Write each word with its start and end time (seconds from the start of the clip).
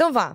Então 0.00 0.14
vá. 0.14 0.34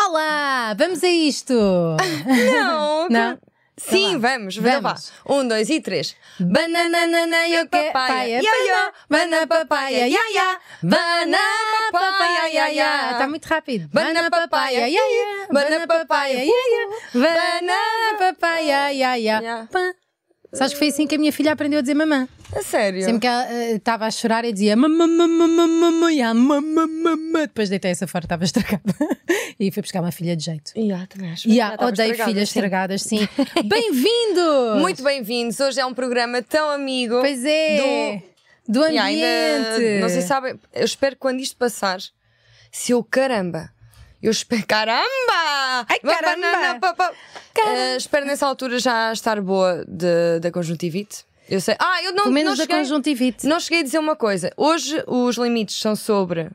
Olá, 0.00 0.72
vamos 0.72 1.04
a 1.04 1.08
isto! 1.08 1.52
Não, 1.52 3.06
Não? 3.12 3.38
Sim, 3.76 4.12
Então 4.16 4.20
vá. 4.20 4.28
vamos, 4.30 4.56
então 4.56 4.80
vá. 4.80 4.94
Vamos. 4.94 5.12
Um, 5.28 5.46
dois 5.46 5.68
e 5.68 5.78
três. 5.82 6.16
Banana, 6.40 7.46
eu 7.48 7.68
que- 7.68 7.76
papaya, 7.92 7.92
papaya, 7.92 8.40
ya, 8.40 8.64
ya. 8.66 8.92
Banana, 9.10 9.46
papaya, 9.46 10.06
ya, 10.08 10.30
ya. 10.32 10.58
Banana, 10.82 11.38
papaya, 11.92 12.48
ya, 12.48 12.68
ya. 12.70 13.10
Está 13.12 13.28
muito 13.28 13.44
rápido. 13.46 13.90
Banana, 13.92 14.30
papaya, 14.30 14.88
ya, 14.88 15.02
ya. 15.04 15.46
Banana, 15.52 15.86
papaya, 15.86 16.42
ya, 16.42 16.64
ya. 16.74 16.82
Banana, 17.12 17.78
papaya, 18.18 18.90
ya, 18.92 19.16
ya. 19.18 19.68
Sabes 20.52 20.72
que 20.72 20.78
foi 20.78 20.88
assim 20.88 21.06
que 21.06 21.14
a 21.14 21.18
minha 21.18 21.32
filha 21.32 21.52
aprendeu 21.52 21.78
a 21.78 21.82
dizer 21.82 21.94
mamã. 21.94 22.26
A 22.56 22.62
sério? 22.62 23.02
Sempre 23.04 23.20
que 23.20 23.26
ela 23.26 23.52
eh, 23.52 23.72
estava 23.72 24.06
a 24.06 24.10
chorar 24.10 24.44
e 24.46 24.52
dizia 24.52 24.74
mamã, 24.76 25.06
mamã, 25.06 25.28
mamã, 25.46 25.68
mamã, 25.68 26.32
mamã, 26.34 26.86
mamã. 26.86 27.40
Depois 27.42 27.68
deitei 27.68 27.90
essa 27.90 28.06
fora, 28.06 28.24
estava 28.24 28.44
estragada. 28.44 28.94
e 29.60 29.70
fui 29.70 29.82
buscar 29.82 30.00
uma 30.00 30.10
filha 30.10 30.34
de 30.34 30.44
jeito. 30.44 30.72
Ya, 30.74 31.06
também 31.06 31.32
acho. 31.32 31.46
E 31.48 31.58
estava 31.60 31.86
odeio 31.86 32.14
filhas 32.14 32.48
sim. 32.48 32.58
estragadas, 32.58 33.02
sim. 33.02 33.28
Bem-vindos! 33.66 34.80
Muito 34.80 35.02
bem-vindos. 35.02 35.60
Hoje 35.60 35.80
é 35.80 35.84
um 35.84 35.92
programa 35.92 36.40
tão 36.40 36.70
amigo. 36.70 37.20
Pois 37.20 37.44
é, 37.44 38.22
do, 38.66 38.86
E 38.86 38.98
ambiente. 38.98 40.00
não 40.00 40.08
sei 40.08 40.22
se 40.22 40.28
sabem, 40.28 40.58
eu 40.72 40.84
espero 40.84 41.14
que 41.14 41.20
quando 41.20 41.40
isto 41.40 41.56
passar, 41.56 41.98
se 42.72 42.92
eu 42.92 43.04
caramba, 43.04 43.70
eu 44.22 44.30
espero, 44.30 44.66
caramba! 44.66 45.86
Ai, 45.88 45.98
caramba! 46.00 46.46
Banana, 46.52 46.80
pa, 46.80 46.94
pa. 46.94 47.12
Eh, 47.66 47.96
espero 47.96 48.26
nessa 48.26 48.46
altura 48.46 48.78
já 48.78 49.12
estar 49.12 49.40
boa 49.40 49.84
de, 49.86 50.40
da 50.40 50.50
conjuntivite. 50.50 51.24
Eu 51.48 51.60
sei. 51.60 51.76
Ah, 51.78 52.02
eu 52.02 52.12
não, 52.12 52.24
Pelo 52.24 52.34
menos 52.34 52.50
não 52.50 52.56
da 52.56 52.62
cheguei, 52.64 52.78
conjuntivite. 52.78 53.46
não 53.46 53.58
cheguei 53.58 53.80
a 53.80 53.82
dizer 53.82 53.98
uma 53.98 54.14
coisa. 54.14 54.52
Hoje 54.56 55.02
os 55.06 55.36
limites 55.36 55.78
são 55.80 55.96
sobre. 55.96 56.50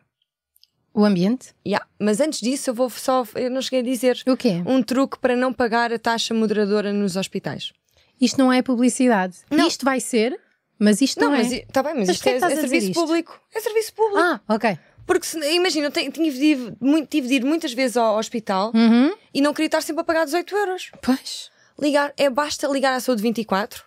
O 0.93 1.03
ambiente? 1.03 1.55
Yeah, 1.65 1.83
mas 1.99 2.19
antes 2.19 2.39
disso 2.39 2.69
eu 2.69 2.73
vou 2.75 2.89
só. 2.89 3.25
Eu 3.35 3.49
não 3.49 3.61
cheguei 3.61 3.79
a 3.79 3.83
dizer. 3.83 4.21
O 4.27 4.37
quê? 4.37 4.61
Um 4.65 4.83
truque 4.83 5.17
para 5.17 5.35
não 5.35 5.51
pagar 5.51 5.91
a 5.91 5.97
taxa 5.97 6.33
moderadora 6.33 6.93
nos 6.93 7.15
hospitais. 7.15 7.73
Isto 8.21 8.37
não 8.37 8.53
é 8.53 8.61
publicidade. 8.61 9.37
Não. 9.49 9.67
Isto 9.67 9.83
vai 9.83 9.99
ser, 9.99 10.39
mas 10.77 11.01
isto 11.01 11.19
não, 11.19 11.31
Não, 11.31 11.37
é. 11.37 11.41
está 11.41 11.81
bem, 11.81 11.95
mas, 11.95 12.07
Mas 12.09 12.15
isto 12.17 12.27
é, 12.27 12.35
é 12.35 12.39
serviço 12.39 12.87
isto? 12.91 12.93
público. 12.99 13.39
É 13.55 13.59
serviço 13.59 13.93
público. 13.93 14.19
Ah, 14.19 14.39
ok. 14.47 14.77
Porque 15.05 15.27
imagina, 15.53 15.87
eu 15.87 15.91
tenho- 15.91 16.11
tinha 16.11 16.31
de 16.31 16.73
muito, 16.79 17.07
tive 17.07 17.27
de 17.27 17.33
ir 17.35 17.43
muitas 17.45 17.73
vezes 17.73 17.97
ao 17.97 18.17
hospital 18.17 18.71
Uhum. 18.73 19.13
e 19.33 19.41
não 19.41 19.53
queria 19.53 19.67
estar 19.67 19.81
sempre 19.81 20.01
a 20.01 20.03
pagar 20.03 20.25
18 20.25 20.55
euros. 20.55 20.91
Pois. 21.01 21.49
Ligar, 21.79 22.13
é 22.17 22.29
basta 22.29 22.67
ligar 22.67 22.93
à 22.93 22.99
saúde 22.99 23.21
24, 23.21 23.83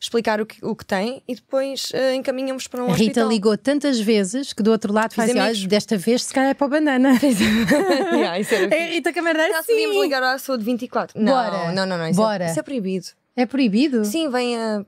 explicar 0.00 0.40
o 0.40 0.46
que, 0.46 0.64
o 0.64 0.74
que 0.76 0.84
tem 0.86 1.22
e 1.26 1.34
depois 1.34 1.90
eh, 1.92 2.14
encaminhamos 2.14 2.66
para 2.68 2.82
um 2.82 2.86
Rita 2.86 3.02
hospital. 3.02 3.28
ligou 3.28 3.58
tantas 3.58 3.98
vezes 4.00 4.52
que 4.52 4.62
do 4.62 4.70
outro 4.70 4.92
lado 4.92 5.14
faz 5.14 5.30
assim: 5.30 5.40
olha, 5.40 5.68
desta 5.68 5.98
vez 5.98 6.22
se 6.24 6.32
calhar 6.32 6.50
é 6.50 6.54
para 6.54 6.66
o 6.66 6.70
banana. 6.70 7.10
yeah, 8.14 8.38
isso 8.38 8.54
era 8.54 8.66
É 8.74 8.86
Rita 8.92 9.12
Camarneiro, 9.12 9.52
Já 9.52 9.62
podíamos 9.64 9.96
sim. 9.96 10.02
ligar 10.02 10.22
à 10.22 10.38
saúde 10.38 10.64
24. 10.64 11.20
Não, 11.20 11.32
Bora. 11.32 11.72
não, 11.72 11.84
não, 11.86 11.98
não. 11.98 12.06
Isso, 12.08 12.20
Bora. 12.20 12.44
É, 12.44 12.50
isso 12.50 12.60
é 12.60 12.62
proibido. 12.62 13.06
É 13.36 13.44
proibido? 13.46 14.04
Sim, 14.04 14.28
vem 14.30 14.56
a. 14.56 14.84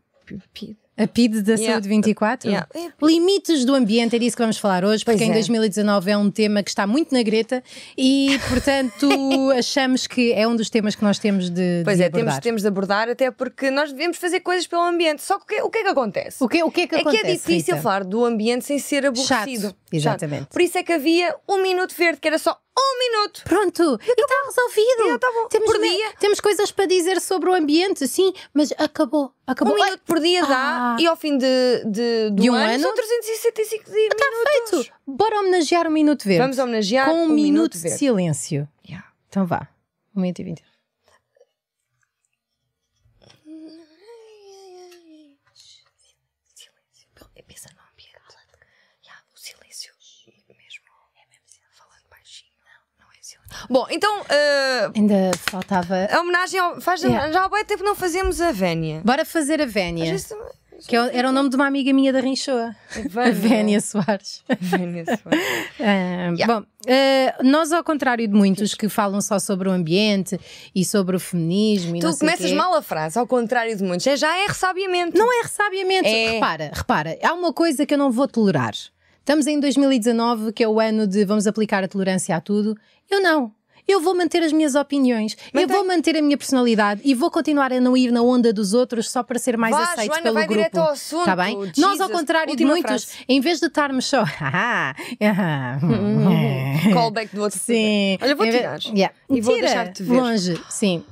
A 1.03 1.06
PID 1.06 1.43
da 1.43 1.55
Yeah. 1.55 1.73
Saúde 1.73 1.89
24? 1.89 2.48
Yeah. 2.48 2.69
É. 2.75 2.91
Limites 3.05 3.65
do 3.65 3.75
ambiente, 3.75 4.17
é 4.17 4.19
disso 4.19 4.37
que 4.37 4.43
vamos 4.43 4.59
falar 4.59 4.84
hoje, 4.84 5.05
porque 5.05 5.19
Pois 5.19 5.29
em 5.29 5.33
é. 5.33 5.34
2019 5.34 6.11
é 6.11 6.17
um 6.17 6.31
tema 6.31 6.62
que 6.62 6.70
está 6.70 6.87
muito 6.87 7.12
na 7.15 7.23
greta 7.23 7.62
e, 7.97 8.39
portanto, 8.48 9.09
achamos 9.57 10.07
que 10.07 10.33
é 10.33 10.47
um 10.47 10.55
dos 10.55 10.69
temas 10.70 10.95
que 10.95 11.03
nós 11.03 11.19
temos 11.19 11.48
de, 11.51 11.83
Pois 11.84 11.97
de 11.97 12.03
é, 12.03 12.07
abordar. 12.07 12.27
temos, 12.33 12.42
temos 12.42 12.62
de 12.62 12.69
abordar, 12.69 13.09
até 13.09 13.31
porque 13.31 13.70
nós 13.70 13.92
devemos 13.92 14.17
fazer 14.19 14.41
coisas 14.41 14.67
pelo 14.67 14.83
ambiente. 14.83 15.23
Só 15.23 15.39
que 15.39 15.61
o 15.62 15.70
que, 15.70 15.79
é 15.79 15.83
que 15.83 15.89
acontece? 15.89 16.42
O 16.42 16.48
que, 16.48 16.62
o 16.62 16.70
que 16.70 16.83
é 16.83 16.87
que 16.87 16.95
é 16.97 17.01
acontece? 17.01 17.23
que 17.23 17.29
é 17.29 17.33
difícil 17.35 17.75
Rita? 17.75 17.83
falar 17.83 18.05
do 18.05 18.25
ambiente 18.25 18.64
sem 18.64 18.79
ser 18.79 19.07
aborrecido. 19.07 19.69
Chato, 19.69 19.77
exatamente. 19.92 20.47
Por 20.47 20.61
isso 20.61 20.77
é 20.79 20.83
que 20.83 20.92
havia 20.92 21.35
um 21.48 21.62
minuto 21.62 21.95
verde, 21.97 22.20
que 22.20 22.29
era 22.29 22.39
só 22.39 22.57
um 22.81 22.98
minuto. 22.98 23.42
Pronto, 23.45 23.83
e 24.03 24.11
está 24.20 24.34
resolvido. 24.47 25.09
Já 25.11 25.19
tá 25.19 25.31
bom. 25.33 25.48
Temos, 25.48 25.70
Por 25.73 25.81
dia. 25.81 26.12
temos 26.19 26.41
coisas 26.41 26.70
para 26.73 26.86
dizer 26.86 27.20
sobre 27.20 27.50
o 27.50 27.55
ambiente, 27.55 28.06
sim, 28.09 28.33
mas 28.55 28.73
acabou. 28.78 29.33
Acabou. 29.47 29.75
Um 29.75 29.85
minuto 29.85 30.02
por 30.07 30.20
dia 30.20 30.45
dá, 30.46 30.95
Ah. 30.95 30.96
e 31.01 31.07
ao 31.07 31.17
fim 31.17 31.36
de, 31.39 31.85
de, 31.86 32.30
De 32.30 32.51
um 32.51 32.55
ano, 32.55 32.73
ano? 32.74 32.83
são 32.83 32.95
365 32.95 33.85
dias. 33.91 33.95
minutos. 33.95 34.70
Feito. 34.86 34.92
Bora 35.07 35.41
homenagear 35.41 35.86
o 35.86 35.91
Minuto 35.91 36.24
Verde. 36.24 36.42
Vamos 36.42 36.58
homenagear 36.58 37.07
com 37.08 37.13
um, 37.14 37.24
o 37.24 37.29
minuto, 37.29 37.41
Minuto 37.42 37.79
de 37.79 37.91
silêncio. 37.91 38.68
Yeah. 38.89 39.07
Então 39.29 39.47
vá. 39.47 39.68
Um 40.14 40.20
minuto 40.23 40.39
e 40.41 40.45
vinte. 40.45 40.62
Pensa 47.47 47.68
no 47.74 47.83
ambiente. 47.92 48.36
Já, 49.02 49.12
o 49.35 49.36
silêncio 49.39 49.92
mesmo. 50.48 50.85
É 51.17 51.27
mesmo 51.29 51.47
falando 51.73 52.08
baixinho. 52.08 52.52
Não, 52.64 53.05
não 53.07 53.12
é 53.12 53.18
silêncio. 53.23 53.60
Bom, 53.70 53.86
então, 53.89 54.23
eh, 54.29 54.91
Ainda 54.97 55.31
faltava. 55.48 55.95
a 56.11 56.20
homenagem 56.20 56.58
ao, 56.58 56.81
faz, 56.81 57.03
Yeah. 57.03 57.31
já 57.31 57.45
há 57.45 57.48
bem 57.48 57.64
tempo 57.64 57.85
não 57.85 57.95
fazemos 57.95 58.41
a 58.41 58.51
Vénia. 58.51 59.01
Bora 59.05 59.25
fazer 59.25 59.63
a 59.63 59.67
Vénia. 59.67 60.17
Que 60.89 60.97
é- 60.97 61.11
era 61.19 61.29
o 61.29 61.33
nome 61.33 61.51
de 61.51 61.57
uma 61.57 61.67
amiga 61.67 61.92
minha 61.92 62.11
da 62.13 62.20
Rinchoa. 62.20 62.75
A 62.97 63.30
Vénia 63.30 63.80
Soares. 63.80 64.42
Vénia, 64.59 65.05
for. 65.23 65.30
Ah, 65.79 66.33
Yeah. 66.36 66.47
Bom, 66.47 66.64
ah, 66.89 67.42
nós, 67.45 67.70
ao 67.70 67.85
contrário 67.85 68.27
de 68.27 68.33
muitos 68.35 68.75
que 68.75 68.89
falam 68.89 69.20
só 69.20 69.39
sobre 69.39 69.69
o 69.69 69.73
ambiente 69.73 70.41
e 70.75 70.85
sobre 70.85 71.14
o 71.17 71.20
feminismo 71.20 71.97
e 71.97 72.01
Tu 72.01 72.19
começas 72.19 72.51
mal 72.53 72.75
a 72.75 72.80
frase, 72.83 73.19
ao 73.19 73.27
contrário 73.27 73.77
de 73.77 73.83
muitos. 73.85 74.07
É, 74.07 74.17
já 74.17 74.36
é 74.36 74.47
ressabiamento. 74.47 75.17
Não 75.19 75.30
é 75.33 75.42
ressabiamento. 75.42 76.09
É. 76.09 76.30
Repara, 76.33 76.70
repara, 76.75 77.19
há 77.23 77.35
uma 77.35 77.53
coisa 77.53 77.85
que 77.86 77.92
eu 77.95 77.98
não 77.98 78.11
vou 78.11 78.27
tolerar. 78.27 78.73
Estamos 79.19 79.47
em 79.47 79.61
2019, 79.61 80.53
que 80.53 80.64
é 80.64 80.69
o 80.69 80.80
ano 80.80 81.07
de 81.07 81.25
vamos 81.25 81.47
aplicar 81.47 81.85
a 81.85 81.89
tolerância 81.89 82.35
a 82.35 82.41
tudo. 82.41 82.75
Eu 83.11 83.20
não. 83.23 83.53
Eu 83.90 84.01
vou 84.01 84.14
manter 84.14 84.42
as 84.42 84.52
minhas 84.52 84.74
opiniões, 84.74 85.36
eu 85.52 85.61
Mantém. 85.62 85.77
vou 85.77 85.86
manter 85.86 86.17
a 86.17 86.23
minha 86.23 86.36
personalidade 86.39 87.01
e 87.05 87.14
vou 87.14 87.30
continuar 87.30 87.73
a 87.73 87.80
não 87.80 87.96
ir 87.96 88.12
na 88.12 88.23
onda 88.23 88.52
dos 88.52 88.73
outros 88.73 89.11
só 89.11 89.23
para 89.23 89.39
ser 89.39 89.56
mais 89.56 89.74
Vá, 89.74 89.83
aceito 89.83 90.06
Joana, 90.06 90.23
pelo 90.23 90.34
vai 90.34 90.45
grupo. 90.45 90.58
direto 90.58 90.77
ao 90.78 90.90
assunto. 90.90 91.24
Tá 91.24 91.34
bem? 91.36 91.56
Nós, 91.77 92.00
ao 92.00 92.06
Jesus. 92.06 92.12
contrário 92.12 92.55
de 92.56 92.64
muitos, 92.64 93.05
frase. 93.05 93.24
em 93.29 93.40
vez 93.40 93.58
de 93.58 93.67
estarmos 93.67 94.06
só. 94.06 94.24
"Ah, 94.40 94.95
ah, 95.23 95.79
Callback 96.92 97.34
do 97.34 97.42
outro. 97.42 97.58
Sim. 97.58 98.17
Olha, 98.23 98.34
vou 98.34 98.46
tirar. 98.48 98.79
Yeah. 98.84 99.14
E 99.29 99.40
vou 99.40 99.55
Tira, 99.55 99.67
deixar-te 99.67 100.02
ver. 100.02 100.12
Longe, 100.14 100.61
sim. 100.68 101.05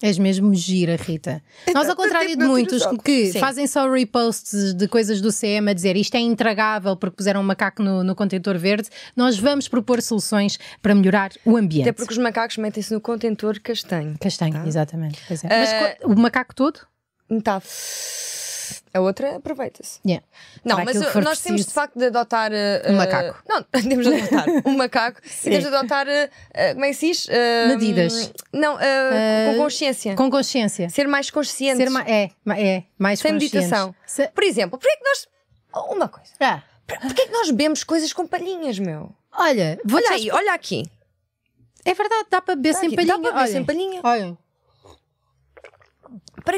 És 0.00 0.16
mesmo 0.16 0.54
gira, 0.54 0.94
Rita. 0.94 1.42
Nós, 1.74 1.88
ao 1.88 1.96
contrário 1.96 2.28
de 2.28 2.34
Tipo, 2.34 2.42
tiro 2.44 2.52
muitos 2.52 2.86
que 3.02 3.32
Sim. 3.32 3.38
fazem 3.40 3.66
só 3.66 3.90
reposts 3.90 4.72
de 4.72 4.86
coisas 4.86 5.20
do 5.20 5.32
CM 5.32 5.68
a 5.68 5.74
dizer 5.74 5.96
isto 5.96 6.14
é 6.14 6.20
intragável 6.20 6.94
porque 6.96 7.16
puseram 7.16 7.40
um 7.40 7.44
macaco 7.44 7.82
no, 7.82 8.04
no 8.04 8.14
contentor 8.14 8.56
verde, 8.58 8.88
nós 9.16 9.36
vamos 9.38 9.66
propor 9.66 10.00
soluções 10.00 10.56
para 10.80 10.94
melhorar 10.94 11.32
o 11.44 11.56
ambiente. 11.56 11.88
Até 11.88 11.92
porque 11.92 12.12
os 12.12 12.18
macacos 12.18 12.56
metem-se 12.58 12.94
no 12.94 13.00
contentor 13.00 13.58
castanho. 13.60 14.16
Castanho, 14.20 14.52
Tá. 14.52 14.66
exatamente. 14.68 15.18
É. 15.30 15.58
Mas 15.58 15.72
Eh, 15.72 15.98
co- 16.00 16.12
o 16.12 16.16
macaco 16.20 16.54
todo? 16.54 16.78
Metade. 17.28 17.64
A 18.94 19.00
outra 19.00 19.36
aproveita-se. 19.36 20.00
Yeah. 20.06 20.24
Não, 20.64 20.84
mas 20.84 20.96
nós 21.16 21.40
temos 21.40 21.66
de 21.66 21.72
facto 21.72 21.98
de 21.98 22.06
adotar. 22.06 22.50
uh, 22.52 22.90
Um 22.92 22.96
macaco. 22.96 23.42
Não, 23.48 23.62
temos 23.82 24.06
de 24.06 24.14
adotar 24.14 24.46
um 24.66 24.76
macaco 24.76 25.20
e 25.24 25.50
temos 25.50 25.60
de 25.68 25.74
adotar. 25.74 26.06
uh, 26.06 26.72
como 26.74 26.84
é 26.84 26.88
que 26.88 26.94
se 26.94 27.06
diz? 27.08 27.26
Uh, 27.26 27.68
Medidas. 27.68 28.32
Não, 28.52 28.76
com 28.76 29.56
consciência. 29.58 30.14
Com 30.16 30.30
consciência. 30.30 30.88
Ser 30.88 31.06
mais 31.06 31.30
conscientes. 31.30 31.84
Ser 31.84 31.90
ma- 31.90 32.04
é, 32.08 32.30
é, 32.56 32.82
mais 32.98 33.20
Sem 33.20 33.32
meditação. 33.32 33.94
Se- 34.06 34.28
Por 34.28 34.42
exemplo, 34.44 34.78
porquê 34.78 34.88
é 34.92 34.96
que 34.96 35.04
nós. 35.04 35.28
Oh, 35.74 35.94
Uma 35.94 36.08
coisa. 36.08 36.30
Ah, 36.40 36.62
Porquê 36.86 37.22
é 37.22 37.26
que 37.26 37.32
nós 37.32 37.50
bebemos 37.50 37.84
coisas 37.84 38.12
com 38.14 38.26
palhinhas, 38.26 38.78
meu? 38.78 39.12
olha, 39.38 39.78
vou 39.84 40.00
Olha 40.00 40.10
aí, 40.12 40.30
olha 40.30 40.54
aqui. 40.54 40.84
É 41.84 41.92
verdade, 41.94 42.26
dá 42.30 42.40
para 42.40 42.56
beber 42.56 42.72
Dá 42.72 42.78
sem 42.80 42.86
aqui, 42.88 42.96
palhinha. 42.96 43.14
dá 43.16 43.20
para 43.20 43.30
beber 43.30 43.42
olha. 43.42 43.52
sem 43.52 43.64
palhinha. 43.64 44.00
Olha. 44.02 44.38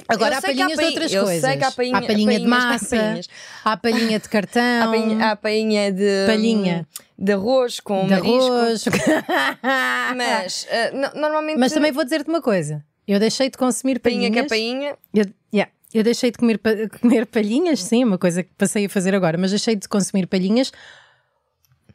Agora 0.08 0.38
há 0.38 0.42
palhinhas 0.42 0.78
de 0.78 0.84
outras 0.84 1.12
eu 1.12 1.24
coisas. 1.24 1.40
sei 1.48 1.56
que 1.58 1.64
há 1.64 1.70
palhinha, 1.72 1.98
há 1.98 2.02
palhinha 2.02 2.40
de 2.40 2.46
massa, 2.46 3.20
há 3.64 3.76
palhinha 3.76 4.18
de 4.18 4.28
cartão, 4.28 4.82
Há 4.82 4.86
palhinha, 4.88 5.26
há 5.30 5.36
palhinha 5.36 5.92
de. 5.92 6.26
Palhinha. 6.26 6.88
De 7.18 7.32
arroz 7.32 7.80
com 7.80 8.06
de 8.06 8.10
marisco. 8.14 8.30
arroz. 8.52 8.84
Mas 10.16 10.66
uh, 10.70 10.96
no- 10.96 11.20
normalmente. 11.20 11.58
Mas 11.58 11.72
também 11.72 11.92
vou 11.92 12.04
dizer-te 12.04 12.28
uma 12.28 12.40
coisa. 12.40 12.84
Eu 13.06 13.18
deixei 13.18 13.50
de 13.50 13.58
consumir 13.58 13.98
Palhinha 13.98 14.30
palhinhas. 14.30 14.46
que 14.48 14.54
é 14.54 14.56
palhinha. 14.56 14.96
Eu, 15.12 15.24
yeah, 15.52 15.70
eu 15.92 16.02
deixei 16.04 16.30
de 16.30 16.38
comer, 16.38 16.58
pa- 16.58 16.70
comer 17.00 17.26
palhinhas, 17.26 17.82
sim, 17.82 18.04
uma 18.04 18.16
coisa 18.18 18.42
que 18.42 18.50
passei 18.56 18.86
a 18.86 18.88
fazer 18.88 19.14
agora, 19.14 19.36
mas 19.36 19.50
deixei 19.50 19.74
de 19.74 19.88
consumir 19.88 20.26
palhinhas 20.26 20.70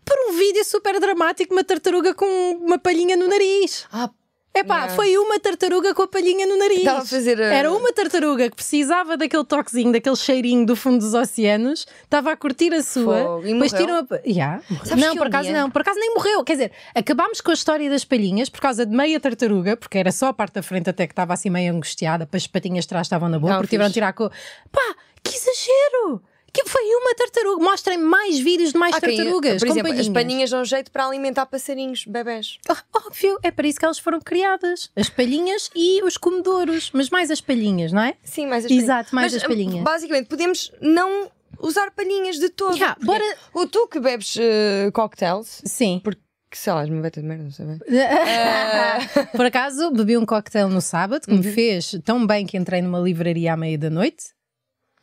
por 0.04 0.16
um 0.30 0.38
vídeo 0.38 0.64
super 0.66 1.00
dramático, 1.00 1.54
uma 1.54 1.64
tartaruga 1.64 2.14
com 2.14 2.26
uma 2.62 2.78
palhinha 2.78 3.16
no 3.16 3.28
nariz. 3.28 3.86
Ah, 3.92 4.10
Epá, 4.56 4.76
Yeah. 4.76 4.96
foi 4.96 5.18
uma 5.18 5.40
tartaruga 5.40 5.94
com 5.94 6.02
a 6.04 6.08
palhinha 6.08 6.48
no 6.48 6.58
nariz. 6.58 6.78
Estava 6.80 7.02
a 7.02 7.06
fazer 7.06 7.42
a- 7.42 7.54
Era 7.54 7.72
uma 7.72 7.92
tartaruga 7.92 8.50
que 8.50 8.56
precisava 8.56 9.18
daquele 9.18 9.44
toquezinho, 9.44 9.92
daquele 9.92 10.16
cheirinho 10.16 10.66
do 10.66 10.76
fundo 10.76 11.00
dos 11.00 11.14
oceanos, 11.14 11.86
estava 12.04 12.32
a 12.32 12.38
curtir 12.38 12.74
a 12.74 12.82
sua. 12.82 13.18
Fogo. 13.22 13.48
E 13.48 13.54
depois 13.54 13.74
tiram 13.74 13.96
a. 13.98 14.06
Yeah. 14.26 14.62
Não, 14.98 15.16
por 15.16 15.28
acaso 15.28 15.52
não, 15.52 15.70
por 15.70 15.82
acaso 15.82 16.00
nem 16.00 16.14
morreu. 16.14 16.44
Quer 16.44 16.54
dizer, 16.54 16.72
acabámos 16.96 17.42
com 17.42 17.52
a 17.52 17.54
história 17.54 17.90
das 17.90 18.06
palhinhas 18.06 18.50
por 18.50 18.62
causa 18.62 18.86
de 18.86 18.96
meia 18.96 19.20
tartaruga, 19.20 19.76
porque 19.76 19.98
era 19.98 20.12
só 20.12 20.28
a 20.28 20.34
parte 20.34 20.54
da 20.54 20.64
frente 20.64 20.90
até 20.90 21.06
que 21.06 21.12
estava 21.14 21.34
assim 21.34 21.50
meio 21.50 21.74
angustiada, 21.74 22.26
para 22.26 22.38
as 22.38 22.48
patinhas 22.48 22.86
de 22.86 22.90
trás 22.90 23.08
estavam 23.08 23.28
na 23.28 23.38
boa, 23.38 23.54
Não, 23.54 23.60
porque 23.60 23.72
tiveram 23.76 23.90
de 23.90 23.94
fixe. 23.94 24.00
tirar 24.00 24.14
com. 24.14 24.30
Pá, 24.72 24.96
que 25.24 25.36
exagero! 25.36 26.22
Que 26.56 26.70
foi 26.70 26.82
uma 26.96 27.14
tartaruga. 27.16 27.64
Mostrem 27.64 27.98
mais 27.98 28.40
vídeos 28.40 28.72
de 28.72 28.78
mais 28.80 28.98
quem- 28.98 29.16
tartarugas. 29.18 29.60
Por 29.62 29.68
exemplo, 29.70 29.92
as 29.92 29.98
palhinhas. 29.98 30.10
palhinhas 30.14 30.50
dão 30.50 30.64
jeito 30.66 30.90
para 30.92 31.06
alimentar 31.06 31.46
passarinhos, 31.46 32.06
bebés. 32.06 32.58
Oh, 32.70 32.76
Óbvio, 33.06 33.38
é 33.44 33.52
para 33.52 33.68
isso 33.68 33.78
que 33.80 33.86
elas 33.86 34.00
foram 34.00 34.20
criadas. 34.22 34.90
As 34.96 35.10
palhinhas 35.10 35.70
e 35.76 36.02
os 36.04 36.18
comedouros. 36.18 36.90
Mas 36.94 37.10
mais 37.10 37.30
as 37.30 37.42
palhinhas, 37.42 37.92
não 37.92 38.02
é? 38.02 38.16
Sim, 38.24 38.48
mais 38.48 38.66
as 38.66 38.72
Exato, 38.72 39.14
mais 39.14 39.34
Mas, 39.34 39.42
as 39.42 39.48
palhinhas. 39.48 39.84
Basicamente, 39.84 40.28
podemos 40.28 40.72
não 40.82 41.30
usar 41.60 41.92
palhinhas 41.92 42.38
de 42.40 42.50
todo. 42.50 42.78
Porque 42.78 43.06
bora- 43.06 43.38
O 43.54 43.66
tu 43.68 43.88
que 43.88 44.00
bebes 44.00 44.36
eh, 44.40 44.90
cocktails, 44.94 45.62
Sim. 45.66 46.00
porque 46.04 46.22
sei 46.54 46.72
lá, 46.72 46.84
uma 46.86 47.02
beta 47.02 47.20
de 47.22 47.28
merda, 47.28 47.44
não 47.44 47.52
sei 47.52 47.66
bem. 47.66 47.80
Por 49.36 49.46
acaso, 49.46 49.92
bebi 49.92 50.18
um 50.18 50.26
cocktail 50.26 50.70
no 50.70 50.80
sábado 50.82 51.26
que 51.26 51.32
Uhum. 51.32 51.40
me 51.40 51.44
fez 51.52 51.96
tão 52.04 52.26
bem 52.26 52.46
que 52.46 52.58
entrei 52.58 52.82
numa 52.82 53.00
livraria 53.00 53.54
à 53.54 53.58
meia 53.58 53.78
da 53.78 53.90
noite. 53.90 54.35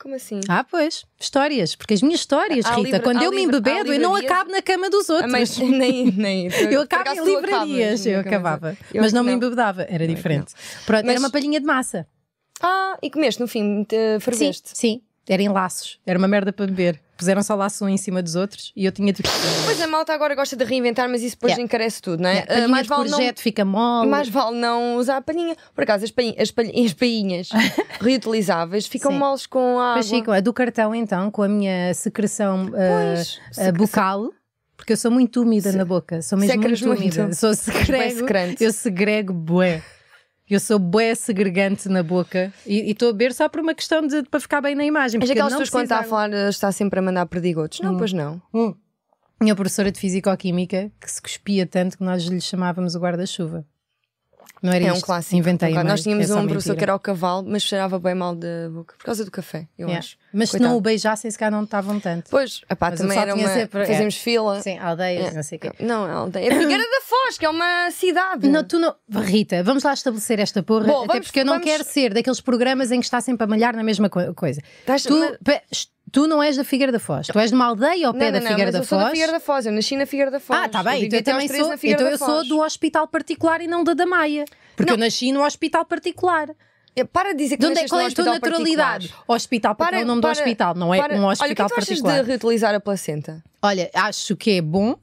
Como 0.02 0.16
assim? 0.16 0.40
Ah, 0.48 0.64
pois, 0.64 1.04
histórias. 1.20 1.76
Porque 1.76 1.94
as 1.94 2.02
minhas 2.02 2.18
histórias, 2.20 2.66
Há 2.66 2.70
Rita, 2.70 2.82
livra- 2.82 3.00
quando 3.00 3.22
eu 3.22 3.30
me 3.30 3.36
livra- 3.36 3.56
embebedo, 3.58 3.92
eu 3.92 4.00
não 4.00 4.16
acabo 4.16 4.50
na 4.50 4.60
cama 4.60 4.90
dos 4.90 5.08
Ah, 5.08 5.14
outros. 5.14 5.30
mas 5.32 5.56
nem, 5.58 6.10
nem. 6.10 6.48
Eu 6.72 6.80
acabo 6.80 7.08
em 7.10 7.24
livrarias, 7.24 8.00
acabas, 8.00 8.06
eu 8.06 8.12
não 8.14 8.20
acabava. 8.20 8.76
Eu 8.92 9.00
mas 9.02 9.12
não 9.12 9.22
me 9.22 9.30
não. 9.30 9.36
embebedava, 9.36 9.86
era 9.88 10.04
diferente. 10.08 10.54
Pronto, 10.84 11.04
Mas- 11.04 11.10
era 11.12 11.20
uma 11.20 11.30
palhinha 11.30 11.60
de 11.60 11.66
massa. 11.66 12.04
Ah, 12.60 12.98
e 13.00 13.08
comeste 13.10 13.40
no 13.40 13.46
fim, 13.46 13.84
te 13.84 13.94
Sim, 14.14 14.20
ferveste. 14.20 14.70
sim, 14.74 15.02
era 15.28 15.40
em 15.40 15.48
laços. 15.48 16.00
Era 16.04 16.18
uma 16.18 16.26
merda 16.28 16.52
para 16.52 16.66
beber. 16.66 17.00
Puseram 17.22 17.40
só 17.40 17.54
laço 17.54 17.84
um 17.84 17.88
em 17.88 17.96
cima 17.96 18.20
dos 18.20 18.34
outros 18.34 18.72
e 18.74 18.84
eu 18.84 18.90
tinha 18.90 19.12
de. 19.12 19.22
Pois 19.64 19.80
a 19.80 19.86
malta 19.86 20.12
agora 20.12 20.34
gosta 20.34 20.56
de 20.56 20.64
reinventar, 20.64 21.08
mas 21.08 21.22
isso 21.22 21.36
depois 21.36 21.52
Yeah. 21.52 21.62
encarece 21.64 22.02
tudo, 22.02 22.20
não 22.20 22.28
é? 22.28 22.32
Yeah, 22.32 22.46
Ah, 22.50 22.54
palhinha 22.54 22.68
mais, 22.68 22.86
vale 22.88 23.04
não, 23.10 23.16
courgette 23.16 23.40
fica 23.42 23.64
mole. 23.64 24.08
mais 24.10 24.28
vale 24.28 24.56
não 24.58 24.96
usar 24.96 25.18
a 25.18 25.20
palhinha. 25.22 25.54
Por 25.72 25.84
acaso, 25.84 26.04
as, 26.04 26.10
palhinhas, 26.10 26.36
as, 26.40 26.52
as 26.84 26.92
painhas 26.94 27.48
reutilizáveis 28.00 28.86
ficam 28.88 29.12
Sim. 29.12 29.18
moles 29.18 29.46
com 29.46 29.78
a 29.78 29.92
água. 29.92 30.02
Pois. 30.02 30.36
A 30.36 30.40
do 30.40 30.52
cartão, 30.52 30.92
então, 30.92 31.30
com 31.30 31.42
a 31.42 31.48
minha 31.48 31.94
secreção 31.94 32.70
ah, 32.74 33.14
Pois, 33.14 33.40
ah, 33.58 33.72
bucal. 33.72 34.30
Porque 34.76 34.94
eu 34.94 34.96
sou 34.96 35.12
muito 35.12 35.40
úmida 35.42 35.70
na 35.70 35.84
boca, 35.84 36.20
sou 36.22 36.36
mesmo 36.36 36.60
muito 36.60 36.86
muito. 36.88 36.98
úmida. 37.20 37.32
Sou 37.34 37.54
segrego, 37.54 38.26
eu 38.58 38.72
segrego 38.72 39.32
bué. 39.32 39.80
Eu 40.48 40.60
sou 40.60 40.78
bué 40.78 41.14
segregante 41.14 41.88
na 41.88 42.02
boca 42.02 42.52
e 42.66 42.90
estou 42.90 43.08
a 43.08 43.12
beber 43.12 43.32
só 43.32 43.48
por 43.48 43.60
uma 43.60 43.74
questão 43.74 44.06
de 44.06 44.22
para 44.24 44.40
ficar 44.40 44.60
bem 44.60 44.74
na 44.74 44.84
imagem. 44.84 45.18
Mas 45.18 45.30
aquelas 45.30 45.52
pessoas 45.52 45.70
quando 45.70 45.84
está 45.84 46.00
a 46.00 46.04
falar 46.04 46.32
está 46.48 46.70
sempre 46.72 46.98
a 46.98 47.02
mandar 47.02 47.26
perdigotos. 47.26 47.80
Não, 47.80 47.96
pois 47.96 48.12
não. 48.12 48.42
Hum. 48.52 48.74
Minha 49.40 49.56
professora 49.56 49.90
de 49.90 49.98
Fisicoquímica 49.98 50.92
que 51.00 51.10
se 51.10 51.20
cuspia 51.20 51.66
tanto 51.66 51.98
que 51.98 52.04
nós 52.04 52.24
lhe 52.24 52.40
chamávamos 52.40 52.94
o 52.94 53.00
guarda-chuva. 53.00 53.66
Não 54.62 54.72
era 54.72 54.84
É 54.84 54.92
um 54.92 54.94
isto? 54.94 55.04
clássico. 55.04 55.34
Inventei. 55.36 55.74
É? 55.76 55.82
Nós 55.82 56.02
tínhamos 56.02 56.30
É 56.30 56.34
um 56.34 56.46
professor 56.46 56.54
mentira. 56.70 56.76
que 56.76 56.84
era 56.84 56.94
o 56.94 56.98
cavalo, 57.00 57.44
mas 57.48 57.62
cheirava 57.62 57.98
bem 57.98 58.14
mal 58.14 58.34
da 58.34 58.68
boca. 58.72 58.94
Por 58.96 59.04
causa 59.04 59.24
do 59.24 59.30
café, 59.30 59.66
eu 59.76 59.88
Yeah. 59.88 59.98
acho. 59.98 60.16
Mas 60.32 60.48
se 60.50 60.52
Coitado. 60.52 60.70
não 60.70 60.78
o 60.78 60.80
beijassem, 60.80 61.30
se 61.30 61.36
calhar 61.36 61.50
não 61.52 61.64
estavam 61.64 61.98
tanto. 61.98 62.30
Pois, 62.30 62.60
epá, 62.70 62.90
Mas 62.90 63.00
também 63.00 63.18
era 63.18 63.34
uma. 63.34 63.48
sempre- 63.48 63.82
é. 63.82 63.86
Fazemos 63.86 64.16
fila. 64.16 64.60
Sim, 64.62 64.78
aldeias, 64.78 65.32
É. 65.32 65.36
não 65.36 65.42
sei 65.42 65.58
o 65.58 65.60
quê. 65.60 65.72
Não, 65.80 66.06
é 66.08 66.12
aldeia. 66.12 66.46
É 66.52 66.58
Figueira 66.58 66.82
da 66.84 67.00
Foz, 67.04 67.36
que 67.38 67.44
é 67.44 67.48
uma 67.50 67.90
cidade. 67.90 68.48
Não, 68.48 68.62
tu 68.64 68.78
não... 68.78 68.94
Rita, 69.10 69.62
vamos 69.64 69.82
lá 69.82 69.92
estabelecer 69.92 70.38
esta 70.38 70.62
porra, 70.62 70.86
Bom, 70.86 70.98
até 71.04 71.06
vamos- 71.08 71.26
porque 71.26 71.40
eu 71.40 71.44
não 71.44 71.54
vamos- 71.54 71.66
quero 71.68 71.84
ser 71.84 72.14
daqueles 72.14 72.40
programas 72.40 72.90
em 72.92 73.00
que 73.00 73.04
está 73.04 73.20
sempre 73.20 73.44
a 73.44 73.46
malhar 73.48 73.74
na 73.76 73.82
mesma 73.82 74.08
co- 74.08 74.32
coisa. 74.34 74.60
Estás- 74.80 75.02
Tu, 75.02 75.36
mas- 75.44 75.88
tu 76.12 76.26
não 76.28 76.42
és 76.42 76.56
da 76.56 76.62
Figueira 76.64 76.92
da 76.92 77.00
Foz, 77.00 77.26
tu 77.26 77.38
és 77.38 77.50
de 77.50 77.56
uma 77.56 77.64
aldeia 77.66 78.06
ao 78.06 78.12
pé 78.14 78.26
não, 78.26 78.32
da 78.32 78.40
não, 78.40 78.46
Figueira 78.48 78.66
mas 78.70 78.72
da 78.74 78.78
eu 78.80 78.84
sou 78.84 78.98
da 78.98 79.04
Foz. 79.04 79.10
Figueira 79.12 79.32
da 79.32 79.40
Foz, 79.40 79.66
eu 79.66 79.72
nasci 79.72 79.96
na 79.96 80.06
Figueira 80.06 80.30
da 80.30 80.38
Foz. 80.40 80.60
Ah, 80.60 80.68
tá 80.68 80.82
bem, 80.82 81.04
então 81.06 81.18
eu 81.18 81.24
também 81.24 81.48
13 81.48 81.64
sou, 81.64 81.72
então 81.82 82.04
da 82.04 82.10
eu 82.12 82.18
sou 82.18 82.26
Foz. 82.28 82.48
do 82.48 82.60
hospital 82.60 83.08
particular 83.08 83.60
e 83.62 83.66
não 83.66 83.82
da 83.82 83.94
da 83.94 84.06
Maia. 84.06 84.44
Porque 84.76 84.90
Não. 84.90 84.96
eu 84.96 85.00
nasci 85.00 85.32
no 85.32 85.42
hospital 85.44 85.84
particular. 85.84 86.50
É, 86.94 87.04
Para 87.04 87.32
de 87.32 87.38
dizer 87.38 87.56
que 87.56 87.62
De 87.62 87.66
onde 87.68 87.78
é, 87.80 87.88
qual 87.88 88.00
é 88.02 88.06
a 88.06 88.10
tua 88.10 88.24
naturalidade? 88.26 89.08
particular. 89.08 89.24
Hospital 89.36 89.74
particular 89.74 90.00
é 90.00 90.04
o 90.04 90.06
nome 90.06 90.20
do 90.20 90.28
hospital, 90.28 90.74
não 90.74 90.94
é 90.94 90.98
para- 90.98 91.14
um 91.14 91.18
Olha, 91.20 91.26
o 91.26 91.30
hospital 91.30 91.46
é 91.50 91.54
que 91.54 91.56
tu 91.56 91.62
achas 91.78 91.88
particular. 91.88 92.22
de 92.22 92.28
reutilizar 92.28 92.74
a 92.74 92.80
placenta? 92.80 93.42
Olha, 93.62 93.90
acho 93.94 94.36
que 94.36 94.58
é 94.58 94.60
bom. 94.60 94.94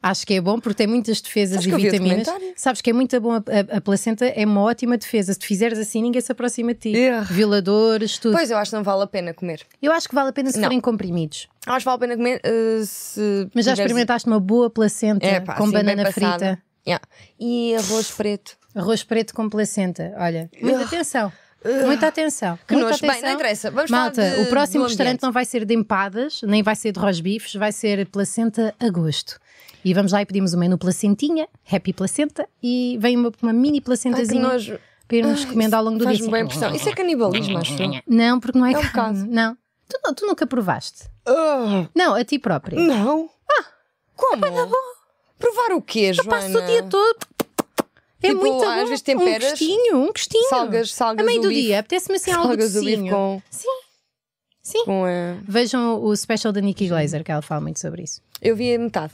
Acho 0.00 0.24
que 0.26 0.34
é 0.34 0.40
bom 0.40 0.60
porque 0.60 0.74
tem 0.76 0.86
muitas 0.86 1.20
defesas 1.20 1.64
e 1.66 1.70
vitaminas. 1.72 2.28
Sabes 2.56 2.80
que 2.80 2.90
é 2.90 2.92
muito 2.92 3.20
bom. 3.20 3.32
A, 3.32 3.36
a- 3.38 3.76
a 3.78 3.80
placenta 3.80 4.26
é 4.26 4.46
uma 4.46 4.62
ótima 4.62 4.96
defesa. 4.96 5.32
Se 5.32 5.40
te 5.40 5.46
fizeres 5.46 5.76
assim, 5.78 6.00
ninguém 6.02 6.20
se 6.20 6.30
aproxima 6.30 6.72
de 6.72 6.78
ti. 6.80 6.88
Yeah. 6.90 7.26
Violadores, 7.28 8.16
tudo. 8.18 8.32
Pois, 8.36 8.48
eu 8.50 8.56
acho 8.58 8.70
que 8.70 8.76
não 8.76 8.84
vale 8.84 9.02
a 9.02 9.06
pena 9.08 9.34
comer. 9.34 9.66
Eu 9.82 9.90
acho 9.92 10.08
que 10.08 10.14
vale 10.14 10.28
a 10.28 10.32
pena 10.32 10.50
se 10.52 10.56
Não. 10.58 10.64
forem 10.64 10.80
comprimidos. 10.80 11.48
Acho 11.66 11.78
que 11.80 11.84
vale 11.84 11.96
a 11.96 11.98
pena 11.98 12.16
comer 12.16 12.40
eh, 12.44 12.82
se. 12.84 13.48
Mas 13.52 13.64
já 13.64 13.72
experimentaste 13.72 14.28
uma 14.28 14.38
boa 14.38 14.70
placenta 14.70 15.26
É, 15.26 15.40
pá, 15.40 15.54
com 15.54 15.64
assim, 15.64 15.72
banana 15.72 16.12
frita, 16.12 16.62
Yeah. 16.86 17.04
E 17.38 17.74
arroz 17.74 18.10
preto. 18.12 18.56
arroz 18.74 19.02
preto 19.02 19.34
com 19.34 19.48
placenta. 19.50 20.14
Olha, 20.16 20.48
muita 20.62 20.78
Ugh. 20.78 20.84
atenção. 20.86 21.32
Muita 21.86 22.06
atenção. 22.06 22.56
Que 22.68 22.74
muita 22.74 22.90
nojo. 22.90 23.00
Bem, 23.00 23.10
atenção. 23.10 23.28
não 23.28 23.34
interessa. 23.34 23.70
Vamos 23.72 23.90
Malta, 23.90 24.30
de, 24.30 24.40
o 24.42 24.46
próximo 24.46 24.84
restaurante 24.84 25.20
não 25.22 25.32
vai 25.32 25.44
ser 25.44 25.64
de 25.64 25.74
empadas, 25.74 26.40
nem 26.44 26.62
vai 26.62 26.76
ser 26.76 26.92
de 26.92 27.00
rosbifes, 27.00 27.54
vai 27.56 27.72
ser 27.72 28.06
placenta 28.06 28.72
a 28.78 28.88
gosto. 28.90 29.38
E 29.84 29.94
vamos 29.94 30.12
lá 30.12 30.22
e 30.22 30.26
pedimos 30.26 30.52
o 30.54 30.58
menu 30.58 30.76
placentinha, 30.78 31.48
happy 31.70 31.92
placenta, 31.92 32.48
e 32.62 32.96
vem 33.00 33.16
uma, 33.16 33.32
uma 33.42 33.52
mini 33.52 33.78
Ai, 33.78 33.80
que 33.80 33.84
placentazinha 33.86 34.42
nojo. 34.42 34.78
para 35.06 35.16
irmos 35.16 35.44
comendo 35.44 35.76
ao 35.76 35.84
longo 35.84 35.98
do 35.98 36.06
dia. 36.06 36.30
Bem 36.30 36.42
impressão. 36.44 36.74
Isso 36.74 36.88
é 36.88 36.92
canibalismo, 36.94 37.58
acho 37.58 37.80
eu. 37.82 38.02
Não, 38.06 38.40
porque 38.40 38.58
não 38.58 38.66
é, 38.66 38.72
É 38.72 38.78
um 38.78 38.88
carne. 38.92 39.28
Não. 39.28 39.56
Tu, 39.88 40.14
tu 40.14 40.26
nunca 40.26 40.46
provaste? 40.46 41.04
Ah, 41.26 41.88
Não, 41.94 42.14
a 42.14 42.24
ti 42.24 42.38
própria. 42.38 42.78
não. 42.78 43.30
Ah, 43.50 43.64
como? 44.14 44.42
Provar 45.38 45.72
o 45.72 45.80
quê, 45.80 46.12
Joana? 46.12 46.30
Passo 46.30 46.58
o 46.58 46.66
dia 46.66 46.82
todo. 46.82 47.16
É 48.20 48.28
Tipo, 48.30 48.40
muito 48.40 48.64
às 48.64 48.80
bom. 48.82 48.86
vezes 48.86 49.00
temperas, 49.02 49.46
Um 49.46 49.50
gostinho, 49.50 49.96
um 49.96 50.06
gostinho. 50.08 50.48
salgas- 50.48 50.92
salgas 50.92 51.24
A 51.24 51.26
meio 51.26 51.40
do 51.40 51.48
bife. 51.48 51.62
dia, 51.62 51.78
apetece-me 51.78 52.16
assim 52.16 52.32
algo 52.32 52.48
Salgas 52.48 52.74
o 52.74 52.80
bife 52.80 53.08
com, 53.08 53.40
Sim. 53.48 53.68
Sim. 54.60 54.84
com 54.84 55.04
a... 55.04 55.36
Vejam 55.46 56.02
o 56.02 56.14
special 56.16 56.52
da 56.52 56.60
Nikki 56.60 56.88
Glazer, 56.88 57.22
que 57.22 57.30
ela 57.30 57.40
fala 57.42 57.60
muito 57.60 57.78
sobre 57.78 58.02
isso. 58.02 58.20
Eu 58.42 58.56
vi 58.56 58.74
a 58.74 58.78
metade. 58.78 59.12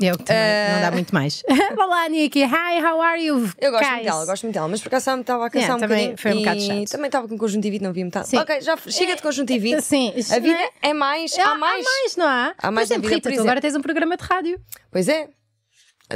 Eu 0.00 0.16
que 0.18 0.24
também, 0.24 0.74
não 0.74 0.80
dá 0.80 0.90
muito 0.90 1.14
mais. 1.14 1.42
Olá, 1.78 2.08
Nikki. 2.08 2.42
Hi, 2.42 2.82
how 2.84 3.00
are 3.00 3.22
you? 3.24 3.48
Eu 3.58 3.70
gosto 3.70 3.82
Guys? 3.84 3.92
muito 3.92 4.04
dela, 4.04 4.26
gosto 4.26 4.42
muito 4.44 4.54
dela, 4.54 4.68
mas 4.68 4.80
por 4.80 4.88
acaso 4.88 5.12
me 5.14 5.20
estava 5.20 5.46
a 5.46 5.50
cansar 5.50 5.68
Yeah, 5.68 5.76
um 5.76 5.88
também 5.88 6.10
bocadinho. 6.10 6.18
foi 6.18 6.32
um 6.32 6.38
bocado 6.38 6.58
e 6.58 6.66
chato. 6.86 6.90
Também 6.92 7.06
estava 7.06 7.28
com 7.28 7.38
conjuntivite, 7.38 7.84
não 7.84 7.92
vi 7.92 8.02
metade. 8.02 8.28
Sim. 8.28 8.38
Ok, 8.38 8.60
já 8.62 8.76
chega 8.88 9.14
de 9.16 9.22
conjuntivite. 9.22 9.82
Sim. 9.82 10.12
A 10.30 10.38
vida 10.40 10.58
é? 10.82 10.88
é 10.90 10.94
mais, 10.94 11.38
Ah, 11.38 11.52
há 11.52 11.54
mais. 11.56 12.16
não 12.16 12.26
há? 12.26 12.54
Há 12.58 12.70
mais 12.70 12.88
por 12.88 12.94
exemplo, 12.94 13.08
vida, 13.10 13.14
Rita, 13.16 13.22
por 13.22 13.30
tu 13.30 13.34
exemplo. 13.34 13.50
agora 13.50 13.60
tens 13.60 13.76
um 13.76 13.82
programa 13.82 14.16
de 14.16 14.24
rádio. 14.24 14.60
Pois 14.90 15.08
é. 15.08 15.28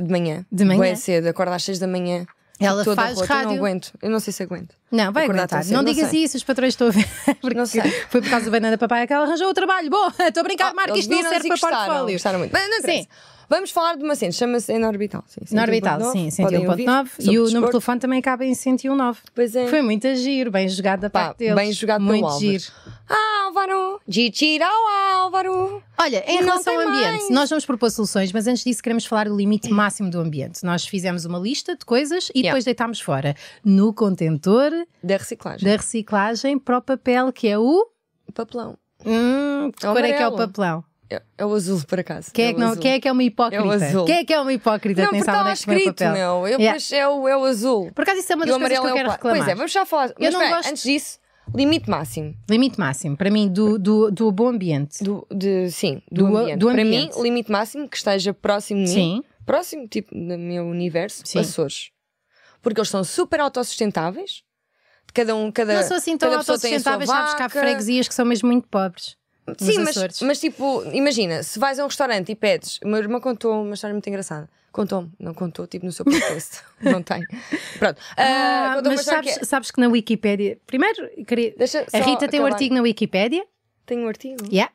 De 0.03 0.11
manhã. 0.11 0.45
De 0.51 0.65
manhã? 0.65 0.79
Bué 0.79 0.95
cedo, 0.97 1.27
acorda 1.29 1.55
às 1.55 1.63
6 1.63 1.79
da 1.79 1.87
manhã. 1.87 2.27
Ela 2.59 2.83
toda 2.83 2.97
faz 2.97 3.15
rota, 3.21 3.25
Eu 3.33 3.37
rádio. 3.37 3.51
não 3.51 3.57
aguento. 3.59 3.93
Eu 4.03 4.11
não 4.11 4.19
sei 4.19 4.33
se 4.33 4.43
aguento. 4.43 4.75
Não, 4.91 5.13
vai 5.13 5.25
Acordar 5.25 5.43
aguentar. 5.43 5.63
cedo, 5.63 5.75
Não 5.75 5.83
não 5.83 5.93
digas 5.93 6.11
sei. 6.11 6.25
isso, 6.25 6.37
os 6.39 6.43
patrões 6.43 6.73
estão 6.73 6.89
a 6.89 6.91
ver. 6.91 7.07
Porque 7.41 7.57
Não 7.57 7.67
sei. 7.67 7.83
Foi 8.09 8.23
por 8.23 8.31
causa 8.31 8.47
do 8.47 8.51
banana 8.51 8.79
papai 8.79 9.07
que 9.07 9.13
ela 9.13 9.25
arranjou 9.27 9.49
o 9.51 9.55
trabalho. 9.55 9.91
Bom, 9.91 10.09
estou 10.27 10.41
a 10.41 10.43
brincar, 10.43 10.71
Ah, 10.71 10.75
marca 10.75 10.91
eles 10.93 11.01
isto 11.05 11.11
não 11.15 11.23
serve 11.31 11.49
para 11.49 11.59
portfólio. 11.59 12.13
Gostaram 12.15 12.39
muito. 12.39 12.53
Mas 12.53 12.69
não 12.69 12.79
interessa. 12.79 13.03
Sim. 13.03 13.09
Vamos 13.49 13.71
falar 13.71 13.97
de 13.97 14.03
uma 14.03 14.15
cena, 14.17 14.33
chama-se 14.33 14.73
em 14.73 14.85
Orbital. 14.85 15.23
Sim, 15.27 15.41
Na 15.55 15.63
orbital, 15.63 16.01
101.9, 16.01 16.31
sim, 16.31 16.43
podem 16.43 16.69
ouvir, 16.69 16.85
101.9 16.85 17.09
sobre 17.09 17.33
e 17.33 17.39
o 17.39 17.45
número 17.45 17.65
de 17.67 17.71
telefone 17.71 18.01
também 18.01 18.19
acaba 18.19 18.45
em 18.45 18.53
101.9. 18.53 19.17
Pois 19.35 19.55
é. 19.55 19.67
Foi 19.69 19.83
muito 19.83 20.13
giro, 20.17 20.51
bem 20.51 20.69
jogado 20.69 21.01
da 21.03 21.11
Pá, 21.11 21.27
parte 21.27 21.39
deles. 21.39 21.55
bem 21.55 21.73
jogado 21.73 22.03
Muito 22.03 22.25
Álvaro. 22.25 22.41
giro. 22.41 22.65
Álvaro! 23.45 24.01
Gitira 24.09 24.67
ao 24.67 25.23
Álvaro! 25.23 25.83
Olha, 25.99 26.25
em 26.31 26.39
relação 26.39 26.75
ao 26.75 26.81
ambiente, 26.89 27.19
mais. 27.21 27.31
nós 27.31 27.49
vamos 27.49 27.65
propor 27.65 27.91
soluções, 27.91 28.33
mas 28.33 28.47
antes 28.47 28.65
disso 28.65 28.83
queremos 28.83 29.07
falar 29.07 29.29
do 29.29 29.37
limite 29.37 29.71
máximo 29.71 30.11
do 30.11 30.19
ambiente. 30.19 30.65
Nós 30.65 30.87
fizemos 30.87 31.25
uma 31.25 31.39
lista 31.39 31.77
de 31.77 31.85
coisas 31.85 32.29
e 32.35 32.41
Yeah. 32.41 32.51
depois 32.51 32.65
deitámos 32.65 33.01
fora 33.01 33.35
no 33.65 33.95
contentor 33.95 34.71
Da 35.03 35.17
reciclagem. 35.17 35.69
da 35.69 35.77
reciclagem 35.77 36.59
para 36.59 36.79
o 36.79 36.83
papel, 36.83 37.33
que 37.33 37.49
é 37.49 37.59
o. 37.59 37.89
Papelão. 38.35 38.77
Hum, 39.05 39.71
que 39.77 39.87
É 39.87 39.89
cor 39.93 40.05
é 40.05 40.13
que 40.13 40.23
é 40.23 40.29
o 40.29 40.33
papelão? 40.37 40.85
É, 41.09 41.23
é 41.39 41.47
o 41.47 41.55
azul, 41.55 41.81
por 41.87 42.01
acaso. 42.01 42.31
Quem 42.33 42.47
é, 42.47 42.51
o 42.51 42.55
que 42.55 42.61
não, 42.61 42.69
azul. 42.71 42.83
quem 42.83 42.93
é 42.93 43.01
que 43.01 43.07
é 43.09 43.13
uma 43.13 43.23
hipócrita? 43.23 43.63
É 43.63 43.67
o 43.67 43.71
azul. 43.71 44.05
Quem 44.07 44.17
é 44.17 44.25
que 44.25 44.33
é 44.35 44.41
uma 44.41 44.53
hipócrita? 44.53 45.03
Não, 45.03 45.09
porque 45.11 45.21
está 45.21 45.43
lá 45.43 45.51
é 45.51 45.53
escrito, 45.53 46.05
meu. 46.05 46.47
Eu, 46.49 46.59
Yeah. 46.59 46.79
é, 46.93 47.09
o, 47.09 47.29
é 47.29 47.37
o 47.37 47.45
azul. 47.45 47.93
Por 47.93 48.03
acaso, 48.03 48.19
isso 48.21 48.33
é 48.33 48.37
uma 48.37 48.45
das 48.47 48.57
coisas 48.57 48.79
que 48.81 48.85
eu 48.87 48.91
é 48.91 48.93
quero 48.95 49.11
reclamar. 49.11 49.39
Pois 49.39 49.49
é, 49.49 49.55
vamos 49.55 49.73
já 49.73 49.87
falar. 49.87 50.13
Mas 50.19 50.33
não 50.35 50.41
espera, 50.43 50.57
gosto- 50.57 50.71
antes 50.71 50.83
disso, 50.83 51.19
limite 51.55 51.89
máximo. 51.89 52.35
Limite 52.51 52.79
máximo, 52.81 53.17
para 53.17 53.31
mim, 53.31 53.49
do, 53.49 53.79
do, 53.79 54.11
do 54.11 54.33
bom 54.33 54.49
ambiente. 54.49 55.05
Do, 55.05 55.25
de, 55.33 55.71
sim, 55.71 56.03
do, 56.11 56.27
Do- 56.29 56.37
ambiente. 56.39 56.59
do 56.59 56.67
Para 56.67 56.77
mim, 56.77 56.83
ambiente. 56.97 57.23
limite 57.23 57.53
máximo 57.53 57.89
que 57.89 57.97
esteja 57.97 58.35
próximo 58.35 58.85
de 58.85 58.91
mim. 58.95 59.23
Sim. 59.23 59.23
Próximo, 59.45 59.87
tipo, 59.87 60.13
do 60.13 60.37
meu 60.37 60.65
universo, 60.67 61.23
Sim. 61.25 61.39
Açores. 61.39 61.91
Porque 62.61 62.81
eles 62.81 62.89
são 62.89 63.05
super 63.05 63.39
autossustentáveis. 63.39 64.43
Cada 65.15 65.37
um, 65.37 65.53
cada, 65.53 65.75
Não 65.77 65.83
sou 65.85 65.97
assim 65.97 66.19
tão 66.19 66.31
autossustentáveis, 66.33 67.09
sabes 67.09 67.35
que 67.35 67.43
há 67.43 67.49
freguesias 67.49 68.09
que 68.09 68.15
são 68.15 68.25
mesmo 68.27 68.49
muito 68.49 68.67
pobres. 68.69 69.17
Sim, 69.59 69.79
mas, 69.79 69.97
Açores. 69.97 70.23
mas 70.23 70.41
tipo, 70.41 70.83
imagina, 70.93 71.43
se 71.43 71.59
vais 71.59 71.79
a 71.79 71.85
um 71.85 71.87
restaurante 71.89 72.31
e 72.33 72.35
pedes, 72.35 72.79
o 72.85 72.89
meu 72.89 72.99
irmão 72.99 73.21
contou 73.21 73.63
uma 73.63 73.75
história 73.75 73.95
muito 73.95 74.09
engraçada. 74.09 74.49
Contou-me, 74.73 75.11
não 75.19 75.33
contou, 75.33 75.67
tipo 75.67 75.87
no 75.87 75.93
seu 75.93 76.05
podcast. 76.05 76.61
não 76.83 77.03
tem. 77.03 77.23
Pronto. 77.79 77.99
Ah, 78.17 78.75
Ah, 78.79 78.83
mas 78.85 79.03
sabes, 79.03 79.35
que 79.35 79.41
é- 79.41 79.45
sabes 79.45 79.71
que 79.71 79.81
na 79.81 79.89
Wikipédia. 79.89 80.59
Primeiro, 80.67 81.09
queria... 81.27 81.55
Deixa 81.57 81.87
a 81.93 81.99
Rita 81.99 82.29
tem 82.29 82.41
um 82.41 82.47
artigo 82.47 82.75
na 82.75 82.83
Wikipédia. 82.83 83.47
Tem 83.87 83.99
um 84.05 84.09
artigo. 84.09 84.37
Yeah. 84.53 84.71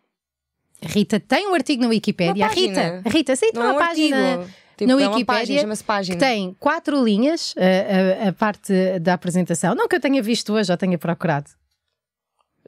A 0.84 0.88
Rita 0.88 1.20
tem 1.20 1.48
um 1.48 1.54
artigo 1.54 1.84
na 1.84 1.90
Wikipédia. 1.90 2.46
A 2.46 2.50
Rita, 2.50 3.01
a 3.06 3.10
Rita, 3.10 3.36
sim, 3.36 3.51
tem 3.51 3.62
é 3.62 3.66
uma 3.66 3.74
um 3.74 3.78
página 3.78 4.18
artigo. 4.40 4.51
Tipo, 4.78 4.88
na 4.88 4.94
é 4.94 5.08
Wikipédia 5.10 5.25
página, 5.25 5.62
chama-se 5.62 5.84
página. 5.84 6.16
que 6.18 6.20
tem 6.25 6.56
quatro 6.60 7.04
linhas, 7.04 7.54
a, 7.56 8.25
a- 8.25 8.30
a 8.30 8.34
parte 8.34 8.74
da 9.00 9.13
apresentação. 9.13 9.75
Não 9.75 9.88
que 9.88 9.96
eu 9.96 10.00
tenha 10.00 10.24
visto 10.24 10.51
hoje 10.54 10.72
ou 10.72 10.78
tenha 10.78 10.98
procurado. 10.98 11.51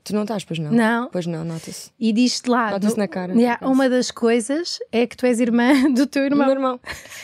Tu 0.04 0.14
não 0.14 0.24
estás, 0.24 0.44
pois 0.44 0.60
não? 0.60 0.70
Não. 0.72 1.10
Pois 1.10 1.26
não, 1.26 1.46
nota-se. 1.46 1.90
E 1.98 2.12
diz-te 2.12 2.50
lá. 2.50 2.72
Nota-se 2.72 2.96
no- 2.98 3.04
na 3.04 3.08
cara, 3.08 3.34
Yeah, 3.34 3.66
uma 3.66 3.88
das 3.90 4.12
coisas 4.12 4.78
é 4.92 5.08
que 5.08 5.16
tu 5.16 5.26
és 5.26 5.40
irmã 5.40 5.72
do 5.94 6.06
teu 6.06 6.24
irmão. 6.26 6.46
meu 6.46 6.56
irmão. 6.56 6.80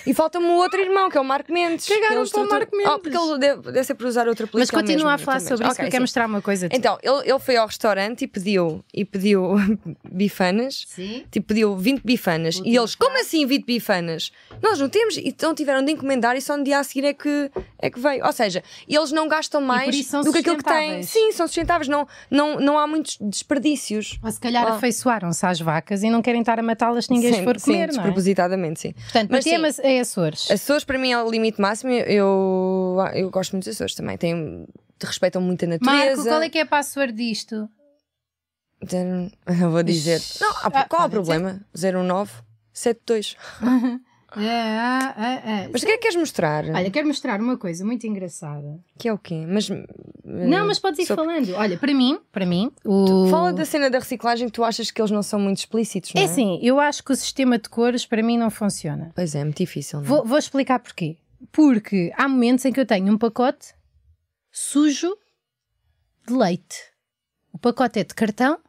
E 0.07 0.13
falta-me 0.13 0.45
o 0.45 0.53
outro 0.55 0.79
irmão, 0.79 1.09
que 1.09 1.17
é 1.17 1.21
o 1.21 1.25
Marco 1.25 1.51
Mendes. 1.51 1.85
Cagaram 1.87 2.21
Ele 2.21 2.29
para 2.29 2.41
o 2.41 2.49
Marco 2.49 2.75
Mendes. 2.77 2.93
Oh, 2.93 2.99
porque 2.99 3.17
ele 3.17 3.37
deve, 3.37 3.61
deve 3.63 3.83
ser 3.83 3.95
por 3.95 4.05
usar 4.07 4.27
outro 4.29 4.45
apelido. 4.45 4.59
Mas 4.59 4.71
continua 4.71 5.13
a 5.13 5.17
falar 5.17 5.41
sobre 5.41 5.65
isso, 5.67 5.75
que 5.75 5.81
eu 5.81 5.89
quero 5.89 6.03
mostrar 6.03 6.25
uma 6.25 6.41
coisa. 6.41 6.69
Então, 6.71 6.97
ele, 7.03 7.29
ele 7.29 7.39
foi 7.39 7.57
ao 7.57 7.67
restaurante 7.67 8.21
e 8.23 8.27
pediu, 8.27 8.83
e 8.93 9.03
pediu 9.03 9.55
bifanas. 10.09 10.85
Sim. 10.87 11.25
Tipo, 11.31 11.47
pediu 11.47 11.75
20 11.77 12.01
bifanas. 12.03 12.61
E 12.63 12.75
eles, 12.75 12.95
como 12.95 13.19
assim 13.19 13.45
20 13.45 13.65
bifanas? 13.65 14.31
Nós 14.61 14.79
não 14.79 14.89
temos. 14.89 15.17
Então 15.17 15.53
tiveram 15.53 15.83
de 15.83 15.91
encomendar 15.91 16.35
e 16.35 16.41
só 16.41 16.55
no 16.57 16.63
dia 16.63 16.79
a 16.79 16.83
seguir 16.83 17.05
é 17.05 17.13
que, 17.13 17.51
é 17.79 17.89
que 17.89 17.99
veio. 17.99 18.25
Ou 18.25 18.31
seja, 18.31 18.63
eles 18.87 19.11
não 19.11 19.27
gastam 19.27 19.61
mais 19.61 19.95
do 20.11 20.31
que 20.31 20.39
aquilo 20.39 20.57
que 20.57 20.63
têm. 20.63 21.03
Sim, 21.03 21.31
são 21.31 21.47
sustentáveis. 21.47 21.87
Não, 21.87 22.07
não, 22.29 22.59
não 22.59 22.68
há 22.77 22.85
muitos 22.85 23.17
desperdícios. 23.21 24.19
Ou 24.21 24.31
se 24.31 24.39
calhar 24.39 24.67
Ah. 24.67 24.73
afeiçoaram-se 24.75 25.45
às 25.45 25.59
vacas 25.59 26.03
e 26.03 26.09
não 26.09 26.21
querem 26.21 26.41
estar 26.41 26.59
a 26.59 26.61
matá-las 26.63 27.05
se 27.05 27.11
ninguém 27.11 27.33
sim, 27.33 27.39
as 27.39 27.43
for 27.45 27.59
sim, 27.59 27.65
comer, 27.71 27.77
não 27.77 27.83
é? 27.85 27.87
despropositadamente, 27.87 28.79
sim. 28.81 28.91
Portanto, 28.93 29.29
Mas 29.31 29.43
ti 29.43 29.53
é 29.53 29.71
sim. 29.71 29.81
é 29.83 29.99
Açores. 30.01 30.51
Açores 30.51 30.83
para 30.83 30.97
mim 30.99 31.11
é 31.11 31.23
o 31.23 31.29
limite 31.31 31.59
máximo. 31.61 31.91
Eu, 31.91 32.97
eu 33.15 33.29
gosto 33.29 33.53
muito 33.53 33.63
dos 33.65 33.73
Açores 33.75 33.95
também. 33.95 34.17
Tem, 34.17 34.67
respeitam 35.01 35.41
muito 35.41 35.63
a 35.65 35.67
natureza. 35.69 36.05
Marco, 36.07 36.23
qual 36.23 36.41
é 36.41 36.49
que 36.49 36.57
é 36.57 36.61
a 36.61 36.65
password 36.65 37.13
disto? 37.13 37.69
Eu 39.61 39.71
vou 39.71 39.83
dizer. 39.83 40.21
Não, 40.39 40.49
há- 40.51 40.61
Ah, 40.73 40.85
qual 40.87 41.01
é 41.03 41.05
o 41.05 41.09
pode 41.09 41.11
problema? 41.11 41.59
0972. 41.75 43.35
É, 44.37 44.41
é, 44.43 45.63
é. 45.63 45.69
Mas 45.71 45.81
o 45.81 45.85
que 45.85 45.91
é 45.91 45.95
que 45.97 46.01
queres 46.03 46.15
mostrar? 46.17 46.63
Olha, 46.65 46.91
quero 46.91 47.07
mostrar 47.07 47.39
uma 47.39 47.57
coisa 47.57 47.83
muito 47.83 48.05
engraçada. 48.05 48.79
Que 48.97 49.07
é 49.09 49.13
o 49.13 49.17
quê? 49.17 49.45
Mas. 49.47 49.69
Não, 50.23 50.67
mas 50.67 50.77
podes 50.77 50.99
ir 50.99 51.05
Sobre- 51.05 51.25
falando. 51.25 51.53
Olha, 51.55 51.77
para 51.77 51.93
mim, 51.93 52.19
para 52.31 52.45
mim, 52.45 52.71
o... 52.85 53.27
Fala 53.29 53.51
da 53.51 53.65
cena 53.65 53.89
da 53.89 53.97
reciclagem 53.99 54.47
que 54.47 54.53
tu 54.53 54.63
achas 54.63 54.91
que 54.91 55.01
eles 55.01 55.09
não 55.11 55.23
são 55.23 55.39
muito 55.39 55.57
explícitos, 55.57 56.13
não 56.13 56.21
É 56.21 56.25
é? 56.25 56.27
assim, 56.27 56.59
eu 56.61 56.79
acho 56.79 57.03
que 57.03 57.11
o 57.11 57.15
sistema 57.15 57.57
de 57.57 57.67
cores 57.69 58.05
para 58.05 58.21
mim 58.21 58.37
não 58.37 58.49
funciona. 58.51 59.11
Pois 59.15 59.33
é, 59.33 59.39
é 59.39 59.43
muito 59.43 59.57
difícil, 59.57 59.99
não 59.99 60.05
é? 60.05 60.07
Vou, 60.09 60.25
vou 60.25 60.37
explicar 60.37 60.79
porquê. 60.79 61.17
Porque 61.51 62.11
há 62.15 62.27
momentos 62.27 62.65
em 62.65 62.71
que 62.71 62.79
eu 62.79 62.85
tenho 62.85 63.11
um 63.11 63.17
pacote 63.17 63.73
sujo 64.51 65.15
de 66.27 66.33
leite. 66.33 66.77
O 67.51 67.57
pacote 67.57 67.99
é 67.99 68.03
de 68.03 68.13
cartão, 68.13 68.59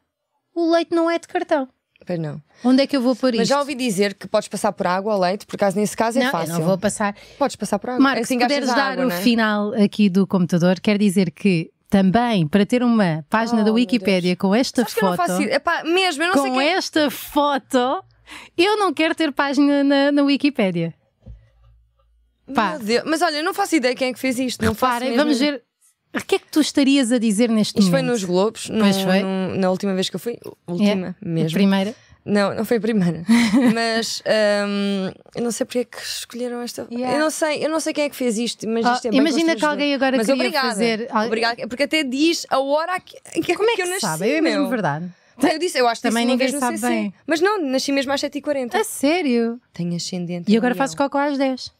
o 0.54 0.70
leite 0.72 0.94
não 0.94 1.10
é 1.10 1.18
de 1.18 1.28
cartão. 1.28 1.68
Pois 2.06 2.18
não. 2.18 2.40
Onde 2.64 2.82
é 2.82 2.86
que 2.86 2.96
eu 2.96 3.00
vou 3.02 3.14
pôr 3.14 3.32
Mas 3.32 3.42
isto? 3.42 3.50
já 3.50 3.58
ouvi 3.58 3.74
dizer 3.74 4.14
que 4.14 4.26
podes 4.26 4.48
passar 4.48 4.72
por 4.72 4.86
água 4.86 5.14
ou 5.14 5.20
leite, 5.20 5.46
por 5.46 5.56
acaso 5.56 5.78
nesse 5.78 5.96
caso 5.96 6.18
é 6.18 6.24
não, 6.24 6.30
fácil. 6.30 6.54
não 6.54 6.62
vou 6.62 6.78
passar. 6.78 7.14
Podes 7.38 7.56
passar 7.56 7.78
por 7.78 7.90
água. 7.90 8.02
Marco, 8.02 8.22
assim 8.22 8.38
se 8.38 8.40
puderes 8.42 8.68
a 8.68 8.74
dar 8.74 8.92
água, 8.92 9.06
o 9.06 9.10
é? 9.10 9.20
final 9.20 9.74
aqui 9.74 10.08
do 10.08 10.26
computador, 10.26 10.80
quer 10.80 10.98
dizer 10.98 11.30
que 11.30 11.70
também, 11.88 12.46
para 12.46 12.64
ter 12.64 12.82
uma 12.82 13.24
página 13.28 13.62
Oh, 13.62 13.64
da 13.64 13.72
Wikipédia 13.72 14.36
com 14.36 14.54
esta 14.54 14.82
Sabes 14.82 14.94
que 14.94 15.04
eu 15.04 15.10
não 15.10 15.16
foto, 15.16 15.26
faço. 15.26 15.42
Epá, 15.42 15.82
mesmo, 15.84 16.22
eu 16.22 16.28
não 16.28 16.42
sei 16.42 16.50
com 16.50 16.58
quem 16.58 16.68
é. 16.68 16.72
esta 16.72 17.10
foto, 17.10 18.04
eu 18.56 18.78
não 18.78 18.94
quero 18.94 19.14
ter 19.14 19.32
página 19.32 19.82
na, 19.82 20.12
na 20.12 20.22
Wikipédia. 20.22 20.94
Pá. 22.54 22.78
Mas 23.04 23.22
olha, 23.22 23.36
eu 23.36 23.44
não 23.44 23.54
faço 23.54 23.76
ideia 23.76 23.94
quem 23.94 24.08
é 24.08 24.12
que 24.12 24.18
fez 24.18 24.38
isto. 24.38 24.64
Não 24.64 24.72
Reparem, 24.72 25.16
vamos 25.16 25.38
ver. 25.38 25.62
O 26.14 26.20
que 26.24 26.34
é 26.36 26.38
que 26.38 26.46
tu 26.50 26.60
estarias 26.60 27.12
a 27.12 27.18
dizer 27.18 27.48
neste 27.48 27.78
Isto 27.78 27.90
foi 27.90 28.00
momento? 28.00 28.12
nos 28.14 28.24
Globos, 28.24 28.68
no- 28.68 28.80
Pois 28.80 29.00
foi. 29.00 29.22
no- 29.22 29.54
na 29.56 29.70
última 29.70 29.94
vez 29.94 30.08
que 30.10 30.16
eu 30.16 30.20
fui. 30.20 30.38
Última 30.66 31.16
É, 31.22 31.24
mesmo. 31.24 31.52
Primeira. 31.58 31.94
Não, 32.24 32.54
não 32.54 32.64
foi 32.64 32.76
a 32.76 32.80
primeira. 32.80 33.24
Mas 33.74 34.22
hum, 34.66 35.10
eu 35.34 35.42
não 35.42 35.50
sei 35.50 35.64
porque 35.64 35.78
é 35.80 35.84
que 35.84 35.96
escolheram 36.02 36.60
esta. 36.60 36.86
Yeah. 36.90 37.16
Eu 37.16 37.20
não 37.20 37.30
sei, 37.30 37.64
eu 37.64 37.70
não 37.70 37.80
sei 37.80 37.92
quem 37.94 38.04
é 38.04 38.08
que 38.10 38.16
fez 38.16 38.36
isto, 38.38 38.68
mas 38.68 38.84
Oh, 38.84 38.92
isto 38.92 39.06
é 39.06 39.10
imagina 39.14 39.56
que 39.56 39.64
alguém 39.64 39.94
agora 39.94 40.16
mas 40.18 40.26
queria 40.26 40.42
obrigada. 40.42 40.68
fazer- 40.68 41.08
Obrigada, 41.26 41.68
porque 41.68 41.84
até 41.84 42.02
diz 42.04 42.46
a 42.50 42.58
hora 42.60 43.00
que, 43.00 43.16
que, 43.42 43.54
Como 43.56 43.70
é 43.70 43.74
que, 43.74 43.82
eu 43.82 43.86
nasci. 43.86 44.00
sabe? 44.00 44.28
É 44.30 44.40
mesmo 44.40 44.68
verdade. 44.68 45.08
Eu 45.42 45.58
disse, 45.58 45.78
eu 45.78 45.88
acho 45.88 46.02
que 46.02 46.08
Também 46.08 46.26
ninguém 46.26 46.48
sabe 46.50 46.76
bem. 46.78 47.14
Mas 47.26 47.40
não, 47.40 47.58
nasci 47.62 47.90
mesmo 47.92 48.12
às 48.12 48.20
7h40. 48.20 48.74
A 48.74 48.84
sério? 48.84 49.58
Tenho 49.72 49.96
ascendente. 49.96 50.52
E 50.52 50.56
agora 50.58 50.74
Leão. 50.74 50.88
cocó 50.94 51.16
às 51.18 51.38
10. 51.38 51.72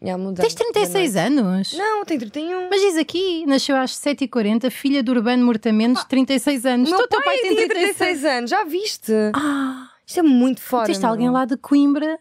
Mudei 0.00 0.44
Tens 0.44 0.54
36 0.54 1.14
da 1.14 1.28
noite. 1.28 1.44
anos? 1.46 1.72
Não, 1.76 2.04
tenho 2.04 2.20
31. 2.20 2.68
Mas 2.70 2.80
diz 2.80 2.96
aqui, 2.96 3.44
nasceu 3.46 3.76
às 3.76 3.90
7h40, 3.92 4.70
filha 4.70 5.02
de 5.02 5.10
Urbano 5.10 5.44
Mortamentos, 5.44 6.04
36 6.04 6.64
anos. 6.66 6.90
meu 6.90 7.08
teu 7.08 7.18
pai, 7.22 7.36
pai 7.36 7.38
tem 7.38 7.56
36, 7.56 7.96
36 7.96 8.24
anos, 8.24 8.50
já 8.50 8.62
viste? 8.64 9.12
Ah, 9.34 9.90
Isto 10.06 10.20
é 10.20 10.22
muito 10.22 10.60
fora. 10.60 10.86
tens 10.86 11.02
alguém 11.02 11.28
lá 11.30 11.44
de 11.44 11.56
Coimbra, 11.56 12.18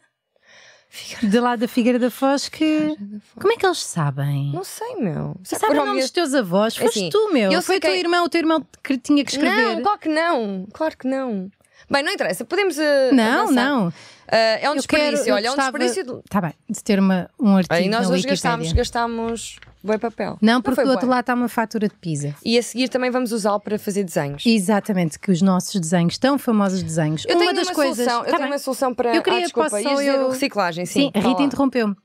de 1.22 1.40
lá 1.40 1.56
da 1.56 1.68
Figueira 1.68 2.00
da 2.00 2.10
Foz, 2.10 2.50
que. 2.50 2.96
Como 3.40 3.54
é 3.54 3.58
que 3.58 3.66
eles 3.66 3.78
sabem? 3.80 4.52
Não 4.54 4.64
sei, 4.64 4.96
meu. 4.96 5.36
Sabe 5.44 5.60
Sabem 5.62 5.76
o 5.76 5.80
nome 5.80 5.92
onde- 5.92 6.02
dos 6.02 6.12
teus 6.12 6.34
avós? 6.34 6.76
Foste 6.76 6.98
assim, 6.98 7.10
tu, 7.12 7.32
meu. 7.32 7.52
eu 7.52 7.62
Foi 7.62 7.78
o 7.78 7.80
teu 7.80 7.94
irmão, 7.94 8.26
o 8.26 8.30
teu 8.30 8.40
irmão 8.40 8.66
que 8.84 8.98
tinha 8.98 9.24
que 9.24 9.32
escrever. 9.32 9.76
Não, 9.76 9.82
claro 9.84 10.00
que 10.00 10.10
não. 10.10 10.68
Claro 10.74 10.98
que 10.98 11.08
não. 11.08 11.52
Bem, 11.90 12.04
não 12.04 12.12
interessa. 12.12 12.44
Podemos. 12.44 12.78
uh, 12.78 12.82
não, 13.14 13.44
avançar. 13.44 13.54
não. 13.66 13.88
Uh, 13.88 13.92
é 14.30 14.70
um 14.70 14.76
Eu 14.76 14.84
quero- 14.84 15.02
desperdício. 15.14 15.30
eu 15.30 15.36
Olha, 15.36 15.48
é 15.48 15.52
um 15.52 15.56
desperdício. 15.56 16.04
de- 16.04 16.22
Tá 16.30 16.42
bem, 16.42 16.54
de 16.70 16.84
ter 16.84 17.00
uma, 17.00 17.30
um 17.40 17.56
artigo 17.56 17.74
Aí 17.74 17.88
nós 17.88 18.10
hoje 18.10 18.28
gastámos, 18.28 18.74
gastámos 18.74 19.58
bué 19.82 19.98
papel. 19.98 20.38
Não, 20.42 20.62
porque 20.62 20.76
foi 20.76 20.84
do 20.84 20.90
outro 20.92 21.06
bué. 21.08 21.12
lado 21.16 21.22
está 21.22 21.34
uma 21.34 21.48
fatura 21.48 21.88
de 21.88 21.96
pizza. 21.96 22.36
E 22.44 22.58
a 22.58 22.62
seguir 22.64 22.90
também 22.90 23.10
vamos 23.10 23.32
usá-lo 23.32 23.60
para 23.62 23.80
fazer 23.80 24.04
desenhos. 24.04 24.44
Exatamente, 24.46 25.18
que 25.18 25.32
os 25.32 25.42
nossos 25.42 25.80
desenhos, 25.80 26.18
tão 26.18 26.38
famosos 26.38 26.84
desenhos. 26.84 27.24
Eu 27.26 27.36
uma 27.36 27.40
tenho 27.40 27.54
das 27.56 27.68
uma 27.68 27.74
coisas. 27.76 27.96
solução. 27.96 28.20
Eu 28.20 28.26
Tá 28.26 28.32
tenho 28.32 28.42
bem. 28.44 28.52
uma 28.52 28.60
solução 28.60 28.94
para. 28.94 29.16
Eu 29.16 29.24
queria- 29.24 29.40
ah, 29.40 29.44
desculpa, 29.44 29.70
posso 29.70 29.84
só 29.84 30.02
eu- 30.02 30.30
reciclagem, 30.30 30.86
sim. 30.86 31.00
Sim, 31.04 31.12
a 31.14 31.20
Rita 31.26 31.44
interrompeu-me. 31.44 31.96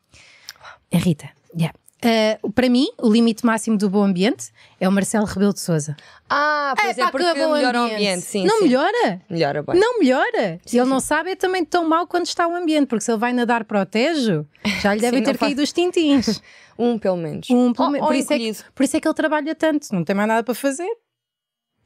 A 0.95 0.99
Rita, 0.99 1.29
yeah. 1.59 1.77
Uh, 2.05 2.51
para 2.51 2.69
mim, 2.69 2.89
o 2.99 3.09
limite 3.09 3.47
máximo 3.47 3.79
do 3.79 3.89
bom 3.89 4.03
ambiente 4.03 4.51
é 4.81 4.89
o 4.89 4.93
Marcelo 4.93 5.25
Rebelo 5.25 5.53
de 5.55 5.61
Souza. 5.61 5.97
Ah, 6.29 6.75
pois 6.77 6.99
é, 6.99 7.03
pá, 7.05 7.11
porque 7.13 7.33
que 7.33 7.41
bom 7.41 7.53
melhora 7.53 7.81
o 7.81 7.85
ambiente. 7.85 8.23
Sim, 8.23 8.45
não 8.45 8.59
sim. 8.59 8.65
melhora? 8.65 9.21
Melhora 9.31 9.63
bem. 9.63 9.79
Não 9.79 10.01
melhora. 10.01 10.61
Se 10.67 10.79
ele 10.79 10.89
não 10.89 10.99
sabe, 10.99 11.31
é 11.31 11.37
também 11.37 11.65
tão 11.65 11.89
mau 11.89 12.07
quando 12.07 12.27
está 12.27 12.49
o 12.49 12.55
ambiente, 12.57 12.87
porque 12.89 13.05
se 13.05 13.11
ele 13.13 13.19
vai 13.19 13.33
nadar 13.33 13.65
para 13.65 13.83
o 13.83 13.87
Tejo, 13.87 14.45
já 14.81 14.95
lhe 14.95 15.01
devem 15.03 15.21
Sim, 15.21 15.25
ter 15.27 15.33
não 15.33 15.39
faz- 15.39 15.49
caído 15.51 15.63
os 15.63 15.73
tintins. 15.73 16.41
Um 16.79 16.99
pelo 16.99 17.19
menos. 17.19 17.49
Um, 17.51 17.73
pelo 17.73 17.87
Ou- 17.87 17.93
me- 17.93 18.01
ou 18.01 18.07
por, 18.07 18.17
isso 18.17 18.33
é 18.33 18.39
que, 18.39 18.53
por 18.75 18.83
isso 18.83 18.97
é 18.97 19.01
que 19.01 19.07
ele 19.07 19.15
trabalha 19.15 19.55
tanto, 19.55 19.89
não 19.95 20.03
tem 20.03 20.17
mais 20.17 20.27
nada 20.27 20.43
para 20.43 20.55
fazer. 20.55 20.89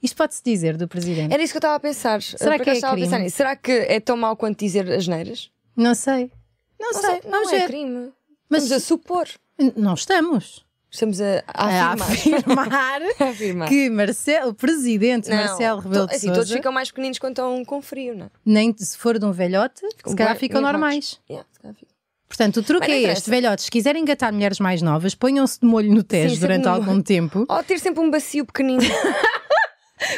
Isto 0.00 0.16
pode-se 0.16 0.40
dizer 0.44 0.76
do 0.76 0.86
presidente? 0.86 1.34
Era 1.34 1.42
isso 1.42 1.52
que 1.52 1.56
eu 1.56 1.58
estava 1.58 1.74
a 1.74 1.80
pensar. 1.80 2.22
Será 2.22 2.56
Por 2.56 2.62
que 2.64 2.70
é 2.70 2.72
a 2.74 2.80
crime? 2.80 3.00
pensar 3.02 3.18
nisso. 3.18 3.36
Será 3.36 3.56
que 3.56 3.72
é 3.72 3.98
tão 3.98 4.16
mau 4.16 4.36
quanto 4.36 4.60
dizer 4.60 4.88
as 4.90 5.08
neiras? 5.08 5.50
Não 5.76 5.92
sei. 5.94 6.30
Não, 6.78 6.92
Não, 6.92 7.00
sei. 7.00 7.10
sei, 7.10 7.20
Vamos 7.30 7.48
não 7.50 7.54
é 7.56 7.58
ver. 7.58 7.66
crime. 7.66 8.12
Mas- 8.48 8.62
Estamos 8.62 8.84
a 8.84 8.86
supor. 8.86 9.28
Não 9.76 9.94
estamos 9.94 10.64
Estamos 10.88 11.20
a, 11.20 11.42
a 11.48 11.92
afirmar. 11.92 13.02
A 13.20 13.24
afirmar. 13.28 13.68
que 13.68 13.90
Marcelo, 13.90 14.50
o 14.50 14.54
presidente 14.54 15.28
Não, 15.28 15.36
Marcelo 15.36 15.80
Rebelo 15.80 16.06
to- 16.06 16.10
de 16.10 16.16
assim, 16.16 16.26
todos 16.28 16.44
Sousa, 16.44 16.56
ficam 16.56 16.72
mais 16.72 16.90
pequeninos 16.90 17.18
quando 17.18 17.32
estão 17.32 17.64
com 17.64 17.82
frio, 17.82 18.16
não 18.16 18.26
é? 18.26 18.30
nem 18.46 18.74
se 18.78 18.96
for 18.96 19.18
de 19.18 19.24
um 19.26 19.32
velhote, 19.32 19.80
se 20.06 20.14
calhar 20.16 20.36
ficam 20.36 20.62
normais. 20.62 21.20
Yeah, 21.28 21.46
se 21.52 21.60
calhar 21.60 21.74
ficam. 21.74 21.94
Portanto, 22.28 22.56
o 22.58 22.62
truque 22.62 22.90
é 22.90 23.02
este, 23.12 23.28
velhotes, 23.28 23.66
se 23.66 23.70
quiserem 23.70 24.02
engatar 24.02 24.32
mulheres 24.32 24.58
mais 24.58 24.80
novas, 24.80 25.14
ponham-se 25.14 25.60
de 25.60 25.66
molho 25.66 25.92
no 25.92 26.00
Sim, 26.00 26.38
durante 26.40 26.66
algum 26.66 27.02
tempo, 27.02 27.44
Ou 27.48 27.62
ter 27.62 27.78
sempre 27.78 28.00
um 28.02 28.10
bacio 28.10 28.44
pequenino. 28.46 28.82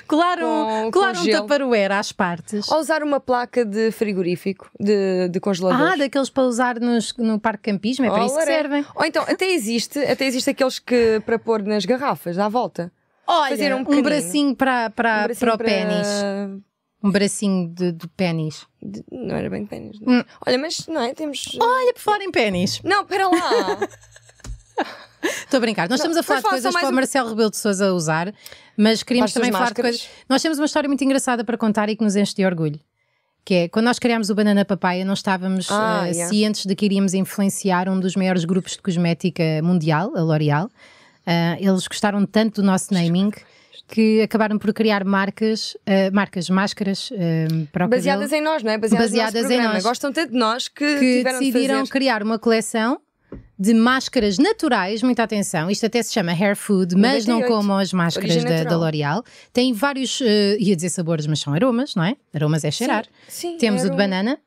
colar 0.06 0.38
Com- 0.38 0.44
um, 0.44 0.84
com 0.86 0.90
colar 0.92 1.12
um 1.12 1.24
gelo. 1.24 1.42
taparoeira 1.42 1.98
às 1.98 2.12
partes. 2.12 2.68
Ou 2.70 2.78
usar 2.78 3.02
uma 3.02 3.20
placa 3.20 3.64
de 3.64 3.90
frigorífico, 3.90 4.70
de, 4.78 5.28
de 5.28 5.40
congelador. 5.40 5.92
Ah, 5.92 5.96
daqueles 5.96 6.30
para 6.30 6.42
usar 6.44 6.80
nos- 6.80 7.14
no 7.16 7.38
parque 7.38 7.70
campismo, 7.70 8.04
é 8.06 8.10
para 8.10 8.26
isso 8.26 8.36
que 8.36 8.44
servem. 8.44 8.84
Ou 8.94 9.04
então, 9.04 9.22
até 9.28 9.46
existe, 9.50 9.98
até 10.00 10.24
existe 10.26 10.50
aqueles 10.50 10.78
que 10.78 11.20
para 11.24 11.38
pôr 11.38 11.62
nas 11.62 11.84
garrafas 11.84 12.38
à 12.38 12.48
volta. 12.48 12.92
Olha, 13.26 13.50
Fazer 13.50 13.74
um 13.74 13.80
um, 13.80 14.02
bracinho 14.02 14.56
para, 14.56 14.88
para, 14.90 15.20
Um 15.20 15.24
bracinho 15.24 15.38
para 15.50 15.54
o 15.54 15.58
pênis. 15.58 16.08
Um 17.04 17.10
bracinho 17.12 17.68
de, 17.68 17.92
de 17.92 18.08
pênis. 18.08 18.66
de- 18.82 19.04
Não 19.12 19.36
era 19.36 19.48
bem 19.50 19.62
de 19.64 19.68
pênis. 19.68 19.98
Hum. 20.04 20.24
Olha, 20.46 20.58
mas 20.58 20.86
não 20.88 21.00
é? 21.02 21.14
Temos. 21.14 21.56
Olha, 21.60 21.92
por 21.94 22.00
falar 22.00 22.22
em 22.24 22.30
pênis. 22.32 22.80
Não, 22.82 23.02
espera 23.02 23.28
lá. 23.28 23.78
Estou 25.22 25.58
a 25.58 25.60
brincar. 25.60 25.88
Nós 25.88 25.98
estamos 26.00 26.16
a 26.16 26.22
falar 26.22 26.40
de 26.40 26.48
coisas 26.48 26.72
para 26.72 26.86
o 26.86 26.90
um- 26.90 26.94
Marcelo 26.94 27.28
Rebelo 27.30 27.50
de 27.50 27.56
Souza 27.56 27.92
usar, 27.92 28.32
mas 28.76 29.02
queríamos 29.02 29.32
também 29.32 29.50
falar 29.50 29.72
de 29.72 29.82
coisas. 29.82 30.08
Nós 30.28 30.40
temos 30.42 30.58
uma 30.58 30.66
história 30.66 30.88
muito 30.88 31.02
engraçada 31.02 31.44
para 31.44 31.56
contar 31.56 31.88
e 31.88 31.96
que 31.96 32.04
nos 32.04 32.14
enche 32.16 32.34
de 32.34 32.44
orgulho. 32.44 32.78
Que 33.44 33.54
é, 33.54 33.68
quando 33.68 33.86
nós 33.86 33.98
criámos 33.98 34.28
o 34.30 34.34
Banana 34.34 34.64
Papaya, 34.64 35.04
não 35.04 35.14
estávamos 35.14 35.68
Ah, 35.70 36.02
eh, 36.06 36.10
yeah. 36.10 36.28
cientes 36.28 36.66
de 36.66 36.74
que 36.76 36.84
iríamos 36.84 37.14
influenciar 37.14 37.88
um 37.88 37.98
dos 37.98 38.14
maiores 38.14 38.44
grupos 38.44 38.72
de 38.72 38.82
cosmética 38.82 39.42
mundial, 39.62 40.12
a 40.14 40.20
L'Oréal. 40.20 40.68
Ah, 41.26 41.56
eles 41.58 41.86
gostaram 41.88 42.24
tanto 42.26 42.60
do 42.60 42.66
nosso 42.66 42.92
naming 42.92 43.30
que 43.88 44.20
acabaram 44.20 44.58
por 44.58 44.70
criar 44.74 45.02
marcas, 45.02 45.74
ah, 45.86 46.10
marcas, 46.12 46.50
máscaras 46.50 47.10
ah, 47.14 47.66
para 47.72 47.86
o 47.86 47.88
Baseadas 47.88 48.26
cabelo, 48.30 48.42
em 48.42 48.44
nós, 48.44 48.62
não 48.62 48.70
é? 48.70 48.76
Baseadas, 48.78 49.10
Baseadas 49.12 49.50
em 49.50 49.62
nós. 49.62 49.82
Gostam 49.82 50.12
tanto 50.12 50.30
de 50.32 50.38
nós 50.38 50.68
que, 50.68 50.98
que 50.98 51.16
de 51.18 51.24
decidiram 51.24 51.78
fazer. 51.80 51.90
criar 51.90 52.22
uma 52.22 52.38
coleção 52.38 53.00
de 53.58 53.74
máscaras 53.74 54.38
naturais, 54.38 55.02
muita 55.02 55.22
atenção, 55.24 55.70
isto 55.70 55.84
até 55.84 56.02
se 56.02 56.12
chama 56.12 56.32
hair 56.32 56.54
food, 56.56 56.94
mas 56.94 57.26
não 57.26 57.40
98. 57.40 57.48
como 57.56 57.72
as 57.74 57.92
máscaras 57.92 58.44
da, 58.44 58.64
da. 58.64 58.76
L'Oréal. 58.76 59.24
Tem 59.52 59.72
vários, 59.72 60.20
eh, 60.22 60.56
ia 60.60 60.76
dizer 60.76 60.90
sabores, 60.90 61.26
mas 61.26 61.40
são 61.40 61.52
aromas, 61.52 61.94
não 61.94 62.04
é? 62.04 62.16
Aromas 62.32 62.64
é 62.64 62.70
cheirar. 62.70 63.06
Sim, 63.28 63.56
Temos 63.58 63.82
o 63.82 63.86
era 63.86 63.90
de 63.92 63.96
banana. 63.96 64.38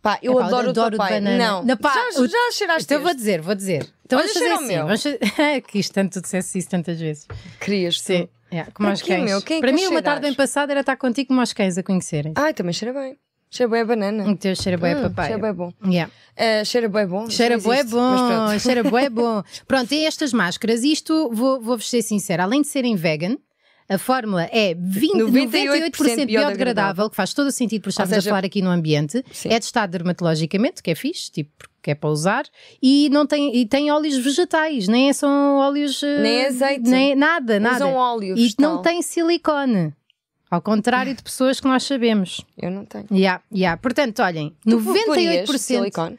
Pá, 0.00 0.18
eu 0.22 0.34
Epá, 0.34 0.46
adoro, 0.46 0.66
o 0.66 0.70
adoro 0.70 0.96
pai. 0.96 1.12
banana. 1.14 1.38
Não, 1.38 1.64
Na 1.64 1.76
pá, 1.76 1.92
já, 2.12 2.20
o- 2.20 2.26
já 2.28 2.52
cheiraste 2.52 2.84
Então 2.84 3.00
vou 3.02 3.14
dizer, 3.14 3.40
vou 3.40 3.54
dizer. 3.54 3.88
Então 4.04 4.18
Olha, 4.18 4.28
vamos 4.28 4.32
fazer 4.38 4.52
assim. 4.52 4.66
meu. 4.66 4.84
Vamos 4.84 5.02
fazer... 5.02 5.18
que 5.66 5.78
isto 5.78 5.92
tanto 5.94 6.12
tu 6.12 6.22
disseste 6.22 6.58
isso 6.58 6.68
tantas 6.68 7.00
vezes. 7.00 7.26
Querias. 7.60 8.00
Sim. 8.00 8.28
Yeah, 8.52 8.70
como 8.72 8.88
aos 8.90 9.02
cães. 9.02 9.24
meu? 9.24 9.38
É 9.38 9.60
Para 9.60 9.72
mim, 9.72 9.86
uma 9.86 10.02
tarde 10.02 10.20
bem 10.26 10.34
passada 10.34 10.72
era 10.72 10.80
estar 10.80 10.96
contigo 10.96 11.28
como 11.28 11.40
aos 11.40 11.52
cães 11.52 11.76
a 11.78 11.82
conhecerem. 11.82 12.32
Ai, 12.36 12.52
também 12.54 12.72
cheira 12.72 12.92
bem. 12.94 13.16
Cheira 13.54 13.70
bem 13.70 13.80
a 13.82 13.84
banana. 13.84 14.28
O 14.30 14.36
teu 14.36 14.56
cheira 14.56 14.76
bué 14.76 14.96
Hum, 14.96 15.02
papai. 15.02 15.26
Cheira 15.28 15.42
bem 15.42 15.52
bom. 15.54 15.72
Yeah. 15.86 16.12
Eh, 16.36 16.64
cheira 16.64 16.88
bem 16.88 17.06
bom. 17.06 17.30
Cheira 17.30 17.56
mas 17.56 17.86
bom, 17.90 18.58
cheira 18.58 18.82
bué 18.82 19.08
bom. 19.08 19.42
Pronto, 19.68 19.92
e 19.92 20.04
estas 20.04 20.32
máscaras, 20.32 20.82
isto 20.82 21.30
vou- 21.32 21.60
vou-vos 21.60 21.88
ser 21.88 22.02
sincera, 22.02 22.42
além 22.42 22.62
de 22.62 22.68
serem 22.68 22.96
vegan, 22.96 23.36
a 23.88 23.96
fórmula 23.98 24.44
é 24.50 24.74
20, 24.74 25.12
98%, 25.18 25.92
98% 25.92 26.26
biodegradável, 26.26 27.08
que 27.10 27.14
faz 27.16 27.32
todo 27.34 27.46
o 27.48 27.52
sentido 27.52 27.82
por 27.82 27.90
estarmos 27.90 28.14
seja- 28.14 28.30
a 28.30 28.32
falar 28.32 28.44
aqui 28.44 28.60
no 28.62 28.70
ambiente. 28.70 29.22
Sim. 29.30 29.50
É 29.50 29.60
testado 29.60 29.92
dermatologicamente, 29.92 30.82
que 30.82 30.90
é 30.90 30.94
fixe, 30.94 31.30
tipo, 31.30 31.50
que 31.82 31.90
é 31.90 31.94
para 31.94 32.08
usar, 32.10 32.44
e 32.82 33.08
não 33.12 33.24
tem, 33.26 33.54
e 33.54 33.66
tem 33.66 33.90
óleos 33.90 34.16
vegetais, 34.16 34.88
nem 34.88 35.12
são 35.12 35.58
óleos. 35.58 36.02
eh, 36.02 36.18
Nem 36.22 36.46
azeite. 36.46 36.88
Nem, 36.90 37.14
nada, 37.14 37.60
nada. 37.60 37.76
Usam 37.76 37.94
óleo 37.94 38.36
e 38.38 38.52
não 38.58 38.80
tem 38.82 39.00
silicone. 39.02 39.92
Ao 40.54 40.62
contrário 40.62 41.14
de 41.14 41.22
pessoas 41.22 41.58
que 41.60 41.66
nós 41.66 41.82
sabemos. 41.82 42.44
Eu 42.56 42.70
não 42.70 42.84
tenho. 42.84 43.06
Yeah, 43.10 43.42
yeah. 43.52 43.76
Portanto, 43.80 44.20
olhem, 44.22 44.54
Tu 44.62 44.78
98%. 44.78 45.04
porias 45.06 45.60
silicone, 45.60 46.18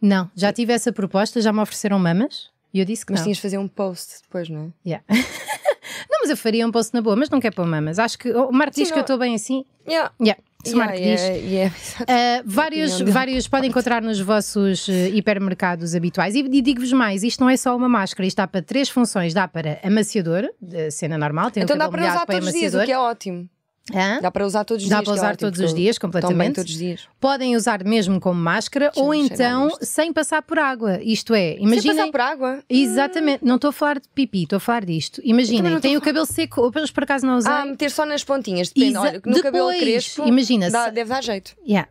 Não, 0.00 0.30
já 0.34 0.52
tive 0.52 0.72
essa 0.72 0.92
proposta, 0.92 1.40
já 1.40 1.52
me 1.52 1.60
ofereceram 1.60 1.98
mamas 1.98 2.48
e 2.72 2.80
eu 2.80 2.84
disse 2.84 3.04
que 3.04 3.12
mas 3.12 3.20
não. 3.20 3.24
tinhas 3.24 3.36
de 3.36 3.42
fazer 3.42 3.58
um 3.58 3.68
post 3.68 4.22
depois, 4.22 4.48
não 4.48 4.72
é? 4.84 4.88
Yeah. 4.88 5.04
não, 6.10 6.20
mas 6.22 6.30
eu 6.30 6.36
faria 6.36 6.66
um 6.66 6.70
post 6.70 6.92
na 6.94 7.00
boa, 7.02 7.16
mas 7.16 7.28
não 7.30 7.38
quer 7.40 7.52
pôr 7.52 7.66
mamas. 7.66 7.98
Acho 7.98 8.18
que 8.18 8.30
o 8.30 8.50
Marco 8.50 8.74
Sim, 8.74 8.82
diz 8.82 8.90
que 8.90 8.94
não- 8.96 9.00
eu 9.00 9.02
estou 9.02 9.18
bem 9.18 9.34
assim. 9.34 9.64
Yeah. 9.86 10.10
Yeah. 10.20 10.40
O 10.66 10.68
Yeah, 10.68 10.96
diz. 10.96 11.20
yeah, 11.20 11.36
yeah. 11.36 11.74
Uh, 12.00 12.42
vários, 12.44 13.00
vários 13.00 13.46
podem 13.46 13.70
encontrar 13.70 14.02
nos 14.02 14.18
vossos 14.18 14.88
uh, 14.88 14.92
hipermercados 15.14 15.94
habituais. 15.94 16.34
E, 16.34 16.40
e 16.40 16.60
digo-vos 16.60 16.92
mais: 16.92 17.22
isto 17.22 17.38
não 17.40 17.48
é 17.48 17.56
só 17.56 17.76
uma 17.76 17.88
máscara, 17.88 18.26
isto 18.26 18.38
dá 18.38 18.48
para 18.48 18.62
três 18.62 18.88
funções: 18.88 19.32
dá 19.32 19.46
para 19.46 19.78
amaciador, 19.84 20.50
de 20.60 20.90
cena 20.90 21.16
normal, 21.16 21.52
tem 21.52 21.62
Então 21.62 21.76
um 21.76 21.78
dá 21.78 21.88
para 21.88 22.02
usar 22.02 22.26
todos 22.26 22.48
os 22.48 22.52
dias, 22.52 22.74
o 22.74 22.84
que 22.84 22.90
é 22.90 22.98
ótimo. 22.98 23.48
Hã? 23.94 24.18
Dá 24.20 24.30
para 24.30 24.44
usar 24.44 24.64
todos 24.64 24.82
os 24.82 24.88
Dá 24.90 24.96
dias. 24.96 25.04
para 25.04 25.12
que 25.14 25.18
é 25.18 25.22
usar 25.22 25.32
ótimo, 25.34 25.50
todos 25.50 25.60
os 25.60 25.74
dias, 25.74 25.98
completamente. 25.98 26.54
todos 26.56 26.72
os 26.72 26.76
dias. 26.78 27.02
Podem 27.20 27.54
usar 27.56 27.84
mesmo 27.84 28.18
como 28.20 28.40
máscara 28.40 28.90
ou 28.96 29.10
Deixa-me 29.10 29.28
cheirar 29.36 29.52
então 29.66 29.78
sem 29.80 30.12
passar 30.12 30.42
por 30.42 30.58
água. 30.58 30.98
Isto 31.02 31.34
é, 31.34 31.54
Sem 31.54 31.62
imaginem. 31.62 31.96
passar 31.96 32.10
por 32.10 32.20
água? 32.20 32.62
Exatamente, 32.68 33.44
não 33.44 33.54
estou 33.56 33.70
a 33.70 33.72
falar 33.72 34.00
de 34.00 34.08
pipi, 34.14 34.42
estou 34.42 34.56
a 34.56 34.60
falar 34.60 34.84
disto. 34.84 35.20
Imaginem, 35.24 35.62
tem 35.80 35.92
estou 35.92 35.96
o 35.96 36.00
cabelo 36.00 36.26
seco, 36.26 36.60
ou 36.62 36.72
por 36.72 37.02
acaso 37.04 37.24
não 37.24 37.36
usei. 37.38 37.52
Ah, 37.52 37.64
meter 37.64 37.90
só 37.90 38.04
nas 38.04 38.24
pontinhas. 38.24 38.68
Depende. 38.70 38.90
Exa- 38.90 39.00
Olha, 39.00 39.22
no 39.24 39.42
cabelo 39.42 39.68
depois, 39.70 39.78
crespo. 39.80 40.26
imagina, 40.26 40.70
dá- 40.70 40.84
se- 40.86 40.90
deve 40.90 41.08
dar 41.10 41.22
jeito. 41.22 41.54
Yeah. 41.66 41.88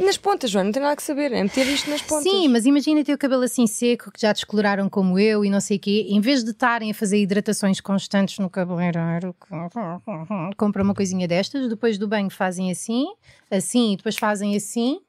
Nas 0.00 0.16
pontas, 0.16 0.50
Joana, 0.50 0.66
não 0.66 0.72
tem 0.72 0.82
nada 0.82 0.96
que 0.96 1.02
saber. 1.02 1.32
É 1.32 1.42
meter 1.42 1.66
isto 1.66 1.88
nas 1.88 2.02
pontas. 2.02 2.24
Sim, 2.24 2.48
mas 2.48 2.66
imagina 2.66 3.04
ter 3.04 3.12
o 3.12 3.18
cabelo 3.18 3.42
assim 3.42 3.66
seco, 3.66 4.10
que 4.10 4.20
já 4.20 4.32
descoloraram 4.32 4.88
como 4.88 5.18
eu 5.18 5.44
e 5.44 5.50
não 5.50 5.60
sei 5.60 5.76
o 5.76 5.80
quê, 5.80 6.06
em 6.08 6.20
vez 6.20 6.42
de 6.42 6.50
estarem 6.50 6.90
a 6.90 6.94
fazer 6.94 7.18
hidratações 7.20 7.80
constantes 7.80 8.38
no 8.38 8.50
cabeleireiro, 8.50 9.34
compra 10.56 10.82
uma 10.82 10.94
coisinha 10.94 11.28
destas, 11.28 11.68
depois 11.68 11.96
do 11.96 12.08
banho 12.08 12.30
fazem 12.30 12.70
assim, 12.70 13.06
assim, 13.50 13.92
e 13.92 13.96
depois 13.96 14.16
fazem 14.16 14.56
assim. 14.56 15.00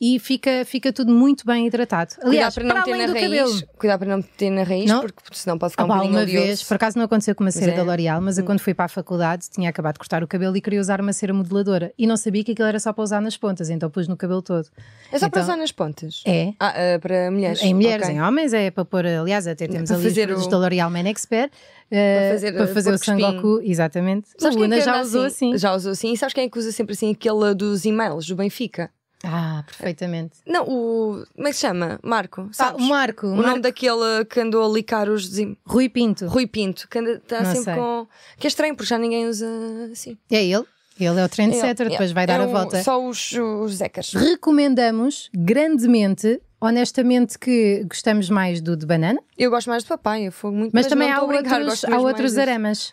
E 0.00 0.18
fica, 0.20 0.64
fica 0.64 0.92
tudo 0.92 1.12
muito 1.12 1.44
bem 1.44 1.66
hidratado. 1.66 2.14
Aliás, 2.22 2.54
Cuidado 2.54 2.54
para 2.54 2.64
não 2.64 2.70
para 2.84 2.96
meter 2.96 3.06
na 3.08 3.12
raiz. 3.12 3.22
cabelo. 3.60 3.68
Cuidado 3.76 3.98
para 3.98 4.08
não 4.08 4.16
meter 4.18 4.50
na 4.50 4.62
raiz, 4.62 4.86
Não? 4.88 5.00
porque 5.00 5.20
senão 5.32 5.58
pode 5.58 5.72
ficar 5.72 5.82
Ah, 5.82 5.86
um 5.86 5.88
pá, 5.88 5.94
bocadinho 5.96 6.18
uma 6.20 6.24
vez, 6.26 6.62
por 6.62 6.74
acaso 6.74 6.96
não 6.98 7.04
aconteceu 7.04 7.34
com 7.34 7.42
uma 7.42 7.50
cera 7.50 7.72
é. 7.72 7.74
da 7.76 7.82
L'Oreal, 7.82 8.20
mas 8.20 8.38
eu 8.38 8.44
quando 8.44 8.60
fui 8.60 8.74
para 8.74 8.84
a 8.84 8.88
faculdade 8.88 9.50
tinha 9.50 9.68
acabado 9.68 9.94
de 9.94 9.98
cortar 9.98 10.22
o 10.22 10.28
cabelo 10.28 10.56
e 10.56 10.60
queria 10.60 10.80
usar 10.80 11.00
uma 11.00 11.12
cera 11.12 11.34
modeladora 11.34 11.92
e 11.98 12.06
não 12.06 12.16
sabia 12.16 12.44
que 12.44 12.52
aquilo 12.52 12.68
era 12.68 12.78
só 12.78 12.92
para 12.92 13.02
usar 13.02 13.20
nas 13.20 13.36
pontas, 13.36 13.70
então 13.70 13.90
pus 13.90 14.06
no 14.06 14.16
cabelo 14.16 14.40
todo. 14.40 14.68
É 15.10 15.18
só 15.18 15.28
para 15.28 15.40
Então- 15.40 15.42
usar 15.42 15.56
nas 15.56 15.72
pontas? 15.72 16.22
É. 16.24 16.52
Ah, 16.60 16.74
ah, 16.94 16.98
para 17.00 17.30
mulheres. 17.32 17.60
Em 17.60 17.74
mulheres, 17.74 18.04
Ok. 18.06 18.14
em 18.16 18.22
homens, 18.22 18.52
é 18.52 18.70
para 18.70 18.84
pôr, 18.84 19.04
aliás, 19.04 19.48
até 19.48 19.66
temos 19.66 19.88
Para 19.88 19.98
ali 19.98 20.06
os 20.06 20.12
fazer 20.12 20.26
produtos 20.26 20.46
o- 20.46 20.50
da 20.50 20.58
L'Oreal 20.58 20.90
Man 20.90 21.08
Expert 21.08 21.50
eh, 21.90 22.30
fazer, 22.34 22.52
para 22.52 22.64
eh, 22.64 22.66
fazer 22.68 22.92
o. 22.94 22.98
Sangoku, 22.98 23.60
exatamente. 23.64 24.28
Sabes 24.38 24.56
a 24.56 24.60
quem 24.60 24.72
é 24.78 24.80
já 24.80 25.00
usou 25.00 25.24
assim. 25.24 25.58
Já 25.58 25.74
usou 25.74 25.90
assim. 25.92 26.12
E 26.12 26.16
sabes 26.16 26.34
quem 26.34 26.44
é 26.44 26.48
que 26.48 26.58
usa 26.58 26.70
sempre 26.70 26.92
assim 26.92 27.10
aquele 27.10 27.52
dos 27.54 27.84
e-mails 27.84 28.26
do 28.26 28.36
Benfica? 28.36 28.90
Ah, 29.24 29.64
perfeitamente. 29.66 30.38
Não, 30.46 30.64
o. 30.64 31.24
Como 31.34 31.48
é 31.48 31.50
que 31.50 31.56
se 31.56 31.62
chama? 31.62 31.98
Marco. 32.02 32.42
Ah, 32.50 32.52
Sabes? 32.52 32.84
o 32.84 32.88
Marco, 32.88 33.26
o 33.26 33.30
Marco 33.30 33.48
nome 33.48 33.62
daquele 33.62 34.24
que 34.28 34.40
andou 34.40 34.64
a 34.64 34.72
licar 34.72 35.08
os. 35.08 35.30
Rui 35.66 35.88
Pinto. 35.88 36.26
Rui 36.26 36.46
Pinto, 36.46 36.88
que 36.88 36.98
anda, 36.98 37.12
está 37.12 37.44
sempre 37.44 37.64
sei. 37.64 37.74
com. 37.74 38.06
Que 38.38 38.46
é 38.46 38.48
estranho, 38.48 38.76
porque 38.76 38.88
já 38.88 38.98
ninguém 38.98 39.26
usa 39.26 39.46
assim. 39.92 40.16
É 40.30 40.44
ele. 40.44 40.64
Ele 41.00 41.20
é 41.20 41.24
o 41.24 41.28
trendsetter, 41.28 41.86
É, 41.86 41.90
depois 41.90 42.10
é, 42.10 42.14
vai 42.14 42.26
dar 42.26 42.40
é 42.40 42.42
a 42.42 42.46
volta. 42.46 42.82
Só 42.82 43.04
os, 43.04 43.32
os 43.32 43.74
Zecas. 43.74 44.12
Recomendamos 44.14 45.30
grandemente, 45.32 46.40
honestamente, 46.60 47.38
que 47.38 47.84
gostamos 47.88 48.28
mais 48.28 48.60
do 48.60 48.76
de 48.76 48.84
banana, 48.84 49.20
Eu 49.36 49.50
gosto 49.50 49.70
mais 49.70 49.84
de 49.84 49.88
papaya, 49.88 50.32
foi 50.32 50.50
muito 50.50 50.72
mas, 50.74 50.86
mas 50.86 50.86
também 50.88 51.10
há 51.10 51.22
outros, 51.22 51.84
há 51.84 51.98
outros 52.00 52.36
aramas. 52.36 52.92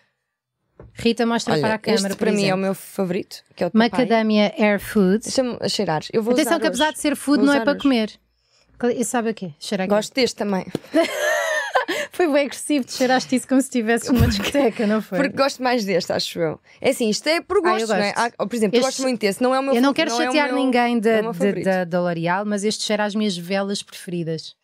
Rita 0.97 1.25
mostra 1.25 1.53
Olha, 1.53 1.61
para 1.61 1.73
a 1.75 1.77
câmara, 1.77 2.07
este 2.07 2.17
para 2.17 2.31
mim 2.31 2.45
é 2.47 2.53
o 2.55 2.57
meu 2.57 2.73
favorito, 2.73 3.43
que 3.55 3.63
é 3.63 3.67
o. 3.67 3.71
Macadamia 3.73 4.53
Air 4.57 4.79
Food. 4.79 5.23
Deixa-me 5.23 5.57
cheirar. 5.69 6.01
Eu 6.13 6.23
vou 6.23 6.33
Atenção 6.33 6.59
que 6.59 6.67
apesar 6.67 6.85
hoje. 6.87 6.93
de 6.95 6.99
ser 7.01 7.15
food, 7.15 7.37
Vou 7.39 7.45
não 7.47 7.53
é 7.53 7.59
para 7.61 7.73
hoje. 7.73 7.81
comer. 7.81 8.11
E 8.97 9.03
sabe 9.05 9.29
a 9.29 9.33
quê? 9.33 9.53
Cheira. 9.59 9.85
Gosto 9.87 10.13
deste 10.13 10.35
também. 10.37 10.65
Foi 12.11 12.31
bem 12.31 12.45
agressivo, 12.45 12.85
cheiraste 12.89 13.35
isso 13.35 13.47
como 13.47 13.59
se 13.61 13.67
estivesse 13.67 14.11
numa 14.11 14.27
discoteca, 14.27 14.87
não 14.87 15.01
foi? 15.01 15.17
Porque 15.19 15.35
gosto 15.35 15.61
mais 15.61 15.83
deste, 15.83 16.13
acho 16.13 16.39
eu. 16.39 16.59
É 16.79 16.91
assim, 16.91 17.09
isto 17.09 17.27
é 17.27 17.41
por 17.41 17.57
Ah, 17.57 17.61
gosto, 17.71 17.87
não 17.89 17.95
é? 17.97 18.13
Há- 18.15 18.31
por 18.47 18.55
exemplo, 18.55 18.77
eu 18.77 18.79
Este- 18.79 18.87
gosto 18.87 19.01
muito 19.01 19.19
desse. 19.19 19.43
Não 19.43 19.53
é 19.53 19.59
o 19.59 19.63
meu 19.63 19.75
Eu 19.75 19.81
não 19.81 19.93
quero 19.93 20.09
é 20.11 20.13
o 20.13 20.17
chatear 20.17 20.47
meu- 20.47 20.55
ninguém 20.63 20.97
da, 20.99 21.09
é 21.11 21.21
o 21.27 21.33
da, 21.63 21.83
da 21.83 21.99
L'Oreal, 22.01 22.45
mas 22.45 22.63
este 22.63 22.85
cheira 22.85 23.03
às 23.03 23.13
minhas 23.13 23.37
velas 23.37 23.83
preferidas. 23.83 24.55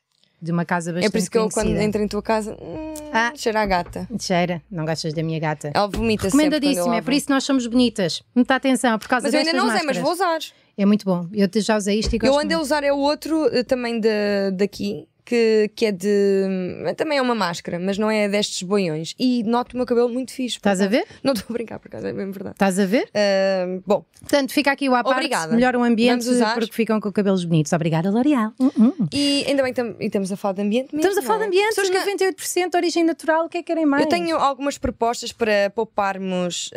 De 0.41 0.51
uma 0.51 0.65
casa 0.65 0.91
bastante 0.91 1.07
É 1.07 1.11
por 1.11 1.17
isso 1.19 1.29
que 1.29 1.37
eu, 1.37 1.43
quando 1.49 1.67
conhecida. 1.67 1.83
entro 1.83 2.01
em 2.01 2.07
tua 2.07 2.21
casa, 2.23 2.57
hum, 2.59 2.93
Ah. 3.13 3.31
cheira 3.35 3.61
a 3.61 3.65
gata. 3.65 4.07
Cheira, 4.19 4.61
não 4.71 4.85
gostas 4.85 5.13
da 5.13 5.21
minha 5.21 5.39
gata. 5.39 5.69
Ela 5.73 5.87
vomita 5.87 6.23
quando 6.23 6.33
eu 6.41 6.49
Recomendadíssimo, 6.49 6.93
é 6.95 7.01
por 7.01 7.13
isso 7.13 7.27
que 7.27 7.31
nós 7.33 7.43
somos 7.43 7.67
bonitas. 7.67 8.23
Muita 8.33 8.55
atenção, 8.55 8.97
por 8.97 9.07
causa 9.07 9.27
Mas 9.27 9.33
eu 9.35 9.39
ainda 9.41 9.53
não 9.53 9.65
usei, 9.67 9.83
mas 9.85 9.97
máscaras. 9.97 10.01
vou 10.03 10.11
usar. 10.13 10.39
É 10.77 10.85
muito 10.85 11.05
bom. 11.05 11.27
Eu 11.31 11.47
já 11.61 11.77
usei 11.77 11.99
isto 11.99 12.13
e 12.13 12.15
Eu 12.15 12.19
gosto 12.21 12.33
ando 12.39 12.53
a 12.53 12.57
muito. 12.57 12.61
usar 12.61 12.83
é 12.83 12.91
o 12.91 12.97
outro 12.97 13.45
eh, 13.55 13.63
também 13.63 13.99
da 13.99 14.49
daqui, 14.53 15.07
que, 15.31 15.71
que 15.75 15.85
é 15.85 15.91
de. 15.93 16.93
Também 16.97 17.17
é 17.17 17.21
uma 17.21 17.33
máscara, 17.33 17.79
mas 17.79 17.97
não 17.97 18.11
é 18.11 18.27
destes 18.27 18.61
boiões. 18.63 19.15
E 19.17 19.43
noto 19.43 19.73
o 19.73 19.77
meu 19.77 19.85
cabelo 19.85 20.09
muito 20.09 20.31
fixe. 20.33 20.57
Estás 20.57 20.81
a 20.81 20.87
ver? 20.87 21.05
Não 21.23 21.31
estou 21.31 21.47
a 21.49 21.53
brincar, 21.53 21.79
por 21.79 21.87
acaso, 21.87 22.07
é 22.07 22.11
bem 22.13 22.29
verdade. 22.31 22.55
Estás 22.55 22.77
a 22.77 22.85
ver? 22.85 23.09
Ah, 23.15 23.79
bom, 23.85 24.03
Portanto, 24.19 24.51
fica 24.51 24.71
aqui 24.71 24.87
o 24.87 24.93
à 24.93 25.03
parte, 25.03 25.15
Obrigada. 25.17 25.55
melhora 25.55 25.79
o 25.79 25.83
ambiente 25.83 26.27
porque 26.53 26.73
ficam 26.73 26.99
com 26.99 27.11
cabelos 27.11 27.43
bonitos. 27.45 27.71
Obrigada, 27.73 28.11
L'Oreal. 28.11 28.51
Hum, 28.59 28.69
hum. 28.77 28.93
e 29.11 29.45
ainda 29.47 29.63
bem 29.63 29.73
que 29.73 29.81
tam- 29.81 29.95
estamos 29.99 30.31
a 30.31 30.35
falar 30.37 30.53
de 30.55 30.61
ambiente 30.61 30.93
mesmo. 30.95 31.09
Estamos 31.09 31.17
a 31.17 31.21
falar 31.27 31.39
de 31.39 31.43
é? 31.45 31.47
ambiente, 31.47 31.75
Pessoas 31.75 31.89
que- 31.89 31.97
98% 31.97 32.75
origem 32.75 33.03
natural, 33.03 33.45
o 33.45 33.49
que 33.49 33.57
é 33.57 33.61
que 33.61 33.67
querem 33.67 33.85
mais? 33.85 34.03
Eu 34.03 34.09
tenho 34.09 34.35
algumas 34.37 34.77
propostas 34.77 35.31
para 35.31 35.71
pouparmos, 35.73 36.69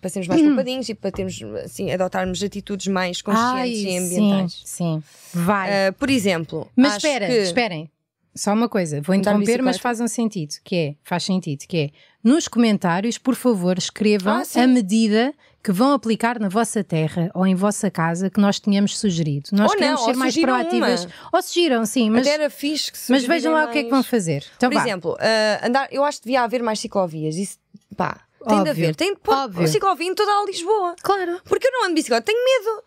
para 0.00 0.10
sermos 0.10 0.28
mais 0.28 0.40
Hum. 0.42 0.48
poupadinhos 0.48 0.88
e 0.88 0.94
para 0.94 1.10
termos, 1.10 1.40
assim, 1.64 1.90
adotarmos 1.90 2.42
atitudes 2.42 2.86
mais 2.88 3.22
conscientes 3.22 3.54
Ai, 3.54 3.70
e 3.70 3.76
sim, 3.84 3.98
ambientais. 3.98 4.62
sim, 4.64 5.02
vai. 5.32 5.88
Ah, 5.88 5.92
por 5.92 6.10
exemplo, 6.10 6.68
Mas 6.76 6.96
espera, 6.96 7.26
que... 7.26 7.32
esperem. 7.68 7.90
Só 8.34 8.52
uma 8.52 8.68
coisa, 8.68 9.00
vou 9.00 9.14
de 9.16 9.20
interromper, 9.20 9.60
mas 9.62 9.78
faz 9.78 10.00
um 10.00 10.06
sentido, 10.06 10.54
que 10.62 10.76
é, 10.76 10.94
faz 11.02 11.24
sentido, 11.24 11.66
que 11.66 11.76
é, 11.76 11.90
nos 12.22 12.46
comentários, 12.46 13.18
por 13.18 13.34
favor, 13.34 13.76
escrevam 13.76 14.42
Ah, 14.42 14.62
a 14.62 14.66
medida 14.66 15.34
que 15.60 15.72
vão 15.72 15.92
aplicar 15.92 16.38
na 16.38 16.48
vossa 16.48 16.84
terra 16.84 17.32
ou 17.34 17.44
em 17.44 17.56
vossa 17.56 17.90
casa 17.90 18.30
que 18.30 18.40
nós 18.40 18.60
tínhamos 18.60 18.96
sugerido. 18.96 19.48
Nós 19.52 19.72
Ou 19.72 19.76
queremos 19.76 20.00
não, 20.00 20.06
ser 20.06 20.16
mais 20.16 20.38
proativas. 20.38 21.04
uma. 21.06 21.12
Ou 21.32 21.42
sugiram, 21.42 21.84
sim, 21.84 22.10
mas, 22.10 22.26
Até 22.28 22.34
era 22.34 22.50
fixe 22.50 22.92
que 22.92 22.98
se 22.98 23.10
mas 23.10 23.24
vejam 23.24 23.52
lá 23.52 23.62
sugerirem 23.66 23.70
o 23.70 23.72
que 23.72 23.78
é 23.78 23.82
que 23.84 23.90
mais. 23.90 24.04
vão 24.06 24.10
fazer. 24.10 24.44
Então, 24.56 24.70
Por 24.70 24.76
vá. 24.76 24.82
exemplo, 24.82 25.16
ah, 25.18 25.66
andar, 25.66 25.88
eu 25.90 26.04
acho 26.04 26.18
que 26.18 26.24
devia 26.26 26.42
haver 26.42 26.62
mais 26.62 26.78
ciclovias. 26.78 27.34
Isso, 27.34 27.58
pá, 27.96 28.20
tem 28.46 28.62
de 28.62 28.70
Óbvio. 28.70 28.70
haver. 28.70 28.94
Tem 28.94 29.14
de 29.14 29.20
pôr 29.20 29.34
Óbvio. 29.34 29.66
ciclovia 29.66 30.06
em 30.06 30.14
toda 30.14 30.30
a 30.30 30.44
Lisboa. 30.46 30.94
Claro. 31.02 31.40
Porque 31.44 31.66
eu 31.66 31.72
não 31.72 31.80
ando 31.86 31.88
de 31.88 31.94
bicicleta, 31.96 32.24
tenho 32.32 32.38
medo. 32.44 32.82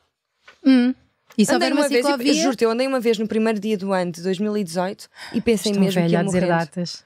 Hum. 0.65 0.95
E 1.37 1.45
se 1.45 1.53
andei 1.53 1.69
uma 1.71 1.81
uma 1.81 1.89
vez, 1.89 2.03
eu- 2.05 2.11
ciclovia, 2.11 2.31
eu 2.31 2.35
juro-te, 2.43 2.63
eu 2.63 2.71
andei 2.71 2.87
uma 2.87 2.99
vez 2.99 3.17
no 3.17 3.27
primeiro 3.27 3.59
dia 3.59 3.77
do 3.77 3.91
ano 3.93 4.11
de 4.11 4.21
2018 4.21 5.07
e 5.33 5.41
pensei 5.41 5.71
Estou 5.71 5.83
mesmo 5.83 5.95
que 6.01 6.07
velha 6.07 6.11
ia 6.13 6.19
a 6.19 6.23
dizer 6.23 6.41
morrer. 6.41 6.47
datas. 6.65 7.03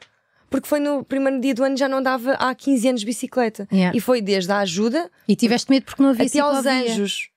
Porque 0.50 0.68
foi 0.68 0.80
no 0.80 1.04
primeiro 1.04 1.40
dia 1.42 1.54
do 1.54 1.64
ano 1.64 1.76
já 1.76 1.88
não 1.90 2.02
dava 2.02 2.34
há 2.34 2.54
15 2.56 2.88
anos 2.88 3.04
bicicleta. 3.04 3.68
Yeah. 3.72 3.96
E 3.98 4.00
foi 4.00 4.22
desde 4.22 4.52
a 4.52 4.60
ajuda 4.60 5.10
E 5.28 5.36
tiveste 5.36 5.70
medo 5.70 5.84
porque 5.86 6.02
não 6.02 6.10
havia 6.12 6.26
até 6.26 6.40
aos 6.40 6.58
ciclovia. 6.58 6.92
anjos. 6.94 7.30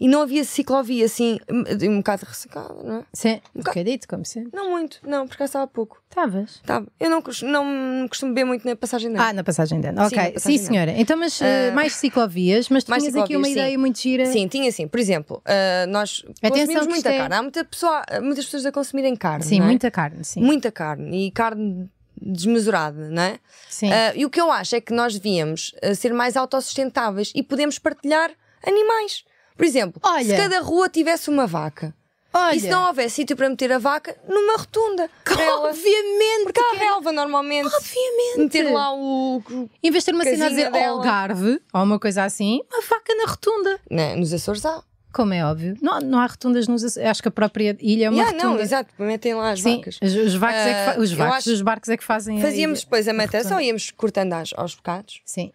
E 0.00 0.08
não 0.08 0.22
havia 0.22 0.44
ciclovia 0.44 1.04
assim, 1.04 1.38
um, 1.48 1.98
bocado 1.98 2.24
ressecada, 2.26 2.74
não 2.82 2.96
é? 2.98 3.02
Sim, 3.12 3.40
um 3.54 3.60
bocadito, 3.62 4.08
como 4.08 4.24
sempre. 4.24 4.50
Não 4.52 4.70
muito, 4.70 4.98
não, 5.06 5.26
porque 5.26 5.42
estava 5.42 5.66
pouco. 5.66 6.02
Estavas. 6.10 6.60
Tava. 6.66 6.86
Eu 6.98 7.08
não, 7.10 7.22
não 7.42 8.08
costumo 8.08 8.32
beber 8.34 8.44
muito 8.44 8.66
na 8.66 8.74
passagem 8.76 9.10
de 9.10 9.16
ano. 9.16 9.24
Ah, 9.28 9.32
na 9.32 9.44
passagem 9.44 9.80
de 9.80 9.86
ano. 9.88 10.00
Sim, 10.00 10.06
Ok, 10.16 10.24
sim, 10.26 10.32
passagem 10.34 10.58
ano. 10.58 10.66
senhora. 10.66 10.92
Então, 10.96 11.16
mas 11.16 11.40
Ah, 11.40 11.72
mais 11.74 11.94
ciclovias, 11.94 12.68
mas 12.68 12.84
tu 12.84 12.90
mais 12.90 13.02
tinhas 13.04 13.16
aqui 13.16 13.36
uma 13.36 13.46
sim. 13.46 13.52
ideia 13.52 13.78
muito 13.78 14.00
gira. 14.00 14.26
Sim, 14.26 14.48
tinha 14.48 14.68
assim, 14.68 14.86
por 14.88 14.98
exemplo, 15.00 15.40
ah, 15.44 15.86
nós 15.88 16.24
consumimos 16.42 16.82
que 16.86 16.88
muita 16.90 17.10
é- 17.10 17.18
carne. 17.18 17.34
Há 17.36 17.42
muita 17.42 17.64
pessoa, 17.64 18.02
muitas 18.22 18.44
pessoas 18.44 18.66
a 18.66 18.72
consumirem 18.72 19.14
carne. 19.16 19.44
Sim, 19.44 19.60
é? 19.60 19.64
muita 19.64 19.90
carne, 19.90 20.24
sim. 20.24 20.40
Muita 20.40 20.70
carne 20.72 21.26
e 21.28 21.30
carne 21.30 21.88
desmesurada, 22.20 23.10
não 23.10 23.22
é? 23.22 23.38
Sim. 23.68 23.90
Ah, 23.92 24.12
e 24.14 24.24
o 24.24 24.30
que 24.30 24.40
eu 24.40 24.50
acho 24.50 24.76
é 24.76 24.80
que 24.80 24.92
nós 24.92 25.14
devíamos 25.14 25.74
ser 25.96 26.12
mais 26.12 26.36
autossustentáveis 26.36 27.32
e 27.34 27.42
podemos 27.42 27.78
partilhar 27.78 28.30
animais. 28.66 29.24
Por 29.56 29.64
exemplo, 29.64 30.00
Olha. 30.04 30.24
se 30.24 30.36
cada 30.36 30.60
rua 30.60 30.88
tivesse 30.88 31.30
uma 31.30 31.46
vaca, 31.46 31.94
Olha. 32.36 32.56
E 32.56 32.60
se 32.60 32.68
não 32.68 32.88
houver 32.88 33.08
sítio 33.08 33.36
para 33.36 33.48
meter 33.48 33.70
a 33.70 33.78
vaca, 33.78 34.16
numa 34.28 34.56
rotunda. 34.56 35.08
ela- 35.38 35.68
Obviamente. 35.68 36.42
Porque 36.42 36.58
há 36.60 36.74
é- 36.74 36.78
relva 36.78 37.12
normalmente. 37.12 37.72
Obviamente. 37.72 38.38
Meter 38.38 38.72
lá 38.72 38.92
o. 38.92 39.40
Em 39.80 39.90
vez 39.92 40.02
de 40.02 40.06
ter 40.06 40.14
uma 40.16 40.24
cena 40.24 40.46
a 40.46 40.48
casinha 40.48 40.66
dizer 40.66 40.72
dela. 40.72 40.96
Algarve 40.96 41.60
ou 41.72 41.82
uma 41.84 41.96
coisa 42.00 42.24
assim, 42.24 42.60
uma 42.72 42.80
vaca 42.82 43.14
na 43.14 43.26
rotunda. 43.26 43.78
Não, 43.88 44.16
nos 44.16 44.32
Açores 44.32 44.66
há. 44.66 44.82
Como 45.12 45.32
é 45.32 45.44
óbvio. 45.44 45.76
Não, 45.80 46.00
não 46.00 46.18
há 46.18 46.26
rotundas 46.26 46.66
nos 46.66 46.82
Açores. 46.82 47.08
Acho 47.08 47.22
que 47.22 47.28
a 47.28 47.30
própria 47.30 47.76
ilha 47.80 48.06
é 48.06 48.10
uma 48.10 48.16
Yeah, 48.18 48.36
não, 48.36 48.44
rotunda. 48.46 48.62
exato, 48.64 48.90
metem 48.98 49.34
lá 49.34 49.52
as 49.52 49.60
Sim, 49.62 49.76
vacas. 49.76 49.98
os, 50.02 50.14
os 50.16 50.34
vacos 50.34 50.58
é 50.60 50.72
que 50.74 50.90
Ah, 50.90 51.00
os 51.00 51.12
vacos, 51.12 51.36
acho- 51.36 51.50
os 51.52 51.62
barcos 51.62 51.88
é 51.88 51.96
que 51.96 52.02
fazem 52.04 52.38
a 52.40 52.42
Fazíamos 52.42 52.80
depois 52.80 53.06
a 53.06 53.12
matação, 53.12 53.60
íamos 53.60 53.92
cortando 53.92 54.32
as- 54.32 54.52
aos 54.56 54.74
bocados. 54.74 55.20
Sim. 55.24 55.52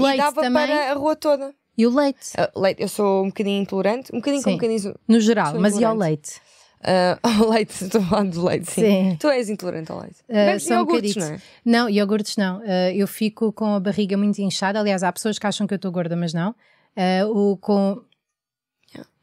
O 0.00 0.08
e 0.08 0.16
dava 0.16 0.42
também? 0.42 0.66
para 0.66 0.90
a 0.90 0.94
rua 0.94 1.14
toda. 1.14 1.54
E 1.80 1.86
o 1.86 1.90
leite, 1.94 2.32
Ah, 2.36 2.50
leite, 2.54 2.82
eu 2.82 2.88
sou 2.88 3.22
um 3.24 3.28
bocadinho 3.28 3.62
intolerante, 3.62 4.14
um 4.14 4.18
bocadinho 4.18 4.42
Sim. 4.42 4.50
com 4.50 4.50
um 4.50 4.68
bocadinho. 4.68 4.94
no 5.08 5.18
geral, 5.18 5.58
mas 5.58 5.78
e 5.78 5.84
ao 5.84 5.96
leite? 5.96 6.38
Ah, 6.82 7.18
ao 7.24 7.48
leite, 7.48 7.84
estou 7.84 8.02
falar 8.02 8.24
do 8.24 8.44
leite, 8.44 8.70
sim. 8.70 8.82
Sim. 8.82 9.16
Tu 9.18 9.28
és 9.28 9.48
intolerante 9.48 9.90
ao 9.90 10.00
leite. 10.00 10.20
Uh, 10.28 10.32
Bebes 10.34 10.66
um 10.70 10.74
iogurtes, 10.74 11.14
bocadito. 11.14 11.18
não 11.20 11.26
é? 11.26 11.40
Não, 11.64 11.88
iogurtes 11.88 12.36
não. 12.36 12.58
Uh, 12.58 12.92
eu 12.94 13.06
fico 13.08 13.50
com 13.52 13.74
a 13.74 13.80
barriga 13.80 14.14
muito 14.18 14.38
inchada. 14.40 14.78
Aliás, 14.78 15.02
há 15.02 15.10
pessoas 15.10 15.38
que 15.38 15.46
acham 15.46 15.66
que 15.66 15.72
eu 15.72 15.76
estou 15.76 15.90
gorda, 15.90 16.14
mas 16.16 16.34
não. 16.34 16.50
Uh, 16.94 17.52
o 17.52 17.56
com... 17.56 18.02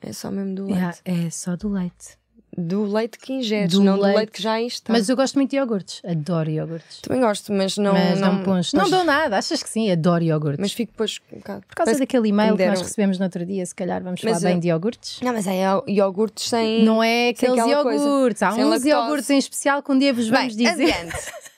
É 0.02 0.14
só 0.14 0.32
mesmo 0.32 0.56
do 0.56 0.66
leite. 0.66 0.80
Yeah, 0.80 0.98
é 1.06 1.30
só 1.30 1.56
do 1.56 1.70
leite. 1.70 2.18
Do 2.60 2.92
leite 2.92 3.20
que 3.20 3.34
ingeres, 3.34 3.72
Do 3.72 3.84
não 3.84 3.98
do 3.98 4.02
leite. 4.02 4.18
leite 4.18 4.32
que 4.32 4.42
já 4.42 4.60
está. 4.60 4.92
Mas 4.92 5.08
eu 5.08 5.16
gosto 5.16 5.36
muito 5.36 5.52
de 5.52 5.58
iogurtes. 5.58 6.02
Adoro 6.04 6.50
iogurtes. 6.50 7.02
Também 7.02 7.22
gosto, 7.22 7.54
mas 7.54 7.78
não. 7.78 7.94
mas 7.94 8.20
não, 8.20 8.32
não, 8.34 8.38
depois- 8.40 8.74
Não 8.74 8.90
dou 8.90 9.04
nada. 9.04 9.38
Achas 9.38 9.62
que 9.62 9.70
sim? 9.70 9.92
Adoro 9.92 10.24
iogurtes. 10.24 10.60
Mas 10.60 10.72
fico 10.74 10.92
depois 10.92 11.20
um 11.32 11.38
bocado. 11.38 11.62
Por 11.68 11.76
causa 11.76 12.00
daquele 12.00 12.30
e-mail 12.30 12.54
me 12.54 12.58
que 12.58 12.66
nós 12.66 12.82
recebemos 12.82 13.20
no 13.20 13.26
outro 13.26 13.46
dia, 13.46 13.64
se 13.64 13.76
calhar 13.76 14.02
vamos 14.02 14.22
Mas 14.24 14.32
falar 14.40 14.44
bem 14.44 14.56
eu- 14.56 14.60
de 14.62 14.68
iogurtes. 14.70 15.20
Não, 15.22 15.34
mas 15.34 15.48
há 15.48 15.84
iogurtes 15.88 16.50
sem. 16.50 16.84
Não 16.84 17.04
é 17.04 17.30
aqueles 17.30 17.60
aquela 17.60 17.84
coisa. 17.84 18.04
iogurtes. 18.04 18.42
Há 18.42 18.52
Sem 18.54 18.64
uns 18.64 18.70
lactose. 18.70 18.90
iogurtes 18.90 19.30
em 19.30 19.38
especial 19.38 19.84
que 19.84 19.92
um 19.92 20.00
dia 20.00 20.12
vos 20.14 20.28
vamos 20.28 20.56
Bem, 20.56 20.66
dizer. 20.66 20.92
adiante. 20.94 21.16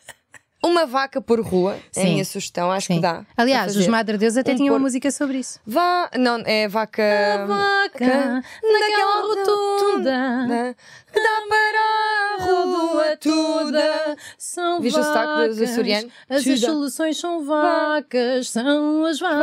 Uma 0.62 0.86
vaca 0.86 1.22
por 1.22 1.40
rua 1.40 1.78
é 1.96 2.00
a 2.00 2.04
Sim. 2.04 2.10
minha 2.14 2.26
sugestão, 2.26 2.70
acho 2.70 2.88
Sim. 2.88 2.96
que 2.96 3.02
dá. 3.02 3.24
Aliás, 3.38 3.76
os. 3.78 3.88
Madre 3.88 4.18
Deus 4.18 4.36
até 4.36 4.52
Um 4.52 4.56
tinham 4.56 4.68
uma 4.74 4.80
porco. 4.80 4.84
música 4.84 5.10
sobre 5.10 5.38
isso. 5.38 5.60
Vá. 5.66 6.10
Não, 6.18 6.42
é 6.46 6.68
vaca. 6.68 7.46
vaca 7.48 8.44
naquela 8.62 9.22
rotunda? 9.22 10.76
Que 11.14 11.20
dá 11.20 11.42
para 11.48 12.19
a 12.40 12.64
rua 12.64 13.18
toda. 13.18 14.18
São 14.38 14.80
Viste 14.82 15.00
o 15.00 15.04
sotaque 15.04 15.50
do 15.50 15.56
vacas. 15.56 16.08
As 16.30 16.44
Tuda. 16.44 16.58
soluções 16.58 17.18
são 17.18 17.46
vacas, 17.46 18.50
são 18.50 19.06
as 19.06 19.20
vacas, 19.20 19.40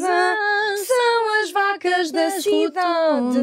Vacas, 0.00 0.04
ah, 0.04 0.74
São 0.86 1.42
as 1.42 1.50
vacas 1.50 2.10
da 2.10 2.24
das 2.28 2.42
cidade. 2.42 3.38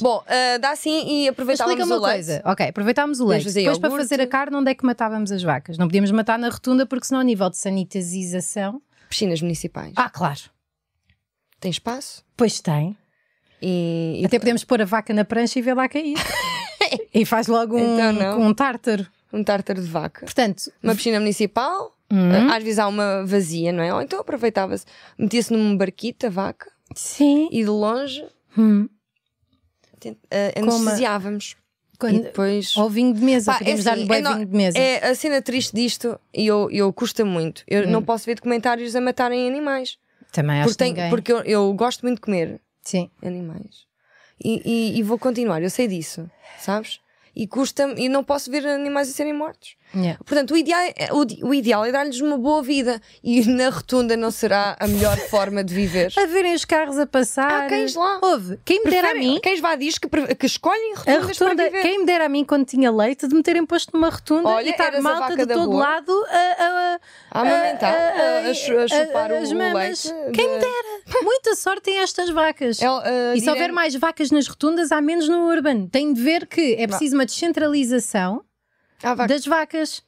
Bom, 0.00 0.22
ah, 0.26 0.58
dá 0.58 0.74
sim 0.76 1.04
e 1.24 1.28
aproveitávamos 1.28 1.80
Explica 1.80 2.00
o 2.00 2.02
leite. 2.04 2.14
coisa. 2.26 2.42
Ok, 2.44 2.68
aproveitámos 2.68 3.20
o 3.20 3.26
leite. 3.26 3.50
Depois, 3.52 3.78
para 3.78 3.90
fazer 3.90 4.20
a 4.20 4.26
carne, 4.26 4.56
onde 4.56 4.70
é 4.70 4.74
que 4.74 4.84
matávamos 4.84 5.30
as 5.32 5.42
vacas? 5.42 5.78
Não 5.78 5.86
podíamos 5.86 6.10
matar 6.10 6.38
na 6.38 6.48
rotunda, 6.48 6.86
porque 6.86 7.06
senão, 7.06 7.20
a 7.20 7.24
nível 7.24 7.48
de 7.50 7.56
sanitização. 7.56 8.80
Piscinas 9.08 9.42
municipais. 9.42 9.92
Ah, 9.96 10.08
claro. 10.08 10.40
Tem 11.60 11.70
espaço. 11.70 12.24
Pois 12.36 12.60
tem. 12.60 12.96
E, 13.60 14.18
e 14.20 14.26
Até 14.26 14.38
podemos 14.38 14.64
pôr 14.64 14.82
a 14.82 14.84
vaca 14.84 15.14
na 15.14 15.24
prancha 15.24 15.58
e 15.58 15.62
vê 15.62 15.72
lá 15.74 15.88
cair. 15.88 16.16
e 17.14 17.24
faz 17.24 17.46
logo 17.46 17.76
um, 17.76 17.94
Então 17.94 18.40
um 18.40 18.54
tártaro. 18.54 19.06
um 19.32 19.42
tártaro 19.44 19.80
de 19.82 19.88
vaca. 19.88 20.20
Portanto, 20.24 20.72
Uma 20.82 20.94
piscina 20.94 21.18
municipal. 21.20 21.96
Hum. 22.10 22.50
Às 22.52 22.62
vezes 22.62 22.78
há 22.78 22.86
uma 22.88 23.24
vazia, 23.24 23.72
não 23.72 23.82
é? 23.82 23.92
Ou 23.94 24.02
então 24.02 24.20
aproveitava-se, 24.20 24.84
metia-se 25.18 25.50
num 25.52 25.74
barquito 25.76 26.26
a 26.26 26.30
vaca 26.30 26.70
sim. 26.94 27.48
e 27.50 27.62
de 27.62 27.68
longe 27.70 28.22
Hum. 28.58 28.86
Como- 30.00 30.72
anestesiávamos. 30.72 31.56
E 31.94 31.96
Quando, 31.98 32.22
depois. 32.24 32.76
Ou 32.76 32.90
vinho 32.90 33.14
de 33.14 33.20
mesa, 33.22 33.52
Pá, 33.52 33.58
podemos 33.58 33.80
é 33.80 33.84
dar-lhe 33.84 34.00
assim, 34.02 34.08
bem 34.08 34.18
é 34.18 34.20
no- 34.22 34.34
vinho 34.34 34.46
de 34.46 34.56
mesa. 34.56 34.78
É 34.78 35.08
a 35.08 35.14
cena 35.14 35.40
triste 35.40 35.72
disto 35.74 36.18
e 36.34 36.46
eu, 36.46 36.68
eu 36.70 36.92
custa 36.92 37.24
muito. 37.24 37.62
Eu 37.68 37.84
Hum. 37.86 37.90
não 37.90 38.02
posso 38.02 38.26
ver 38.26 38.34
documentários 38.34 38.94
a 38.96 39.00
matarem 39.00 39.46
animais. 39.48 39.96
Também 40.32 40.60
acho 40.60 40.68
Porque, 40.76 40.92
tem- 40.92 41.10
porque 41.10 41.32
eu, 41.32 41.38
eu 41.44 41.72
gosto 41.74 42.02
muito 42.02 42.16
de 42.16 42.22
comer 42.22 42.60
Sim. 42.82 43.08
animais. 43.24 43.86
E, 44.44 44.62
e- 44.64 44.98
e 44.98 45.02
vou 45.02 45.18
continuar, 45.18 45.62
eu 45.62 45.70
sei 45.70 45.86
disso, 45.88 46.28
sabes? 46.58 47.00
E 47.34 47.46
custa-me, 47.46 47.94
e 47.98 48.08
não 48.10 48.22
posso 48.22 48.50
ver 48.50 48.66
animais 48.66 49.08
a 49.08 49.12
serem 49.12 49.32
mortos. 49.32 49.74
Yeah. 49.94 50.18
Portanto, 50.24 50.52
o 50.52 50.56
ideal, 50.56 50.80
é- 50.96 51.08
o, 51.12 51.48
o 51.48 51.54
ideal 51.54 51.82
é 51.84 51.92
dar-lhes 51.92 52.20
uma 52.20 52.36
boa 52.38 52.62
vida. 52.62 53.00
E 53.24 53.42
na 53.48 53.68
rotunda 53.70 54.16
não 54.18 54.30
será 54.30 54.76
a 54.78 54.86
melhor 54.86 55.16
forma 55.28 55.62
de 55.64 55.72
viver. 55.74 56.12
A 56.18 56.26
verem 56.26 56.54
os 56.54 56.64
carros 56.66 56.98
a 56.98 57.06
passar. 57.06 57.64
Há 57.64 57.68
cães 57.68 57.94
lá. 57.94 58.18
Houve. 58.22 58.58
Quem 58.66 58.82
me 58.84 58.90
dera 58.90 59.12
a 59.12 59.14
mim. 59.14 59.38
Cães 59.42 59.60
vadios 59.60 59.96
que, 59.98 60.08
pre- 60.08 60.34
que 60.34 60.44
escolhem 60.46 60.92
A 60.94 60.96
rotundas 60.98 61.38
rotunda, 61.38 61.54
para 61.56 61.64
viver. 61.70 61.82
quem 61.82 61.98
me 62.00 62.04
dera 62.06 62.24
a 62.26 62.28
mim 62.28 62.44
quando 62.44 62.66
tinha 62.66 62.90
leite 62.90 63.26
de 63.28 63.34
me 63.34 63.42
terem 63.42 63.64
posto 63.66 63.90
numa 63.94 64.08
rotunda 64.10 64.48
Olha, 64.50 64.66
e 64.66 64.70
estar 64.70 64.84
eras 64.88 64.98
a 64.98 65.02
malta 65.02 65.36
de 65.36 65.46
todo 65.46 65.72
lado 65.76 66.24
a, 66.28 66.64
a, 66.64 67.00
A 67.30 67.40
amamentar, 67.40 67.94
a- 67.94 68.46
a 68.46 68.50
a 68.50 68.54
chupar 68.54 69.32
as 69.32 69.50
o 69.50 69.54
mamas. 69.56 70.04
leite 70.04 70.32
Quem 70.34 70.48
me 70.50 70.58
dera. 70.58 71.01
Muita 71.22 71.54
sorte 71.56 71.82
tem 71.82 71.98
estas 72.00 72.30
vacas. 72.30 72.80
El- 72.80 73.02
ah, 73.04 73.34
E 73.36 73.40
se 73.40 73.48
houver 73.50 73.72
mais 73.72 73.94
vacas 73.94 74.30
nas 74.30 74.46
rotundas, 74.46 74.92
há 74.92 75.00
menos 75.00 75.28
no 75.28 75.46
urban. 75.48 75.86
Tem 75.86 76.12
de 76.12 76.20
ver 76.22 76.46
que 76.46 76.74
é 76.76 76.86
preciso 76.86 77.14
uma 77.16 77.26
descentralização 77.26 78.42
Ah, 79.02 79.14
vaca. 79.14 79.28
das 79.34 79.44
vacas. 79.44 80.02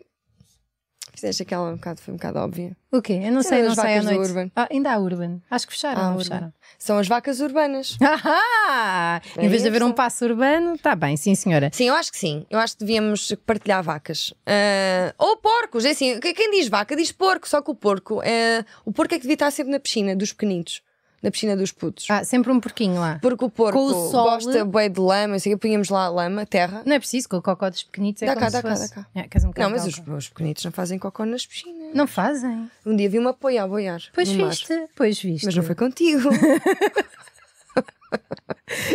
Fizeste 1.16 1.44
aquela 1.44 1.70
um 1.70 1.76
bocado, 1.76 2.00
foi 2.00 2.12
um 2.12 2.16
bocado 2.16 2.40
óbvia. 2.40 2.76
O 2.90 3.00
quê? 3.00 3.20
Eu 3.24 3.30
não 3.30 3.40
sei, 3.40 3.62
não 3.62 3.72
sei 3.72 3.98
à 3.98 4.02
noite. 4.02 4.50
Ah, 4.56 4.66
ainda 4.68 4.92
há 4.92 4.98
urban. 4.98 5.40
Acho 5.48 5.64
que 5.68 5.72
fecharam, 5.72 6.12
Ah, 6.12 6.18
fecharam. 6.18 6.52
São 6.76 6.98
as 6.98 7.06
vacas 7.06 7.38
urbanas. 7.40 7.96
Ah, 8.66 9.20
em 9.38 9.44
É 9.46 9.48
vez 9.48 9.62
de 9.62 9.68
haver 9.68 9.82
um 9.82 9.88
isso. 9.88 9.94
passo 9.94 10.24
urbano, 10.24 10.74
está 10.74 10.96
bem, 10.96 11.16
sim 11.16 11.34
senhora. 11.36 11.70
Sim, 11.72 11.84
eu 11.88 11.94
acho 11.94 12.10
que 12.10 12.18
sim. 12.18 12.44
Eu 12.50 12.58
acho 12.58 12.74
que 12.76 12.80
devíamos 12.80 13.32
partilhar 13.46 13.82
vacas. 13.82 14.34
Ah, 14.46 15.14
ou 15.18 15.36
porcos. 15.36 15.84
É 15.84 15.90
assim, 15.90 16.18
que- 16.18 16.34
quem 16.34 16.50
diz 16.50 16.66
vaca 16.68 16.96
diz 16.96 17.12
porco, 17.12 17.48
só 17.48 17.62
que 17.62 17.70
o 17.70 17.74
porco 17.74 18.20
é. 18.24 18.64
O 18.84 18.90
porco 18.92 19.14
é 19.14 19.18
que 19.18 19.22
devia 19.22 19.34
estar 19.34 19.50
sempre 19.52 19.70
na 19.70 19.78
piscina 19.78 20.16
dos 20.16 20.32
pequenitos. 20.32 20.82
Na 21.24 21.30
piscina 21.30 21.56
dos 21.56 21.72
putos. 21.72 22.04
Ah, 22.10 22.22
sempre 22.22 22.52
um 22.52 22.60
porquinho 22.60 23.00
lá. 23.00 23.18
Porque 23.22 23.42
o 23.46 23.48
porco 23.48 23.78
o 23.78 24.10
sol- 24.10 24.24
gosta 24.24 24.62
bué 24.62 24.90
de 24.90 25.00
lama, 25.00 25.36
assim, 25.36 25.56
punhamos 25.56 25.88
lá 25.88 26.06
lama, 26.10 26.44
terra. 26.44 26.82
Não 26.84 26.94
é 26.94 26.98
preciso, 26.98 27.30
com 27.30 27.38
o 27.38 27.42
cocó 27.42 27.70
dos 27.70 27.82
pequenitos 27.82 28.22
é 28.22 28.26
Dá 28.26 28.36
cá, 28.36 28.50
dá 28.50 28.60
cá, 28.62 28.74
dá 28.74 28.88
cá. 28.90 29.06
É, 29.14 29.20
um 29.22 29.52
Não, 29.56 29.70
mas 29.70 29.86
os, 29.86 29.98
os 30.06 30.28
pequenitos 30.28 30.62
não 30.66 30.70
fazem 30.70 30.98
cocô 30.98 31.24
nas 31.24 31.46
piscinas. 31.46 31.94
Não 31.94 32.06
fazem. 32.06 32.70
Um 32.84 32.94
dia 32.94 33.08
vi 33.08 33.18
uma 33.18 33.32
poia 33.32 33.62
a 33.64 33.66
boiar. 33.66 34.02
Pois 34.14 34.28
no 34.28 34.38
mar. 34.42 34.50
viste, 34.50 34.86
pois 34.94 35.18
viste. 35.18 35.46
Mas 35.46 35.54
não 35.56 35.62
foi 35.62 35.74
contigo. 35.74 36.28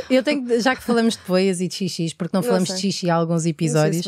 Eu 0.10 0.24
tenho, 0.24 0.46
que- 0.46 0.60
já 0.60 0.76
que 0.76 0.84
falamos 0.84 1.16
de 1.16 1.24
poias 1.24 1.60
e 1.62 1.68
de 1.68 1.74
xixis, 1.74 2.14
porque 2.14 2.36
não 2.36 2.44
falamos 2.44 2.70
sei. 2.70 2.76
de 2.78 2.82
xixi 2.84 3.10
há 3.10 3.16
alguns 3.16 3.46
episódios, 3.46 4.06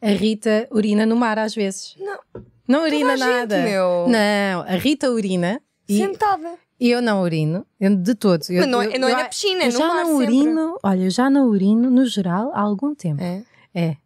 a 0.00 0.08
Rita 0.08 0.66
urina 0.70 1.04
no 1.06 1.16
mar 1.16 1.38
às 1.38 1.54
vezes. 1.54 1.94
Não. 1.98 2.18
Não 2.66 2.82
urina 2.84 3.16
gente, 3.16 3.26
nada. 3.26 3.62
meu. 3.62 4.06
Não, 4.08 4.60
a 4.62 4.76
Rita 4.76 5.10
urina 5.10 5.60
e 5.88 5.98
Sentada. 5.98 6.54
eu 6.80 7.00
não 7.02 7.22
urino, 7.22 7.64
eu 7.80 7.96
de 7.96 8.14
todos. 8.14 8.50
Eu, 8.50 8.60
Mas 8.60 8.68
não 8.68 8.82
é- 8.82 8.96
eu- 8.96 9.00
não 9.00 9.08
é 9.08 9.12
na 9.14 9.24
piscina, 9.28 9.62
é 9.64 9.68
eu 9.68 9.72
no 9.72 9.78
já 9.78 9.88
mar 9.88 10.04
não 10.04 10.18
sempre. 10.18 10.34
urino, 10.36 10.78
olha, 10.82 11.02
eu 11.04 11.10
já 11.10 11.30
não 11.30 11.46
urino 11.48 11.90
no 11.90 12.04
geral 12.06 12.50
há 12.54 12.60
algum 12.60 12.94
tempo. 12.94 13.22
É. 13.22 13.42
É. 13.74 13.96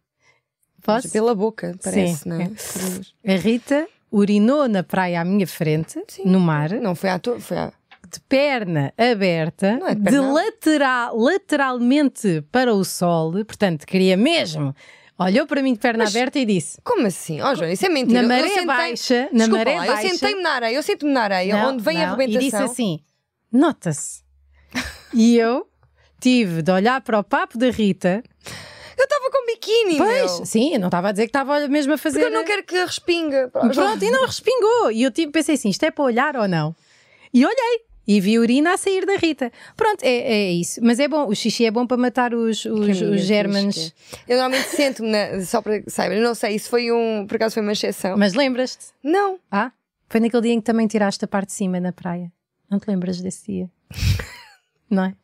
Mas 0.85 1.03
Posso? 1.03 1.13
Pela 1.13 1.33
boca, 1.33 1.75
parece, 1.83 2.23
Sim, 2.23 2.29
não 2.29 2.41
é. 2.41 2.51
é? 3.25 3.33
A 3.33 3.37
Rita 3.37 3.87
urinou 4.11 4.67
na 4.67 4.83
praia 4.83 5.21
à 5.21 5.25
minha 5.25 5.47
frente, 5.47 6.01
Sim. 6.09 6.23
no 6.25 6.39
mar, 6.39 6.71
Não 6.71 6.93
foi 6.93 7.09
à 7.09 7.17
toa, 7.19 7.39
foi 7.39 7.57
à. 7.57 7.71
de 8.11 8.19
perna 8.27 8.93
aberta, 8.97 9.79
é 9.87 9.95
de 9.95 10.01
de 10.01 10.11
perna. 10.11 10.33
lateral, 10.33 11.17
lateralmente 11.17 12.43
para 12.51 12.73
o 12.73 12.83
sol, 12.83 13.31
portanto, 13.45 13.85
queria 13.87 14.17
mesmo. 14.17 14.75
Olhou 15.19 15.45
para 15.45 15.61
mim 15.61 15.73
de 15.73 15.79
perna 15.79 16.03
Mas- 16.05 16.15
aberta 16.15 16.39
e 16.39 16.45
disse: 16.45 16.79
Como 16.83 17.05
assim? 17.05 17.39
Oh, 17.41 17.53
Joana, 17.55 17.73
isso 17.73 17.85
é 17.85 17.89
mentira. 17.89 18.21
Na 18.23 18.27
maré 18.27 18.47
sentei- 18.47 18.65
baixa, 18.65 19.21
na 19.31 19.37
Desculpa 19.45 19.57
maré 19.57 19.75
lá, 19.79 19.85
baixa. 19.85 20.03
Eu 20.07 20.09
sentei-me 20.09 20.41
na 20.41 20.49
areia, 20.51 20.75
eu 20.75 20.83
sento-me 20.83 21.11
na 21.11 21.21
areia, 21.21 21.55
Não, 21.57 21.69
onde 21.73 21.83
vem 21.83 21.97
a 21.97 22.07
não, 22.07 22.13
arrebentação. 22.15 22.41
E 22.41 22.49
disse 22.49 22.55
assim: 22.63 22.99
nota-se. 23.51 24.23
e 25.13 25.37
eu 25.37 25.67
tive 26.19 26.61
de 26.61 26.71
olhar 26.71 26.99
para 27.01 27.19
o 27.19 27.23
papo 27.23 27.57
da 27.57 27.69
Rita. 27.69 28.23
Eu 28.97 29.03
estava 29.05 29.29
com 29.31 29.45
biquíni, 29.47 29.97
Pois, 29.97 30.37
meu. 30.37 30.45
sim, 30.45 30.73
eu 30.75 30.79
não 30.79 30.87
estava 30.87 31.09
a 31.09 31.11
dizer 31.11 31.23
que 31.23 31.29
estava 31.29 31.67
mesmo 31.67 31.93
a 31.93 31.97
fazer. 31.97 32.19
Porque 32.21 32.33
eu 32.33 32.39
não 32.39 32.45
quero 32.45 32.63
que 32.63 32.75
respinga. 32.83 33.49
Pronto, 33.49 34.03
e 34.03 34.11
não 34.11 34.25
respingou. 34.25 34.91
E 34.91 35.03
eu 35.03 35.11
tipo, 35.11 35.31
pensei 35.31 35.55
assim: 35.55 35.69
isto 35.69 35.83
é 35.83 35.91
para 35.91 36.05
olhar 36.05 36.35
ou 36.37 36.47
não? 36.47 36.75
E 37.33 37.45
olhei. 37.45 37.81
E 38.05 38.19
vi 38.19 38.37
urina 38.37 38.73
a 38.73 38.77
sair 38.77 39.05
da 39.05 39.15
Rita. 39.15 39.51
Pronto, 39.77 40.03
é, 40.03 40.09
é 40.09 40.51
isso. 40.51 40.79
Mas 40.83 40.99
é 40.99 41.07
bom, 41.07 41.27
o 41.27 41.33
xixi 41.35 41.65
é 41.65 41.71
bom 41.71 41.87
para 41.87 41.95
matar 41.97 42.33
os, 42.33 42.65
os, 42.65 42.89
os 42.89 42.99
tu 42.99 43.17
germes. 43.17 43.93
é. 44.27 44.33
Eu 44.33 44.37
normalmente 44.39 44.69
sento-me, 44.69 45.45
só 45.45 45.61
para 45.61 45.81
que 45.81 45.89
saibam, 45.89 46.19
não 46.19 46.35
sei, 46.35 46.55
isso 46.55 46.69
foi 46.69 46.91
um, 46.91 47.25
por 47.25 47.35
acaso 47.35 47.53
foi 47.53 47.63
uma 47.63 47.71
exceção. 47.71 48.17
Mas 48.17 48.33
lembras-te? 48.33 48.87
Não, 49.01 49.39
Ah? 49.49 49.71
Foi 50.09 50.19
naquele 50.19 50.43
dia 50.43 50.51
em 50.53 50.59
que 50.59 50.65
também 50.65 50.85
tiraste 50.85 51.25
a 51.25 51.27
parte 51.27 51.47
de 51.47 51.53
cima 51.53 51.79
na 51.79 51.91
praia. 51.91 52.31
Não 52.69 52.77
te 52.79 52.87
lembras 52.87 53.19
desse 53.19 53.51
dia? 53.51 53.69
não 54.89 55.05
é? 55.05 55.15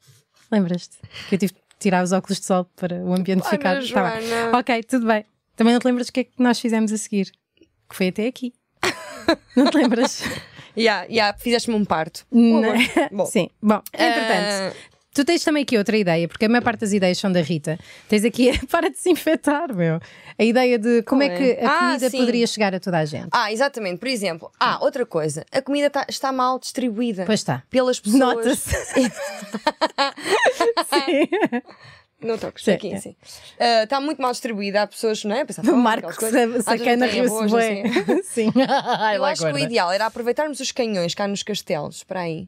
Lembras-te? 0.51 0.97
Eu 1.31 1.37
tive 1.37 1.53
de 1.53 1.59
tirar 1.79 2.03
os 2.03 2.11
óculos 2.11 2.39
de 2.39 2.45
sol 2.45 2.65
para 2.75 2.95
o 3.03 3.13
ambiente 3.13 3.47
ficar. 3.47 3.81
Tá 3.87 4.11
bem. 4.17 4.29
Ok, 4.57 4.83
tudo 4.83 5.05
bem. 5.05 5.25
Também 5.55 5.73
não 5.73 5.79
te 5.79 5.85
lembras 5.85 6.07
do 6.07 6.13
que 6.13 6.21
é 6.21 6.23
que 6.23 6.31
nós 6.41 6.59
fizemos 6.59 6.91
a 6.91 6.97
seguir? 6.97 7.31
Que 7.87 7.95
foi 7.95 8.07
até 8.07 8.25
aqui. 8.25 8.53
não 9.55 9.69
te 9.69 9.77
lembras? 9.77 10.23
Yeah, 10.79 11.05
yeah, 11.09 11.37
fizeste-me 11.37 11.75
um 11.75 11.85
parto. 11.85 12.25
Não. 12.31 12.61
Bom. 13.11 13.25
Sim. 13.25 13.49
Bom, 13.61 13.81
entretanto, 13.93 14.75
Ah, 14.75 14.99
Tu 15.11 15.25
tens 15.25 15.43
também 15.43 15.63
aqui 15.63 15.75
outra 15.77 15.97
ideia, 15.97 16.27
porque 16.27 16.45
a 16.45 16.49
maior 16.49 16.61
parte 16.63 16.81
das 16.81 16.93
ideias 16.93 17.17
são 17.17 17.31
da 17.31 17.41
Rita. 17.41 17.77
Tens 18.07 18.23
aqui 18.23 18.51
para 18.69 18.89
desinfetar, 18.89 19.73
meu. 19.75 19.99
A 20.37 20.43
ideia 20.43 20.77
de 20.77 21.01
como 21.01 21.23
é 21.23 21.29
que 21.29 21.43
é? 21.59 21.65
a 21.65 21.69
Ah, 21.69 21.79
comida 21.97 22.11
poderia 22.11 22.47
chegar 22.47 22.73
a 22.75 22.79
toda 22.79 22.99
a 22.99 23.05
gente. 23.05 23.27
Ah, 23.31 23.51
exatamente. 23.51 23.97
Por 23.99 24.07
exemplo, 24.07 24.51
ah, 24.59 24.77
outra 24.81 25.05
coisa. 25.05 25.43
A 25.51 25.61
comida 25.61 25.89
tá- 25.89 26.05
está 26.07 26.31
mal 26.31 26.59
distribuída 26.59 27.25
Pois 27.25 27.39
está. 27.39 27.63
pelas 27.69 27.99
pessoas. 27.99 28.19
Nota-se. 28.19 28.71
Sim. 30.89 31.27
Não 32.21 32.37
toques, 32.37 32.65
Sim, 32.65 32.71
aqui, 32.71 32.91
é. 32.91 32.95
assim. 32.95 33.15
Ah, 33.59 33.83
está 33.83 34.01
muito 34.01 34.21
mal 34.21 34.31
distribuída. 34.31 34.81
Há 34.81 34.87
pessoas, 34.87 35.23
não 35.23 35.35
é? 35.35 35.45
Pensar, 35.45 35.63
O 35.65 35.71
"Oh, 35.71 35.75
Marco 35.77 36.09
aquelas 36.09 36.17
coisas." 36.17 36.33
sa- 36.33 36.43
Às 36.45 36.51
vezes 36.51 36.65
sacana 36.65 37.05
riu-se 37.05 37.55
bem. 37.55 37.83
assim. 37.85 38.23
Sim. 38.27 38.51
Eu 39.15 39.23
acho 39.25 39.45
que 39.45 39.51
o 39.53 39.57
ideal 39.57 39.91
era 39.91 40.05
aproveitarmos 40.05 40.59
os 40.59 40.71
canhões 40.71 41.15
cá 41.15 41.27
nos 41.27 41.43
castelos, 41.43 42.03
para 42.03 42.21
aí. 42.21 42.47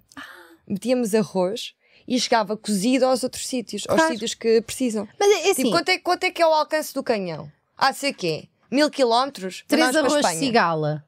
Metíamos 0.68 1.16
arroz 1.16 1.74
e 2.08 2.20
chegava 2.20 2.58
cozido 2.58 3.06
aos 3.06 3.24
outros 3.24 3.48
sítios, 3.48 3.84
aos 3.88 3.98
Claro. 3.98 4.14
sítios 4.14 4.34
que 4.34 4.62
precisam. 4.62 5.08
Mas 5.20 5.30
é 5.30 5.52
assim, 5.52 5.64
Tipo, 5.64 5.72
quanto 5.72 5.90
é, 5.90 5.98
quanto 6.00 6.24
é 6.26 6.32
que 6.32 6.42
é 6.42 6.48
o 6.48 6.52
alcance 6.54 6.94
do 6.94 7.02
canhão? 7.02 7.50
Há 7.78 7.92
de 7.92 7.98
ser 7.98 8.14
quê? 8.14 8.50
Mil 8.70 8.90
quilómetros? 8.90 9.64
três 9.68 9.96
arroz 9.96 10.26
de 10.26 10.36
cigala. 10.36 11.04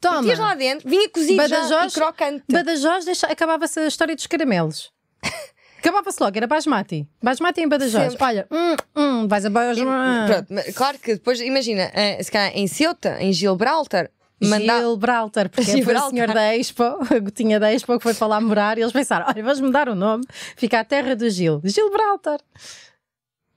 Toma. 0.00 0.22
Metias 0.22 0.38
lá 0.38 0.54
dentro, 0.54 0.88
vinha 0.88 1.10
cozido 1.10 1.46
já 1.46 1.60
Badajoz- 1.60 1.92
e 1.92 1.94
crocante. 1.94 2.44
Badajoz 2.50 3.04
deixa- 3.04 3.26
acabava-se 3.26 3.78
a 3.80 3.86
história 3.86 4.16
dos 4.16 4.26
caramelos. 4.26 4.90
Acabava-se 5.80 6.22
logo, 6.22 6.36
era 6.36 6.46
basmati. 6.46 7.08
Basmati 7.22 7.60
em 7.62 7.68
Badajoz. 7.68 8.12
Sempre. 8.12 8.24
Olha, 8.26 8.46
hum, 8.50 8.76
hum, 8.94 9.28
vais 9.28 9.44
a 9.46 9.50
Badajoz. 9.50 9.86
Pronto, 10.26 10.74
claro 10.74 10.98
que 10.98 11.14
depois, 11.14 11.40
imagina, 11.40 11.90
eh, 11.94 12.22
se 12.22 12.30
calhar 12.30 12.52
em 12.54 12.66
Ceuta, 12.66 13.16
em 13.20 13.32
Gibraltar, 13.32 14.10
mandar. 14.42 14.82
Gibraltar, 14.82 15.48
porque 15.48 15.64
foi 15.64 15.74
o 15.74 15.76
Gibraltar. 15.78 16.10
senhor 16.10 16.28
da 16.32 16.54
Expo, 16.56 16.82
a 17.14 17.18
gotinha 17.18 17.58
da 17.58 17.72
Expo 17.72 17.96
que 17.96 18.02
foi 18.02 18.14
para 18.14 18.26
lá 18.26 18.40
morar 18.40 18.76
e 18.78 18.82
eles 18.82 18.92
pensaram: 18.92 19.26
olha, 19.26 19.42
vamos 19.42 19.60
mudar 19.60 19.88
o 19.88 19.94
nome, 19.94 20.24
fica 20.56 20.80
a 20.80 20.84
terra 20.84 21.16
do 21.16 21.28
Gil. 21.30 21.60
Gibraltar. 21.64 22.40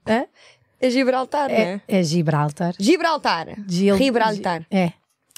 Hã? 0.06 0.24
É 0.80 0.90
Gibraltar, 0.90 1.50
É, 1.50 1.80
é? 1.88 1.98
é 1.98 2.02
Gibraltar. 2.02 2.74
Gibraltar. 2.78 3.48
Gil, 3.68 3.96
Gibraltar. 3.96 4.66
É. 4.70 4.92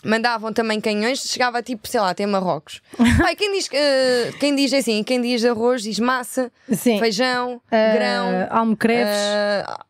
Mandavam 0.07 0.53
também 0.53 0.81
canhões, 0.81 1.21
chegava 1.21 1.63
tipo, 1.63 1.89
sei 1.89 2.01
lá, 2.01 2.11
até 2.11 2.25
Marrocos. 2.27 2.81
Pai, 3.21 3.35
quem 3.35 3.53
diz, 3.53 3.69
eh, 3.73 4.33
quem 4.39 4.55
diz 4.55 4.73
assim, 4.73 5.03
quem 5.03 5.21
diz 5.21 5.45
arroz, 5.45 5.83
diz 5.83 5.99
massa, 5.99 6.51
Sim. 6.73 6.99
feijão, 6.99 7.61
Ah, 7.71 7.93
grão. 7.95 8.47
Almocreves. 8.51 9.17
ah, 9.67 9.85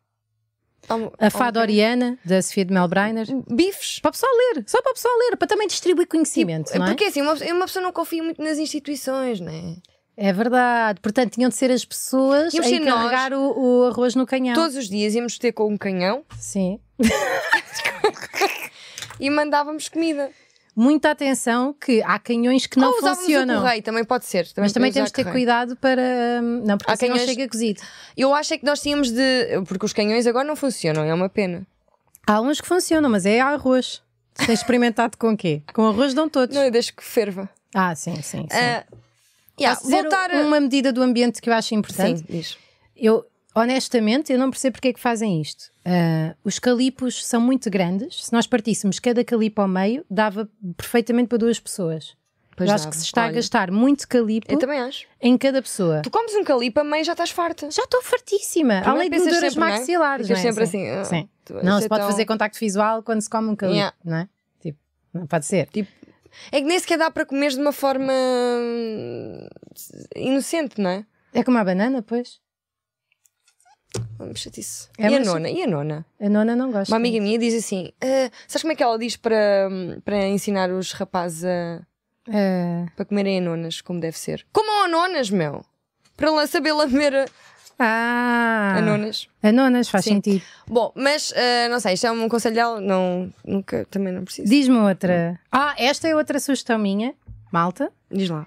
almo- 0.88 1.12
a 1.18 1.28
fada 1.30 1.60
oriana, 1.60 2.18
da 2.24 2.40
Sofia 2.40 2.64
de 2.64 2.72
Melbreiner. 2.72 3.26
Bifes. 3.50 3.98
Para 4.00 4.08
o 4.08 4.12
pessoal 4.12 4.32
ler, 4.54 4.64
só 4.66 4.80
para 4.80 4.92
o 4.92 4.94
pessoal 4.94 5.14
ler, 5.18 5.36
para 5.36 5.46
também 5.48 5.66
distribuir 5.68 6.06
conhecimento, 6.08 6.76
não 6.78 6.86
é? 6.86 6.88
Porque 6.88 7.04
assim, 7.04 7.20
uma, 7.22 7.34
uma 7.34 7.66
pessoa 7.66 7.82
não 7.82 7.92
confia 7.92 8.22
muito 8.22 8.42
nas 8.42 8.58
instituições, 8.58 9.38
não 9.40 9.52
é? 9.52 9.76
É 10.18 10.32
verdade. 10.32 10.98
Portanto, 11.02 11.34
tinham 11.34 11.50
de 11.50 11.56
ser 11.56 11.70
as 11.70 11.84
pessoas 11.84 12.50
Tínhamos 12.50 12.72
a 12.72 12.76
encarregar 12.76 13.32
o, 13.34 13.82
o 13.82 13.84
arroz 13.88 14.14
no 14.14 14.24
canhão. 14.26 14.54
Todos 14.54 14.74
os 14.74 14.88
dias 14.88 15.14
íamos 15.14 15.36
ter 15.38 15.52
com 15.52 15.66
um 15.70 15.76
canhão 15.76 16.24
Sim. 16.38 16.80
e 19.20 19.30
mandávamos 19.30 19.88
comida. 19.88 20.30
Muita 20.78 21.10
atenção 21.10 21.72
que 21.72 22.02
há 22.02 22.18
canhões 22.18 22.66
que 22.66 22.78
não 22.78 22.88
Ou 22.90 22.98
usávamos 22.98 23.20
funcionam. 23.20 23.56
o 23.56 23.62
correio, 23.62 23.82
também 23.82 24.04
pode 24.04 24.26
ser. 24.26 24.46
Mas 24.58 24.72
também 24.74 24.92
temos 24.92 25.08
de 25.08 25.14
ter 25.14 25.24
correio. 25.24 25.46
cuidado 25.46 25.74
para. 25.76 26.02
hum, 26.42 26.62
Não, 26.66 26.76
porque 26.76 26.90
Há 26.90 26.94
assim 26.94 27.08
não 27.08 27.14
canhões- 27.14 27.30
chega 27.30 27.48
cozido. 27.48 27.80
Eu 28.14 28.34
acho 28.34 28.52
é 28.52 28.58
que 28.58 28.66
nós 28.66 28.80
tínhamos 28.82 29.10
de. 29.10 29.22
Porque 29.66 29.86
os 29.86 29.94
canhões 29.94 30.26
agora 30.26 30.46
não 30.46 30.54
funcionam, 30.54 31.02
é 31.04 31.14
uma 31.14 31.30
pena. 31.30 31.66
Há 32.26 32.42
uns 32.42 32.60
que 32.60 32.68
funcionam, 32.68 33.08
mas 33.08 33.24
é 33.24 33.40
arroz. 33.40 34.02
Tens 34.34 34.58
experimentado 34.60 35.16
com 35.16 35.32
o 35.32 35.36
quê? 35.36 35.62
Com 35.72 35.86
arroz 35.88 36.12
dão 36.12 36.28
todos. 36.28 36.54
Não, 36.54 36.62
eu 36.62 36.70
deixo 36.70 36.94
que 36.94 37.02
ferva. 37.02 37.48
Ah, 37.74 37.94
sim, 37.94 38.14
sim. 38.16 38.22
sim. 38.22 38.46
Ah, 38.50 38.84
yeah, 39.58 39.80
voltar 39.82 40.30
uma 40.32 40.60
medida 40.60 40.92
do 40.92 41.02
ambiente 41.02 41.40
que 41.40 41.48
eu 41.48 41.54
acho 41.54 41.74
importante? 41.74 42.18
Sim, 42.18 42.26
diz. 42.28 42.58
Eu, 42.94 43.24
honestamente, 43.56 44.32
eu 44.32 44.38
não 44.38 44.50
percebo 44.50 44.74
porque 44.74 44.88
é 44.88 44.92
que 44.92 45.00
fazem 45.00 45.40
isto. 45.40 45.70
Ah, 45.84 46.34
os 46.44 46.58
calipos 46.58 47.24
são 47.26 47.40
muito 47.40 47.70
grandes. 47.70 48.26
Se 48.26 48.32
nós 48.32 48.46
partíssemos 48.46 48.98
cada 48.98 49.24
calipo 49.24 49.60
ao 49.62 49.68
meio, 49.68 50.04
dava 50.10 50.48
perfeitamente 50.76 51.28
para 51.28 51.38
duas 51.38 51.58
pessoas. 51.58 52.14
Pois 52.56 52.70
eu 52.70 52.74
acho 52.74 52.84
dava. 52.84 52.90
que 52.92 52.96
se 53.00 53.04
está 53.04 53.22
a 53.22 53.24
Olha, 53.26 53.34
gastar 53.34 53.70
muito 53.70 54.08
calipo 54.08 54.50
Eu 54.50 54.58
também 54.58 54.80
acho. 54.80 55.06
em 55.20 55.36
cada 55.36 55.60
pessoa. 55.60 56.00
Tu 56.02 56.10
comes 56.10 56.34
um 56.34 56.42
calipa, 56.42 56.82
mãe, 56.82 57.04
já 57.04 57.12
estás 57.12 57.30
farta. 57.30 57.70
Já 57.70 57.82
estou 57.82 58.02
fartíssima. 58.02 58.80
Primeiro 58.80 58.90
Além 58.90 59.10
de 59.10 59.18
não 59.58 59.66
é? 59.66 59.70
maxilares. 59.72 60.28
Não 60.28 60.36
é? 60.36 60.40
sempre 60.40 60.66
Sim. 60.66 60.88
assim, 60.88 61.00
ah, 61.00 61.04
Sim. 61.04 61.28
Não 61.62 61.80
se 61.80 61.88
pode 61.88 62.00
tão- 62.00 62.10
fazer 62.10 62.24
contacto 62.24 62.58
visual 62.58 63.02
quando 63.02 63.20
se 63.20 63.28
come 63.28 63.48
um 63.50 63.56
calipo, 63.56 63.76
Yeah. 63.76 63.94
não 64.04 64.16
é? 64.16 64.28
Tipo, 64.60 64.78
não 65.12 65.26
pode 65.26 65.44
ser. 65.44 65.66
Tipo, 65.66 65.90
é 66.50 66.60
que 66.60 66.66
nem 66.66 66.78
sequer 66.78 66.96
dá 66.96 67.10
para 67.10 67.26
comer 67.26 67.50
de 67.50 67.60
uma 67.60 67.72
forma 67.72 68.10
hum, 68.12 69.48
inocente, 70.16 70.80
não 70.80 70.90
é? 70.90 71.04
É 71.34 71.44
como 71.44 71.58
a 71.58 71.64
banana, 71.64 72.02
pois. 72.02 72.40
Vamos 74.18 74.40
chatice. 74.40 74.88
É, 74.98 75.10
e 75.10 75.14
a 75.14 75.20
nona? 75.20 75.50
E 75.50 75.62
a 75.62 75.66
nona? 75.66 76.06
A 76.20 76.28
nona 76.28 76.56
não 76.56 76.72
gosta. 76.72 76.92
Uma 76.92 76.96
amiga 76.98 77.20
minha 77.20 77.38
diz 77.38 77.54
assim: 77.54 77.92
ah, 78.00 78.30
sabes 78.46 78.62
como 78.62 78.72
é 78.72 78.76
que 78.76 78.82
ela 78.82 78.98
diz 78.98 79.16
para, 79.16 79.68
para 80.04 80.26
ensinar 80.26 80.70
os 80.70 80.92
rapazes 80.92 81.44
a, 81.44 81.82
Ah, 82.28 82.86
para 82.96 83.04
comerem 83.04 83.38
anonas 83.38 83.80
como 83.80 84.00
deve 84.00 84.18
ser? 84.18 84.46
Comam 84.52 84.84
anonas, 84.84 85.30
meu! 85.30 85.64
Para 86.16 86.30
lá 86.30 86.46
saber 86.46 86.72
lamer 86.72 87.28
ah, 87.78 88.74
anonas. 88.78 89.28
Anonas, 89.42 89.88
faz 89.88 90.04
Sim. 90.04 90.14
sentido. 90.14 90.42
Bom, 90.66 90.92
mas 90.94 91.32
ah, 91.36 91.68
não 91.68 91.78
sei, 91.78 91.92
isto 91.94 92.06
é 92.06 92.10
um 92.10 92.28
conselho 92.28 92.80
não, 92.80 93.30
nunca, 93.44 93.84
também 93.90 94.12
não 94.12 94.24
preciso. 94.24 94.48
Diz-me 94.48 94.78
outra. 94.78 95.38
Ah, 95.52 95.74
esta 95.76 96.08
é 96.08 96.16
outra 96.16 96.40
sugestão 96.40 96.78
minha, 96.78 97.14
malta. 97.52 97.92
Diz 98.10 98.30
lá. 98.30 98.46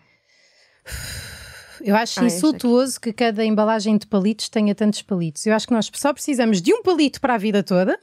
Eu 1.84 1.96
acho 1.96 2.20
Ah, 2.20 2.26
esta 2.26 2.38
insultuoso 2.38 3.00
que 3.00 3.12
cada 3.14 3.44
embalagem 3.46 3.98
de 3.98 4.06
palitos 4.08 4.50
tenha 4.50 4.74
tantos 4.76 5.02
palitos. 5.02 5.46
Eu 5.46 5.54
acho 5.54 5.68
que 5.68 5.74
nós 5.74 5.90
só 5.94 6.14
precisamos 6.14 6.62
de 6.62 6.74
um 6.74 6.82
palito 6.82 7.20
para 7.22 7.36
a 7.36 7.38
vida 7.38 7.62
toda 7.64 7.98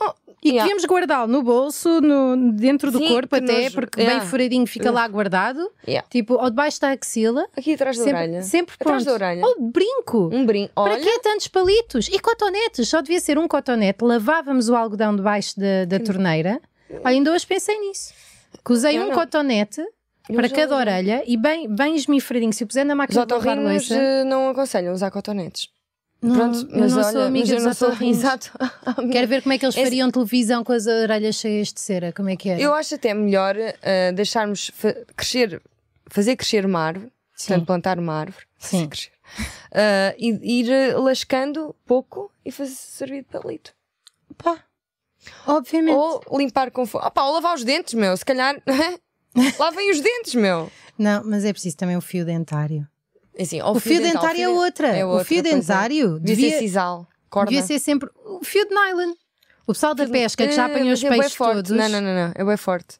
Oh, 0.00 0.12
e 0.44 0.50
yeah. 0.50 0.62
que 0.62 0.68
devemos 0.74 0.84
guardá-lo 0.84 1.32
no 1.32 1.42
bolso, 1.42 2.00
no, 2.00 2.52
dentro 2.52 2.92
do 2.92 2.98
Sim, 2.98 3.08
corpo 3.08 3.34
até, 3.34 3.70
porque 3.70 4.00
Yeah. 4.00 4.20
bem 4.20 4.28
furadinho 4.30 4.66
fica 4.66 4.90
lá 4.90 5.08
guardado, 5.08 5.68
Yeah. 5.86 6.06
tipo, 6.08 6.34
ou 6.34 6.48
debaixo 6.50 6.80
da 6.80 6.90
axila, 6.92 7.46
Aqui 7.56 7.74
atrás 7.74 7.96
da 7.98 8.04
sempre, 8.04 8.18
orelha. 8.22 8.42
sempre 8.42 8.74
Atrás 8.78 9.04
da 9.04 9.12
orelha. 9.12 9.44
Ou 9.44 9.70
brinco. 9.70 10.30
Um 10.32 10.46
brinco. 10.46 10.72
Para 10.74 10.92
Olha, 10.94 11.02
que 11.02 11.18
tantos 11.20 11.48
palitos? 11.48 12.08
E 12.08 12.18
cotonetes? 12.20 12.88
Só 12.88 13.00
devia 13.02 13.18
ser 13.18 13.38
um 13.38 13.48
cotonete. 13.48 14.04
Lavávamos 14.04 14.68
o 14.68 14.76
algodão 14.76 15.16
debaixo 15.16 15.58
da, 15.58 15.84
da 15.86 15.98
torneira. 15.98 16.60
Olha, 16.90 17.00
ainda 17.04 17.32
hoje 17.32 17.46
pensei 17.46 17.78
nisso. 17.80 18.12
Que 18.64 18.72
usei 18.72 18.96
Eu 18.96 19.02
um 19.02 19.08
não. 19.08 19.14
cotonete 19.14 19.82
para 20.36 20.48
cada 20.48 20.74
usei. 20.74 20.78
orelha 20.78 21.22
e 21.26 21.36
bem, 21.36 21.68
bem 21.68 21.94
esmifradinho. 21.96 22.52
Se 22.52 22.64
o 22.64 22.66
puser 22.66 22.84
na 22.84 22.94
máquina 22.94 23.24
de 23.26 23.32
lavar 23.32 23.58
louça... 23.58 23.94
eh, 23.94 24.24
não 24.24 24.48
aconselham 24.50 24.92
usar 24.92 25.10
cotonetes. 25.10 25.68
Não, 26.20 26.34
Pronto, 26.34 26.68
eu 26.72 26.80
mas 26.80 26.92
não 26.92 27.02
olha, 27.02 27.12
sou 27.12 27.22
amiga 27.22 27.46
mas 27.46 27.50
eu 27.50 27.60
não 27.68 27.74
sou. 27.74 27.92
Exato. 28.06 28.50
Quero 29.12 29.28
ver 29.28 29.42
como 29.42 29.52
é 29.52 29.58
que 29.58 29.64
eles 29.64 29.76
Esse- 29.76 29.84
fariam 29.84 30.10
televisão 30.10 30.64
com 30.64 30.72
as 30.72 30.86
orelhas 30.86 31.36
cheias 31.36 31.72
de 31.72 31.80
cera. 31.80 32.12
Como 32.12 32.28
é 32.28 32.36
que 32.36 32.50
é? 32.50 32.60
Eu 32.60 32.74
acho 32.74 32.94
até 32.96 33.14
melhor 33.14 33.54
eh, 33.56 34.12
deixarmos 34.12 34.70
fa- 34.74 34.96
crescer, 35.16 35.62
fazer 36.08 36.34
crescer 36.36 36.66
uma 36.66 36.80
árvore, 36.80 37.12
Sim. 37.34 37.46
portanto, 37.48 37.66
plantar 37.66 37.98
uma 38.00 38.14
árvore, 38.14 38.44
Sim. 38.58 38.88
crescer, 38.88 39.12
eh, 39.72 40.16
e 40.18 40.60
ir 40.60 40.96
lascando 40.98 41.72
pouco 41.86 42.32
e 42.44 42.50
fazer 42.50 42.72
servir 42.74 43.22
de 43.22 43.28
palito. 43.28 43.72
Pá. 44.36 44.58
Obviamente. 45.46 45.94
Ou 45.96 46.20
limpar 46.38 46.70
com 46.70 46.84
fogo. 46.86 47.06
Opa, 47.06 47.22
ou 47.24 47.34
lavar 47.34 47.54
os 47.54 47.62
dentes, 47.64 47.94
meu, 47.94 48.16
se 48.16 48.24
calhar. 48.24 48.56
Lavem 49.58 49.90
os 49.90 50.00
dentes, 50.00 50.34
meu. 50.34 50.70
Não, 50.98 51.22
mas 51.24 51.44
é 51.44 51.52
preciso 51.52 51.76
também 51.76 51.96
o 51.96 52.00
fio 52.00 52.24
dentário. 52.24 52.86
Assim, 53.38 53.62
O 53.62 53.78
fio 53.78 54.00
dental, 54.00 54.22
dentário 54.22 54.40
é 54.40 54.46
fio 54.46 54.54
outra. 54.56 54.88
é 54.88 55.04
O 55.06 55.24
fio 55.24 55.38
é. 55.38 55.42
dentário 55.42 56.18
devia, 56.18 56.34
devia- 56.36 56.50
ser 56.50 56.58
sisal, 56.58 57.06
corda. 57.30 57.50
Devia 57.50 57.64
ser 57.64 57.78
sempre 57.78 58.10
o 58.24 58.44
fio 58.44 58.66
de 58.68 58.74
nylon. 58.74 59.12
O 59.66 59.72
pessoal 59.72 59.94
da 59.94 60.06
pesca 60.08 60.46
que 60.46 60.52
já 60.52 60.66
apanhou 60.66 60.92
os 60.92 61.04
é 61.04 61.08
bué 61.08 61.18
peixes 61.18 61.34
forte. 61.34 61.54
todos. 61.54 61.70
Não, 61.70 61.88
não, 61.88 62.00
não, 62.00 62.14
não, 62.14 62.32
é 62.34 62.44
bem 62.44 62.56
forte. 62.56 62.98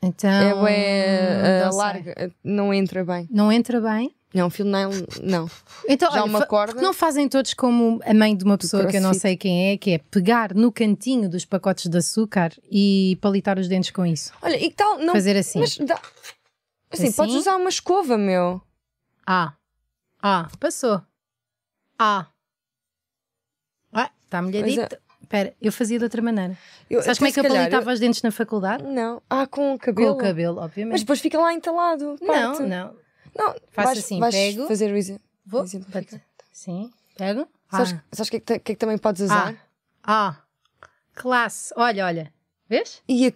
Então, 0.00 0.30
é 0.66 1.64
não 1.64 1.70
uh, 1.70 1.76
larga, 1.76 2.14
eh, 2.16 2.30
não 2.42 2.72
entra 2.72 3.04
bem. 3.04 3.26
Não 3.30 3.50
entra 3.50 3.80
bem. 3.80 4.14
Não, 4.34 4.50
fio 4.50 4.64
de 4.64 4.70
nylon, 4.72 4.92
não. 5.22 5.48
Então, 5.88 6.10
Já 6.10 6.22
olha, 6.22 6.24
uma 6.30 6.44
corda. 6.44 6.82
não 6.82 6.92
fazem 6.92 7.28
todos 7.28 7.54
como 7.54 8.00
a 8.04 8.12
mãe 8.12 8.36
de 8.36 8.42
uma 8.44 8.58
pessoa 8.58 8.86
que 8.86 8.96
eu 8.96 9.00
não 9.00 9.14
sei 9.14 9.36
quem 9.36 9.70
é, 9.70 9.76
que 9.78 9.92
é 9.92 9.98
pegar 9.98 10.52
no 10.52 10.72
cantinho 10.72 11.28
dos 11.30 11.44
pacotes 11.44 11.86
de 11.88 11.96
açúcar 11.96 12.52
e 12.70 13.16
palitar 13.20 13.58
os 13.60 13.68
dentes 13.68 13.92
com 13.92 14.04
isso. 14.04 14.32
Olha, 14.42 14.56
e 14.56 14.68
que 14.70 14.74
tal? 14.76 14.98
Não, 14.98 15.12
Fazer 15.14 15.36
assim. 15.36 15.60
Mas 15.60 15.76
dá... 15.78 15.94
Assim, 16.90 17.04
Assim? 17.08 17.12
podes 17.16 17.34
usar 17.36 17.56
uma 17.56 17.68
escova, 17.68 18.18
meu. 18.18 18.60
Ah. 19.26 19.52
Ah, 20.20 20.48
passou. 20.58 21.00
Ah. 21.98 22.26
Ah, 23.92 24.10
está 24.24 24.42
molhadito. 24.42 24.96
Espera, 25.22 25.54
eu 25.60 25.72
fazia 25.72 25.98
de 25.98 26.04
outra 26.04 26.20
maneira. 26.20 26.56
Eu, 26.90 27.02
Sabes 27.02 27.18
como 27.18 27.28
é 27.28 27.32
que 27.32 27.40
eu 27.40 27.44
palitava 27.44 27.92
os 27.92 27.98
dentes 28.00 28.22
na 28.22 28.30
faculdade? 28.30 28.84
eu- 28.84 28.90
Não. 28.90 29.22
Ah, 29.30 29.46
com 29.46 29.74
o 29.74 29.78
Com 29.78 29.86
cabelo. 29.86 30.12
o 30.14 30.16
cabelo, 30.18 30.54
Mas 30.56 30.64
obviamente. 30.64 30.98
depois 31.00 31.20
fica 31.20 31.38
lá 31.38 31.52
entalado. 31.52 32.16
não, 32.20 32.26
parte. 32.26 32.62
não. 32.64 32.94
Não, 33.36 33.54
Faço 33.70 33.86
vais, 33.88 33.98
assim, 33.98 34.20
vais 34.20 34.34
pego. 34.34 34.66
fazer 34.68 34.92
o 34.92 34.96
exemplo. 34.96 35.22
Vou. 35.46 35.66
Sim, 35.66 36.92
pego. 37.16 37.48
Sabes, 37.70 37.92
Ah. 37.94 38.02
sabes 38.12 38.30
que, 38.30 38.36
é 38.36 38.40
que, 38.40 38.46
que 38.60 38.72
é 38.72 38.74
que 38.74 38.76
também 38.76 38.96
podes 38.98 39.22
usar? 39.22 39.54
Ah. 40.02 40.36
Classe. 41.14 41.72
Olha, 41.76 42.04
olha. 42.06 42.32
Vês? 42.68 43.02
E 43.08 43.26
a... 43.28 43.32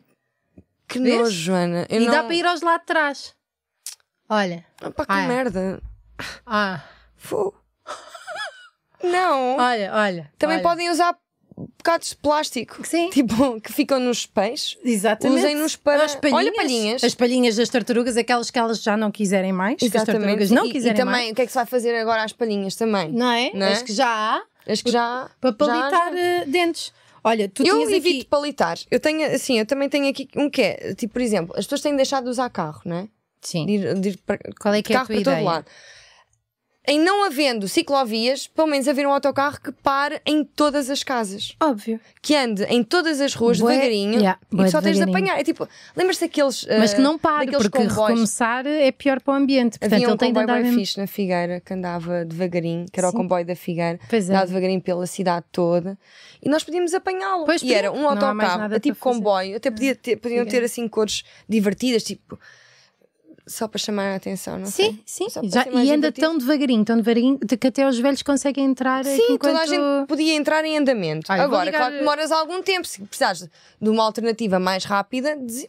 Que 0.88 0.98
Vês? 1.00 1.18
nojo, 1.18 1.30
Joana. 1.30 1.86
Eu 1.90 2.00
e 2.02 2.06
não... 2.06 2.12
dá 2.12 2.22
para 2.24 2.34
ir 2.34 2.46
aos 2.46 2.60
lá 2.62 2.78
de 2.78 2.86
trás. 2.86 3.34
Olha. 4.28 4.64
Ah, 4.80 4.90
pá, 4.90 5.04
que 5.06 5.12
Ah, 5.12 5.20
é. 5.22 5.26
merda. 5.28 5.82
Ah. 6.46 6.84
Fu. 7.16 7.54
Não. 9.02 9.56
Olha, 9.56 9.92
olha. 9.94 10.32
Também 10.38 10.56
olha. 10.56 10.62
podem 10.62 10.90
usar 10.90 11.16
bocados 11.78 12.10
de 12.10 12.16
plástico. 12.16 12.86
Sim. 12.86 13.10
Tipo, 13.10 13.60
que 13.62 13.72
ficam 13.72 13.98
nos 14.00 14.26
peixes. 14.26 14.76
Exatamente. 14.84 15.38
Usem-nos 15.38 15.76
para- 15.76 16.04
As 16.04 16.14
palhinhas, 16.14 16.44
Olha, 16.44 16.52
palhinhas. 16.54 17.04
As 17.04 17.14
palhinhas 17.14 17.56
das 17.56 17.68
tartarugas, 17.68 18.16
aquelas 18.16 18.50
que 18.50 18.58
elas 18.58 18.82
já 18.82 18.96
não 18.96 19.10
quiserem 19.10 19.52
mais. 19.52 19.76
Que 19.78 19.86
as 19.86 19.92
tartarugas 20.04 20.50
não 20.50 20.66
E- 20.66 20.72
quiserem 20.72 20.94
e, 20.96 20.98
também, 20.98 21.12
mais. 21.14 21.30
o 21.30 21.34
que 21.34 21.42
é 21.42 21.46
que 21.46 21.52
se 21.52 21.56
vai 21.58 21.66
fazer 21.66 21.94
agora 21.96 22.22
às 22.24 22.32
palhinhas 22.32 22.74
também? 22.76 23.10
Não 23.12 23.30
é? 23.30 23.50
Não 23.54 23.66
é? 23.66 23.72
As 23.72 23.82
que 23.82 23.92
já 23.92 24.06
há 24.08 24.42
As 24.70 24.82
que 24.82 24.90
já. 24.90 25.30
para 25.40 25.52
palitar 25.52 26.12
já- 26.12 26.18
eh, 26.18 26.44
dentes. 26.46 26.92
Olha, 27.24 27.48
tu 27.48 27.62
Eu 27.66 27.80
evito 27.90 28.08
aqui. 28.20 28.24
palitar. 28.24 28.78
Eu 28.90 29.00
tenho, 29.00 29.24
assim, 29.34 29.58
eu 29.58 29.66
também 29.66 29.88
tenho 29.88 30.08
aqui 30.08 30.28
um 30.36 30.48
que 30.48 30.62
é, 30.62 30.94
tipo, 30.94 31.12
por 31.14 31.20
exemplo, 31.22 31.54
as 31.58 31.64
pessoas 31.66 31.80
têm 31.82 31.94
deixado 31.96 32.24
de 32.24 32.30
usar 32.30 32.48
carro, 32.48 32.80
não 32.84 32.96
é? 32.98 33.08
Sim. 33.40 33.66
De 33.66 33.72
ir, 33.72 33.94
de 33.94 34.08
ir 34.10 34.16
para, 34.18 34.38
Qual 34.60 34.72
é 34.74 34.82
que 34.82 34.92
é 34.92 34.96
a 34.96 34.98
carro 35.00 35.06
tua 35.12 35.16
ideia? 35.20 35.64
Em 36.88 36.98
não 36.98 37.22
havendo 37.22 37.68
ciclovias, 37.68 38.46
pelo 38.46 38.66
menos 38.66 38.88
haver 38.88 39.06
um 39.06 39.12
autocarro 39.12 39.60
que 39.60 39.70
pare 39.70 40.22
em 40.24 40.42
todas 40.42 40.88
as 40.88 41.02
casas. 41.02 41.54
Óbvio. 41.60 42.00
Que 42.22 42.34
ande 42.34 42.64
em 42.64 42.82
todas 42.82 43.20
as 43.20 43.34
ruas 43.34 43.58
devagarinho 43.58 44.18
yeah, 44.18 44.38
e 44.50 44.70
só 44.70 44.80
tens 44.80 44.96
de 44.96 45.02
apanhar. 45.02 45.38
É 45.38 45.44
tipo, 45.44 45.68
lembras-te 45.94 46.22
daqueles. 46.22 46.66
Mas 46.78 46.94
que 46.94 47.00
eh, 47.00 47.02
não 47.02 47.18
pare, 47.18 47.52
porque 47.52 47.68
comboios? 47.68 48.08
recomeçar 48.08 48.66
é 48.66 48.90
pior 48.90 49.20
para 49.20 49.34
o 49.34 49.36
ambiente. 49.36 49.78
Portanto, 49.78 49.92
Havia 49.92 50.08
um 50.08 50.10
ele 50.12 50.18
tem 50.18 50.32
de 50.32 50.38
comboio 50.38 50.58
andar 50.58 50.62
bem 50.62 50.72
fixe 50.72 50.98
na 50.98 51.06
Figueira 51.06 51.60
que 51.60 51.74
andava 51.74 52.24
devagarinho, 52.24 52.86
que 52.90 52.98
era 52.98 53.10
Sim. 53.10 53.14
o 53.14 53.18
comboio 53.18 53.44
da 53.44 53.54
Figueira, 53.54 54.00
Pois 54.08 54.26
é. 54.26 54.32
andava 54.32 54.46
devagarinho 54.46 54.80
pela 54.80 55.06
cidade 55.06 55.44
toda 55.52 55.98
e 56.42 56.48
nós 56.48 56.64
podíamos 56.64 56.94
apanhá-lo. 56.94 57.44
Pois 57.44 57.62
E 57.62 57.74
era 57.74 57.92
um 57.92 58.08
autocarro, 58.08 58.74
a 58.74 58.80
tipo 58.80 58.98
comboio, 58.98 59.56
até 59.56 59.70
podia 59.70 59.94
ter, 59.94 60.16
podiam 60.16 60.46
ter 60.46 60.64
assim 60.64 60.88
cores 60.88 61.22
divertidas, 61.46 62.02
tipo 62.02 62.38
só 63.48 63.66
para 63.66 63.78
chamar 63.78 64.12
a 64.12 64.16
atenção, 64.16 64.58
não 64.58 64.66
sei. 64.66 65.00
Sim, 65.06 65.28
sim. 65.28 65.40
E 65.82 65.92
anda 65.92 66.12
tão 66.12 66.36
devagarinho, 66.38 66.84
tão 66.84 66.96
devagarinho, 66.96 67.38
de 67.44 67.56
que 67.56 67.66
até 67.66 67.88
os 67.88 67.98
velhos 67.98 68.22
conseguem 68.22 68.64
entrar 68.66 69.04
Sim, 69.04 69.16
enquanto... 69.30 69.40
toda 69.52 69.60
a 69.60 69.66
gente 69.66 70.06
podia 70.06 70.34
entrar 70.34 70.64
em 70.64 70.76
andamento. 70.78 71.26
Vou 71.28 71.36
Agora, 71.36 71.64
ligar- 71.64 71.78
claro 71.78 71.92
que 71.94 71.98
demoras 72.00 72.30
algum 72.30 72.62
tempo. 72.62 72.86
Se 72.86 73.00
precisares 73.02 73.48
de 73.80 73.88
uma 73.88 74.04
alternativa 74.04 74.58
mais 74.58 74.84
rápida, 74.84 75.36
diz- 75.36 75.66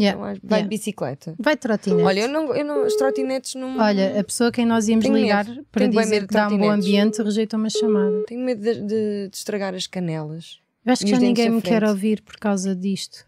Yeah, 0.00 0.18
vai 0.18 0.38
yeah. 0.42 0.62
de 0.62 0.68
bicicleta. 0.68 1.34
Vai 1.38 1.56
trotinete. 1.58 2.02
Olha, 2.02 2.20
eu 2.20 2.28
não, 2.28 2.54
eu 2.54 2.64
não, 2.64 2.84
as 2.84 2.94
trotinetes 2.94 3.54
não. 3.54 3.78
Olha, 3.78 4.18
a 4.18 4.24
pessoa 4.24 4.48
a 4.48 4.52
quem 4.52 4.64
nós 4.64 4.88
íamos 4.88 5.04
Tenho 5.04 5.14
ligar 5.16 5.44
medo. 5.46 5.62
para 5.70 5.88
Tenho 5.88 6.02
dizer 6.02 6.20
de 6.22 6.26
que 6.26 6.32
dá 6.32 6.48
um 6.48 6.56
bom 6.56 6.70
ambiente 6.70 7.22
rejeitou 7.22 7.58
uma 7.60 7.68
chamada. 7.68 8.24
Tenho 8.26 8.40
medo 8.40 8.62
de, 8.62 8.74
de- 8.80 9.28
de 9.28 9.36
estragar 9.36 9.74
as 9.74 9.86
canelas. 9.86 10.58
Eu 10.86 10.92
acho 10.94 11.04
que 11.04 11.10
já 11.10 11.16
os 11.18 11.22
ninguém 11.22 11.50
me 11.50 11.60
quer 11.60 11.84
ouvir 11.84 12.22
por 12.22 12.36
causa 12.38 12.74
disto. 12.74 13.26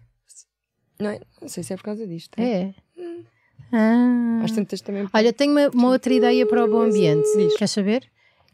Não, 0.99 1.11
é? 1.11 1.20
não 1.42 1.49
sei 1.49 1.62
se 1.62 1.75
é 1.75 1.77
por 1.77 1.83
causa 1.83 2.07
disto. 2.07 2.38
É. 2.40 2.72
Ah. 3.79 4.41
Às 4.45 4.53
tantas 4.53 4.81
também. 4.81 5.07
Olha, 5.12 5.33
tenho 5.33 5.53
uma, 5.53 5.69
uma 5.69 5.89
outra 5.91 6.12
ideia 6.12 6.47
para 6.47 6.65
o 6.65 6.69
bom 6.69 6.81
ambiente. 6.83 7.27
Diz. 7.37 7.55
Queres 7.57 7.71
saber? 7.71 8.05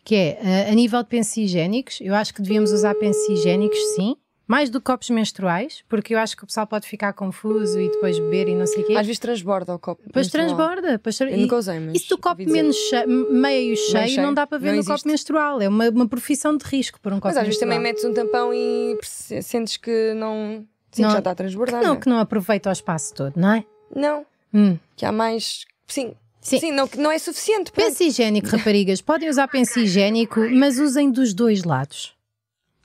Que 0.05 0.15
é, 0.17 0.39
eh, 0.43 0.71
a 0.71 0.75
nível 0.75 1.01
de 1.03 1.09
pensos 1.09 1.37
higiênicos, 1.37 1.99
eu 2.01 2.15
acho 2.15 2.35
que 2.35 2.43
devíamos 2.43 2.73
usar 2.73 2.95
pensos 2.97 3.29
higiênicos, 3.29 3.79
sim. 3.95 4.17
Mais 4.49 4.69
do 4.69 4.81
que 4.81 4.87
copos 4.87 5.09
menstruais, 5.09 5.85
porque 5.89 6.13
eu 6.15 6.19
acho 6.19 6.37
que 6.37 6.43
o 6.43 6.47
pessoal 6.47 6.67
pode 6.67 6.87
ficar 6.89 7.13
confuso 7.13 7.79
e 7.81 7.89
depois 7.89 8.19
beber 8.19 8.49
e 8.49 8.55
não 8.57 8.67
sei 8.67 8.83
o 8.83 8.87
quê. 8.87 8.93
Às 8.97 9.07
vezes 9.07 9.21
transborda 9.21 9.73
o 9.75 9.79
copo. 9.79 10.03
Depois 10.05 10.27
menstrual. 10.27 10.47
transborda. 10.57 10.99
Tra- 10.99 11.31
Eu 11.31 11.37
e- 11.37 11.41
nunca 11.43 11.57
usei, 11.57 11.79
mas. 11.79 11.95
E 11.95 11.99
se 12.01 12.09
do 12.09 12.19
copo 12.19 12.43
menos 12.51 12.77
che- 12.77 13.07
meio 13.07 13.77
cheio, 13.77 14.09
cheio, 14.09 14.23
não 14.23 14.35
dá 14.35 14.45
para 14.47 14.59
ver 14.59 14.73
no 14.73 14.79
existe. 14.79 14.91
copo 14.93 15.09
menstrual. 15.09 15.61
É 15.63 15.69
uma, 15.69 15.89
uma 15.89 16.09
profissão 16.09 16.57
de 16.57 16.65
risco 16.65 17.01
por 17.01 17.13
um 17.13 17.17
copo 17.17 17.29
Mas 17.29 17.37
às 17.37 17.45
vezes 17.45 17.61
também 17.61 17.79
menstrual. 17.79 18.13
metes 18.13 18.21
um 18.21 18.27
tampão 18.27 18.53
e 18.53 18.99
sentes 19.41 19.77
que 19.77 20.13
não. 20.15 20.67
Sim, 20.91 21.03
Não- 21.03 21.09
que 21.09 21.13
já 21.15 21.19
está 21.21 21.31
a 21.31 21.35
transbordar. 21.37 21.81
Não, 21.81 21.91
não 21.91 21.97
é? 21.97 22.01
que 22.01 22.09
não 22.09 22.19
aproveita 22.19 22.69
o 22.69 22.73
espaço 22.73 23.15
todo, 23.15 23.35
não 23.37 23.53
é? 23.55 23.65
Não, 23.95 24.27
Hum. 24.55 24.79
que 24.97 25.05
há 25.07 25.13
mais. 25.13 25.65
Sim. 25.87 26.15
Sim. 26.41 26.59
Sim, 26.59 26.73
não, 26.73 26.89
não 26.99 27.11
é 27.13 27.19
suficiente. 27.19 27.71
pronto. 27.71 27.87
Penso 27.87 28.03
higiênico, 28.03 28.49
raparigas. 28.49 29.01
Podem 29.01 29.29
usar 29.29 29.47
penso 29.49 29.79
higiênico, 29.79 30.41
mas 30.51 30.79
usem 30.79 31.11
dos 31.11 31.33
dois 31.33 31.63
lados. 31.63 32.15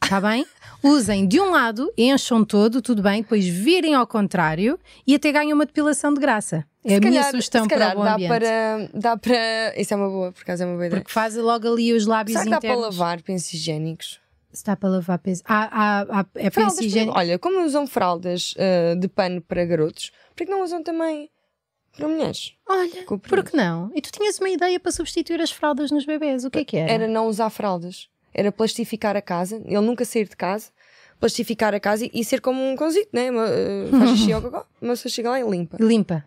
Está 0.03 0.21
bem? 0.21 0.45
Usem 0.83 1.27
de 1.27 1.39
um 1.41 1.49
lado, 1.49 1.91
encham 1.97 2.45
todo, 2.45 2.83
tudo 2.83 3.01
bem, 3.01 3.23
depois 3.23 3.47
virem 3.47 3.95
ao 3.95 4.05
contrário 4.05 4.79
e 5.07 5.15
até 5.15 5.31
ganham 5.31 5.55
uma 5.55 5.65
depilação 5.65 6.13
de 6.13 6.19
graça. 6.21 6.63
É 6.85 6.89
Se 6.89 6.95
a 6.95 6.99
minha 6.99 7.11
calhar- 7.13 7.31
sugestão 7.31 7.63
se 7.63 7.67
para 7.69 7.77
calhar 7.79 7.95
o 7.95 7.97
bom 7.97 8.03
dá 8.05 8.13
ambiente. 8.13 8.29
para, 8.29 8.89
dá 8.93 9.17
para. 9.17 9.73
Isso 9.81 9.93
é 9.93 9.97
uma 9.97 10.07
boa, 10.07 10.31
por 10.31 10.41
acaso 10.43 10.63
é 10.63 10.65
uma 10.67 10.75
boa 10.75 10.85
ideia. 10.85 11.01
Porque 11.01 11.11
faz 11.11 11.35
logo 11.35 11.67
ali 11.67 11.91
os 11.93 12.05
lábios 12.05 12.39
Será 12.39 12.45
que 12.45 12.67
dá 12.67 12.73
para 12.73 12.79
lavar 12.79 13.21
pensos 13.23 13.51
higiênicos? 13.55 14.19
Se 14.53 14.63
dá 14.63 14.75
para 14.77 14.89
lavar 14.89 15.17
penso. 15.17 15.41
Há, 15.45 15.63
há, 15.65 16.19
há, 16.21 16.25
é 16.35 16.49
Fraldas, 16.51 16.79
higiênico. 16.79 17.17
Olha, 17.17 17.39
como 17.39 17.65
usam 17.65 17.87
fraldas 17.87 18.53
ah, 18.57 18.95
de 18.95 19.07
pano 19.07 19.41
para 19.41 19.65
garotos, 19.65 20.11
por 20.35 20.45
que 20.45 20.51
não 20.51 20.61
usam 20.63 20.83
também 20.83 21.29
para 21.97 22.07
mulheres? 22.07 22.53
Olha, 22.69 23.03
por 23.05 23.43
que 23.43 23.57
não? 23.57 23.91
E 23.93 24.01
tu 24.01 24.11
tinhas 24.11 24.39
uma 24.39 24.49
ideia 24.49 24.79
para 24.79 24.91
substituir 24.91 25.41
as 25.41 25.51
fraldas 25.51 25.91
nos 25.91 26.05
bebés. 26.05 26.45
O 26.45 26.49
que 26.49 26.59
é 26.59 26.63
que 26.63 26.77
era? 26.77 26.91
Era 26.91 27.07
não 27.07 27.27
usar 27.27 27.49
fraldas. 27.49 28.07
Era 28.33 28.51
plastificar 28.51 29.17
a 29.17 29.21
casa, 29.21 29.61
ele 29.65 29.81
nunca 29.81 30.05
sair 30.05 30.27
de 30.29 30.35
casa, 30.35 30.69
plastificar 31.19 31.73
a 31.73 31.79
casa 31.79 32.05
e, 32.05 32.11
e 32.13 32.23
ser 32.23 32.39
como 32.39 32.63
um 32.63 32.75
cãozito, 32.75 33.09
né? 33.11 33.31
Uma, 33.31 33.45
ah, 33.45 33.97
faz 33.99 34.11
xixi 34.11 34.31
ao 34.31 34.41
cocó, 34.41 34.65
mas 34.79 34.99
você 34.99 35.09
chega 35.09 35.31
lá 35.31 35.39
e 35.39 35.43
limpa. 35.43 35.77
Limpa. 35.79 36.23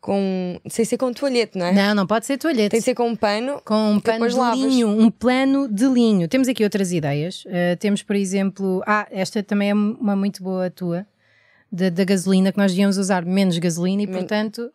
Com, 0.00 0.60
sem 0.68 0.84
ser 0.84 0.98
com 0.98 1.10
toalhete, 1.14 1.56
não 1.56 1.64
é? 1.64 1.72
Não, 1.72 1.94
não 1.94 2.06
pode 2.06 2.26
ser 2.26 2.36
toalhete. 2.36 2.68
Tem 2.72 2.80
que 2.80 2.84
ser 2.84 2.94
com 2.94 3.08
um 3.08 3.16
pano. 3.16 3.62
com 3.64 3.92
um 3.92 3.98
pano 3.98 4.28
de 4.28 4.34
lavas. 4.34 4.58
linho, 4.58 4.86
um 4.88 5.10
plano 5.10 5.66
de 5.66 5.86
linho. 5.86 6.28
Temos 6.28 6.46
aqui 6.46 6.62
outras 6.62 6.92
ideias. 6.92 7.42
Uh, 7.46 7.74
temos, 7.80 8.02
por 8.02 8.14
exemplo, 8.14 8.82
ah, 8.86 9.06
esta 9.10 9.42
também 9.42 9.70
é 9.70 9.74
uma 9.74 10.14
muito 10.14 10.42
boa 10.42 10.68
tua, 10.68 11.06
da, 11.72 11.88
da 11.88 12.04
gasolina, 12.04 12.52
que 12.52 12.58
nós 12.58 12.70
devíamos 12.72 12.98
usar 12.98 13.24
menos 13.24 13.56
gasolina 13.56 14.02
e, 14.02 14.06
Men- 14.06 14.18
portanto, 14.18 14.70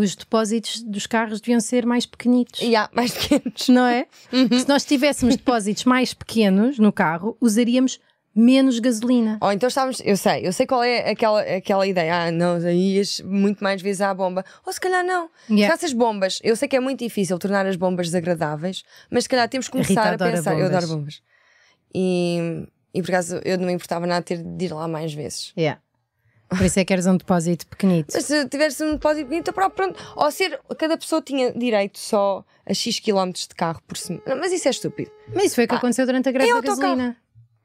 os 0.00 0.14
depósitos 0.14 0.82
dos 0.82 1.06
carros 1.06 1.40
deviam 1.40 1.60
ser 1.60 1.84
mais 1.86 2.06
pequenitos. 2.06 2.60
E 2.60 2.74
há 2.76 2.88
mais 2.92 3.12
pequenos. 3.12 3.68
Não 3.68 3.86
é? 3.86 4.06
Uhum. 4.32 4.58
Se 4.58 4.68
nós 4.68 4.84
tivéssemos 4.84 5.36
depósitos 5.36 5.84
mais 5.84 6.12
pequenos 6.14 6.78
no 6.78 6.92
carro, 6.92 7.36
usaríamos 7.40 7.98
menos 8.38 8.78
gasolina. 8.78 9.38
Ou 9.40 9.50
então 9.50 9.66
estávamos, 9.66 10.00
eu 10.04 10.14
sei, 10.14 10.46
eu 10.46 10.52
sei 10.52 10.66
qual 10.66 10.82
é 10.84 11.10
aquela, 11.10 11.40
aquela 11.40 11.86
ideia. 11.86 12.26
Ah, 12.26 12.30
não, 12.30 12.56
aí 12.56 12.96
ias 12.96 13.20
muito 13.22 13.64
mais 13.64 13.80
vezes 13.80 14.02
à 14.02 14.12
bomba. 14.12 14.44
Ou 14.66 14.72
se 14.72 14.78
calhar 14.78 15.02
não. 15.02 15.30
Yeah. 15.48 15.74
Se 15.74 15.84
essas 15.86 15.94
bombas, 15.96 16.38
eu 16.44 16.54
sei 16.54 16.68
que 16.68 16.76
é 16.76 16.80
muito 16.80 16.98
difícil 16.98 17.38
tornar 17.38 17.64
as 17.66 17.76
bombas 17.76 18.08
desagradáveis, 18.08 18.82
mas 19.10 19.24
se 19.24 19.28
calhar 19.30 19.48
temos 19.48 19.68
que 19.68 19.78
A 19.78 19.82
começar 19.82 20.02
a 20.02 20.12
adora 20.12 20.32
pensar. 20.32 20.52
Eu 20.52 20.64
bombas. 20.66 20.76
adoro 20.84 20.98
bombas. 20.98 21.22
E, 21.94 22.66
e 22.92 23.00
por 23.00 23.10
acaso 23.10 23.40
eu 23.42 23.56
não 23.56 23.66
me 23.66 23.72
importava 23.72 24.06
nada 24.06 24.22
ter 24.22 24.42
de 24.42 24.64
ir 24.66 24.72
lá 24.74 24.86
mais 24.86 25.14
vezes. 25.14 25.54
Yeah. 25.56 25.80
Por 26.48 26.62
isso 26.64 26.78
é 26.78 26.84
que 26.84 26.88
queres 26.88 27.06
um 27.06 27.16
depósito 27.16 27.66
pequenito. 27.66 28.12
Mas 28.14 28.24
se 28.24 28.48
tivesse 28.48 28.84
um 28.84 28.92
depósito 28.92 29.28
bonito, 29.28 29.52
pronto. 29.52 29.98
Ou 30.14 30.30
ser, 30.30 30.60
cada 30.78 30.96
pessoa 30.96 31.20
tinha 31.20 31.52
direito 31.52 31.98
só 31.98 32.44
a 32.64 32.72
X 32.72 32.98
quilómetros 32.98 33.48
de 33.48 33.54
carro 33.54 33.80
por 33.86 33.96
semana. 33.96 34.36
Mas 34.36 34.52
isso 34.52 34.68
é 34.68 34.70
estúpido. 34.70 35.10
Mas 35.34 35.46
isso 35.46 35.54
foi 35.56 35.64
o 35.64 35.68
que 35.68 35.74
aconteceu 35.74 36.06
durante 36.06 36.28
a 36.28 36.32
greve 36.32 36.52
da 36.52 36.60
gasolina. 36.60 37.16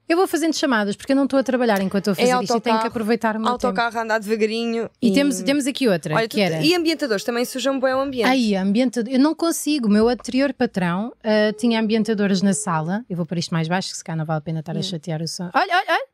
Eu 0.10 0.18
vou 0.18 0.28
fazendo 0.28 0.54
chamadas 0.54 0.94
porque 0.94 1.14
eu 1.14 1.16
não 1.16 1.24
estou 1.24 1.40
a 1.40 1.44
trabalhar 1.44 1.80
enquanto 1.82 2.10
estou 2.10 2.12
a 2.12 2.16
fazer 2.16 2.32
É 2.38 2.44
isto 2.44 2.58
e 2.58 2.60
tenho 2.60 2.82
que 2.82 2.88
aproveitar 2.88 3.38
o 3.38 3.40
meu 3.40 3.52
tempo. 3.52 3.68
Autocarro 3.68 3.98
a 3.98 4.02
andar 4.02 4.20
devagarinho. 4.20 4.90
E, 5.02 5.14
temos, 5.14 5.42
temos 5.42 5.66
aqui 5.66 5.88
outra, 5.88 6.14
Olha, 6.14 6.28
que 6.28 6.36
tu- 6.36 6.42
era. 6.42 6.62
E 6.62 6.76
ambientadores 6.76 7.24
também 7.24 7.46
sujam 7.46 7.80
bem 7.80 7.94
o 7.94 8.00
ambiente. 8.02 8.28
Aí, 8.28 8.54
ambientador. 8.54 9.10
Eu 9.14 9.20
não 9.20 9.34
consigo. 9.34 9.88
O 9.88 9.90
meu 9.90 10.10
anterior 10.10 10.52
patrão 10.54 11.14
ah, 11.24 11.54
tinha 11.58 11.80
ambientadores 11.80 12.42
na 12.42 12.54
sala. 12.54 13.06
Eu 13.10 13.16
vou 13.16 13.26
para 13.26 13.40
isto 13.40 13.54
mais 13.54 13.70
baixo, 13.70 13.90
que 13.92 13.98
se 13.98 14.04
calhar 14.04 14.18
não 14.18 14.26
vale 14.26 14.40
a 14.40 14.42
pena 14.42 14.60
estar 14.60 14.76
a 14.76 14.82
chatear 14.82 15.22
o 15.22 15.28
som. 15.30 15.50
Olha, 15.54 15.78
olha, 15.78 15.86
olha. 15.88 16.06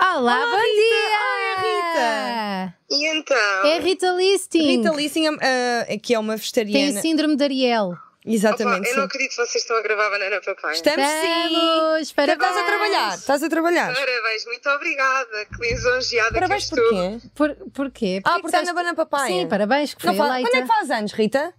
Olá, 0.00 0.38
bom 0.46 0.60
dia! 0.60 1.18
Ah, 1.18 2.72
é 2.90 2.94
E 2.94 3.06
então? 3.18 3.66
É 3.66 3.78
Rita 3.78 4.10
Listing. 4.12 4.76
Rita 4.78 4.90
Lissing, 4.90 5.26
ah, 5.28 5.86
que 6.02 6.14
é 6.14 6.18
uma 6.18 6.32
Tem 6.34 6.38
vegetariana. 6.40 7.00
síndrome 7.00 7.36
de 7.36 7.44
Ariel. 7.44 7.92
Exatamente. 8.24 8.80
Opa, 8.80 8.88
eu 8.88 8.94
não 8.96 9.02
sim. 9.02 9.06
acredito 9.06 9.30
que 9.30 9.36
vocês 9.36 9.56
estão 9.62 9.76
a 9.76 9.82
gravar 9.82 10.08
Banana 10.10 10.40
Papai. 10.40 10.72
Estamos 10.74 11.06
sim. 11.06 11.46
Estamos! 11.46 12.12
Parabéns! 12.12 12.50
Estás 12.50 12.56
a 12.56 12.64
trabalhar. 12.66 13.14
Estás 13.14 13.42
a 13.42 13.48
trabalhar. 13.48 13.94
Parabéns, 13.94 14.46
muito 14.46 14.68
obrigada. 14.70 15.44
Que 15.46 15.68
lisonjeada 15.68 16.32
Parabéns 16.32 16.68
que 16.70 16.78
eu 16.78 16.84
estou. 16.84 17.10
porquê? 17.10 17.28
Por, 17.34 17.70
porquê? 17.72 18.20
Ah, 18.24 18.30
Porque 18.30 18.42
por 18.42 18.46
estar 18.48 18.62
na 18.62 18.72
Banana 18.72 18.94
Papai. 18.94 19.28
Sim, 19.28 19.48
parabéns, 19.48 19.94
que 19.94 20.02
foi 20.02 20.14
Não. 20.14 20.26
Quando 20.26 20.54
é 20.54 20.62
que 20.62 20.68
faz 20.68 20.90
anos, 20.90 21.12
Rita? 21.12 21.52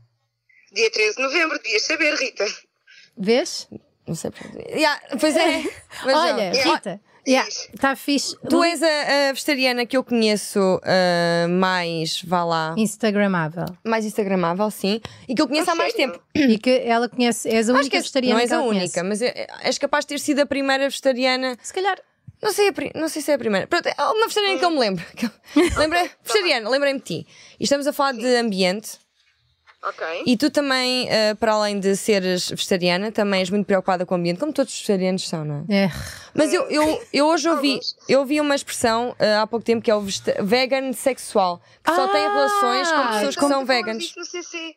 Dia 0.72 0.90
13 0.90 1.18
de 1.18 1.22
novembro, 1.24 1.60
devias 1.62 1.84
saber, 1.84 2.16
Rita. 2.16 2.46
Vês? 3.18 3.68
Não 4.08 4.16
sei. 4.16 4.32
Yeah, 4.70 5.02
pois 5.20 5.36
é. 5.36 5.64
Mas 6.06 6.16
Olha, 6.16 6.52
não. 6.52 7.00
Rita, 7.26 7.48
está 7.74 7.96
fixe. 7.96 8.36
Tu 8.50 8.64
és 8.64 8.82
a, 8.84 9.30
a 9.30 9.34
vegetariana 9.34 9.86
que 9.86 9.96
eu 9.96 10.04
conheço 10.04 10.60
ah, 10.84 11.48
mais, 11.48 12.22
vá 12.24 12.44
lá, 12.44 12.74
Instagramável. 12.78 13.66
mais 13.84 14.06
instagramável, 14.06 14.70
sim, 14.72 15.00
e 15.28 15.34
que 15.36 15.42
eu 15.42 15.48
conheço 15.48 15.72
há 15.72 15.76
mais 15.76 15.94
sério? 15.94 16.14
tempo. 16.14 16.24
E 16.36 16.58
que 16.58 16.82
ela 16.86 17.08
conhece, 17.08 17.48
és 17.50 17.70
a 17.70 17.74
Acho 17.74 17.82
única 17.82 17.98
és, 17.98 18.04
vegetariana 18.04 18.36
não 18.36 18.42
és 18.42 18.50
que 18.50 18.56
a 18.56 18.62
única, 18.62 19.02
conhece. 19.02 19.04
mas 19.04 19.22
é- 19.22 19.48
és 19.64 19.78
capaz 19.78 20.06
de 20.06 20.10
ter 20.10 20.20
sido 20.20 20.40
a 20.42 20.46
primeira 20.46 20.84
vegetariana. 20.90 21.58
Se 21.62 21.74
calhar. 21.74 21.98
Não 22.42 22.52
sei, 22.52 22.68
a 22.70 23.00
não 23.00 23.08
sei 23.08 23.22
se 23.22 23.32
é 23.32 23.36
a 23.36 23.38
primeira. 23.38 23.68
Pronto, 23.68 23.88
é 23.88 23.94
uma 23.98 24.28
vegetariana 24.28 24.60
que 24.60 24.66
eu 24.66 24.70
me 24.72 24.80
lembro. 24.80 25.06
Lembrei, 25.78 26.12
vegetariana, 26.22 26.70
lembrei-me 26.70 27.00
de 27.00 27.06
ti. 27.06 27.28
E 27.58 27.64
estamos 27.64 27.88
a 27.88 27.94
falar 27.94 28.12
de 28.12 28.36
ambiente. 28.36 29.00
Ok. 29.86 30.24
E 30.26 30.38
tu 30.38 30.50
também, 30.50 31.10
ah, 31.10 31.36
para 31.36 31.54
além 31.54 31.80
de 31.80 31.96
seres 31.98 32.50
vegetariana, 32.50 33.12
também 33.12 33.42
és 33.42 33.50
muito 33.50 33.66
preocupada 33.66 34.06
com 34.06 34.16
o 34.16 34.18
ambiente, 34.18 34.40
como 34.40 34.54
todos 34.54 34.72
os 34.74 34.80
vegetarianos 34.80 35.28
são, 35.28 35.44
não 35.44 35.66
é? 35.68 35.84
É. 35.86 35.92
Mas 36.34 36.54
eu, 36.54 36.64
eu, 36.70 37.02
eu 37.12 37.26
hoje 37.28 37.50
ouvi, 37.50 37.80
eu 38.08 38.20
ouvi 38.22 38.40
uma 38.40 38.56
expressão 38.56 39.16
ah, 39.20 39.42
há 39.42 39.48
pouco 39.48 39.66
tempo 39.66 39.82
que 39.84 39.92
é 39.92 39.96
o 39.96 40.04
vegan 40.42 40.94
sexual, 40.94 41.62
que 41.84 41.94
só 41.94 42.08
tem 42.08 42.26
Ah, 42.26 42.34
relações 42.34 42.92
com 42.92 43.08
pessoas 43.14 43.36
que 43.36 43.48
são 43.48 43.66
veganos. 43.66 44.04
disso 44.04 44.20
no 44.20 44.26
CC. 44.26 44.76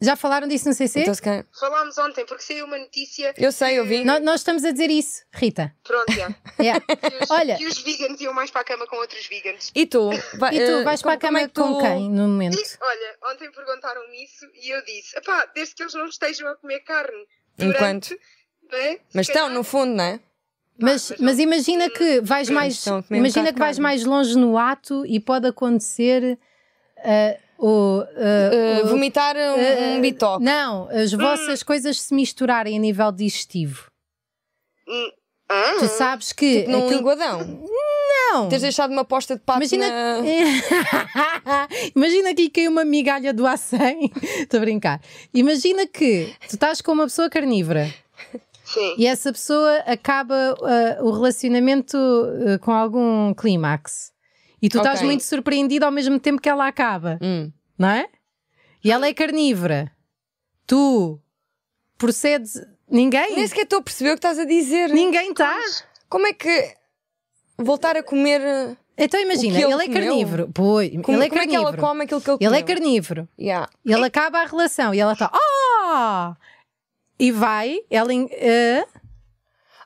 Já 0.00 0.14
falaram 0.14 0.46
disso 0.46 0.68
no 0.68 0.74
CC? 0.74 1.00
Então, 1.00 1.14
se 1.14 1.22
calhar- 1.22 1.46
Falámos 1.58 1.96
ontem, 1.96 2.26
porque 2.26 2.42
saiu 2.42 2.66
uma 2.66 2.76
notícia. 2.78 3.32
Eu 3.38 3.50
sei, 3.50 3.78
eu 3.78 3.86
vi. 3.86 4.04
Nó- 4.04 4.18
nós 4.20 4.40
estamos 4.40 4.62
a 4.64 4.70
dizer 4.70 4.90
isso, 4.90 5.22
Rita. 5.32 5.74
Pronto, 5.82 6.12
já. 6.12 6.28
Yeah. 6.60 6.80
Que 6.84 7.24
os, 7.24 7.30
Olha. 7.30 7.56
que 7.56 7.66
os 7.66 7.78
vegans 7.78 8.20
iam 8.20 8.32
mais 8.34 8.50
para 8.50 8.60
a 8.60 8.64
cama 8.64 8.86
com 8.86 8.96
outros 8.96 9.26
vegans. 9.26 9.70
E 9.74 9.86
tu? 9.86 10.10
Vai- 10.34 10.54
E 10.56 10.58
tu 10.66 10.70
eh, 10.72 10.84
vais 10.84 11.00
para 11.00 11.12
a 11.12 11.16
como 11.16 11.20
cama 11.28 11.40
é 11.40 11.48
que 11.48 11.54
tu- 11.54 11.62
com 11.62 11.80
quem 11.80 12.10
no 12.10 12.28
momento? 12.28 12.58
E, 12.58 12.64
olha, 12.80 13.16
ontem 13.32 13.50
perguntaram-me 13.50 14.22
isso 14.24 14.46
e 14.62 14.68
eu 14.70 14.84
disse: 14.84 15.16
epá, 15.16 15.46
desde 15.54 15.74
que 15.74 15.82
eles 15.82 15.94
não 15.94 16.06
estejam 16.06 16.48
a 16.48 16.56
comer 16.56 16.80
carne. 16.80 17.26
Enquanto- 17.58 18.08
Durante, 18.10 18.20
não 18.70 18.78
é? 18.78 19.00
Mas 19.14 19.28
estão, 19.28 19.42
calhar- 19.44 19.54
no 19.54 19.64
fundo, 19.64 19.94
não 19.94 20.04
é? 20.04 20.20
Mas, 20.78 21.08
mas 21.12 21.20
mas 21.20 21.38
imagina 21.38 21.88
que 21.88 22.20
vais 22.20 22.50
mais, 22.50 22.74
estão 22.74 22.98
a 22.98 23.02
comer 23.02 23.16
um 23.18 23.20
imagina 23.20 23.44
bocado 23.44 23.54
que 23.54 23.60
vais 23.60 23.76
de 23.76 23.82
mais 23.82 24.04
longe 24.04 24.36
no 24.36 24.58
ato 24.58 25.06
e 25.06 25.18
pode 25.18 25.46
acontecer 25.46 26.38
ah, 26.98 27.36
o, 27.58 28.02
Eh, 28.16 28.82
o- 28.84 28.88
vomitar 28.88 29.36
um, 29.36 29.38
ah, 29.38 30.00
bitoque. 30.00 30.44
Não, 30.44 30.88
as 30.90 31.12
vossas 31.12 31.62
coisas 31.62 32.00
se 32.00 32.14
misturarem 32.14 32.76
a 32.76 32.80
nível 32.80 33.10
digestivo. 33.12 33.86
Hum, 34.88 35.10
ah, 35.48 35.76
Tu 35.78 35.86
sabes 35.88 36.32
que 36.32 36.60
Tipo 36.60 36.70
num 36.70 36.78
aquilo- 36.84 36.96
linguadão. 36.98 37.60
não. 38.32 38.48
Tens 38.48 38.62
deixado 38.62 38.90
uma 38.92 39.04
posta 39.04 39.34
de 39.36 39.40
pato 39.42 39.60
Imagina, 39.60 39.88
na... 39.88 40.18
Imagina 41.94 42.34
que 42.34 42.42
lhe 42.42 42.50
caiu 42.50 42.70
uma 42.70 42.84
migalha 42.84 43.32
do 43.32 43.44
A100. 43.44 44.10
Estou 44.42 44.58
a 44.58 44.60
brincar. 44.60 45.00
Imagina 45.32 45.86
que 45.86 46.34
tu 46.48 46.54
estás 46.54 46.80
com 46.80 46.92
uma 46.92 47.04
pessoa 47.04 47.30
carnívora 47.30 47.92
Sim. 48.64 48.94
e 48.98 49.06
essa 49.06 49.32
pessoa 49.32 49.76
acaba 49.86 50.54
o 51.00 51.10
relacionamento 51.12 51.96
com 52.60 52.72
algum 52.72 53.32
clímax. 53.34 54.12
E 54.62 54.68
tu 54.68 54.78
estás 54.78 54.98
Ok. 54.98 55.06
muito 55.06 55.22
surpreendido 55.24 55.84
ao 55.84 55.90
mesmo 55.92 56.18
tempo 56.18 56.40
que 56.40 56.48
ela 56.48 56.66
acaba, 56.66 57.18
Hum. 57.22 57.52
não 57.78 57.88
é? 57.90 58.08
E 58.82 58.90
ela 58.90 59.06
é 59.06 59.12
carnívora. 59.14 59.90
Tu 60.66 61.20
procedes. 61.98 62.60
Ninguém? 62.90 63.34
Nem 63.36 63.46
sequer 63.46 63.62
estou 63.64 63.80
a 63.80 63.82
perceber 63.82 64.10
o 64.10 64.12
que 64.14 64.18
estás 64.18 64.38
a 64.38 64.44
dizer. 64.44 64.90
Ninguém 64.90 65.30
está. 65.30 65.56
Como 66.08 66.26
é 66.26 66.32
que 66.32 66.74
voltar 67.58 67.96
a 67.96 68.02
comer. 68.02 68.76
Então 68.98 69.20
imagina, 69.20 69.58
ele 69.60 69.72
ele, 69.72 69.82
é 69.82 69.86
comeu? 69.86 70.02
carnívoro. 70.06 70.50
Pois, 70.54 70.90
Como, 71.02 71.18
ele 71.18 71.24
é 71.26 71.28
como 71.28 71.40
é 71.42 71.46
que 71.46 71.54
ela 71.56 71.64
carnívoro. 71.66 71.88
come 71.88 72.04
aquilo 72.04 72.20
que 72.20 72.30
ele 72.30 72.36
Ele 72.40 72.56
é 72.56 72.62
comeu? 72.62 72.66
carnívoro. 72.76 73.28
Yeah. 73.38 73.68
Ele 73.84 74.04
acaba 74.04 74.40
a 74.40 74.46
relação 74.46 74.94
e 74.94 75.00
ela 75.00 75.12
está. 75.12 75.30
Oh! 75.34 76.34
E 77.18 77.30
vai, 77.32 77.80
ela. 77.90 78.12
em- 78.12 78.28
ah, 78.32 78.86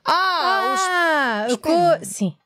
Ah, 0.04 0.72
os- 0.74 0.80
ah, 0.80 1.46
o 1.54 1.58
co- 1.58 2.04
Sim. 2.04 2.36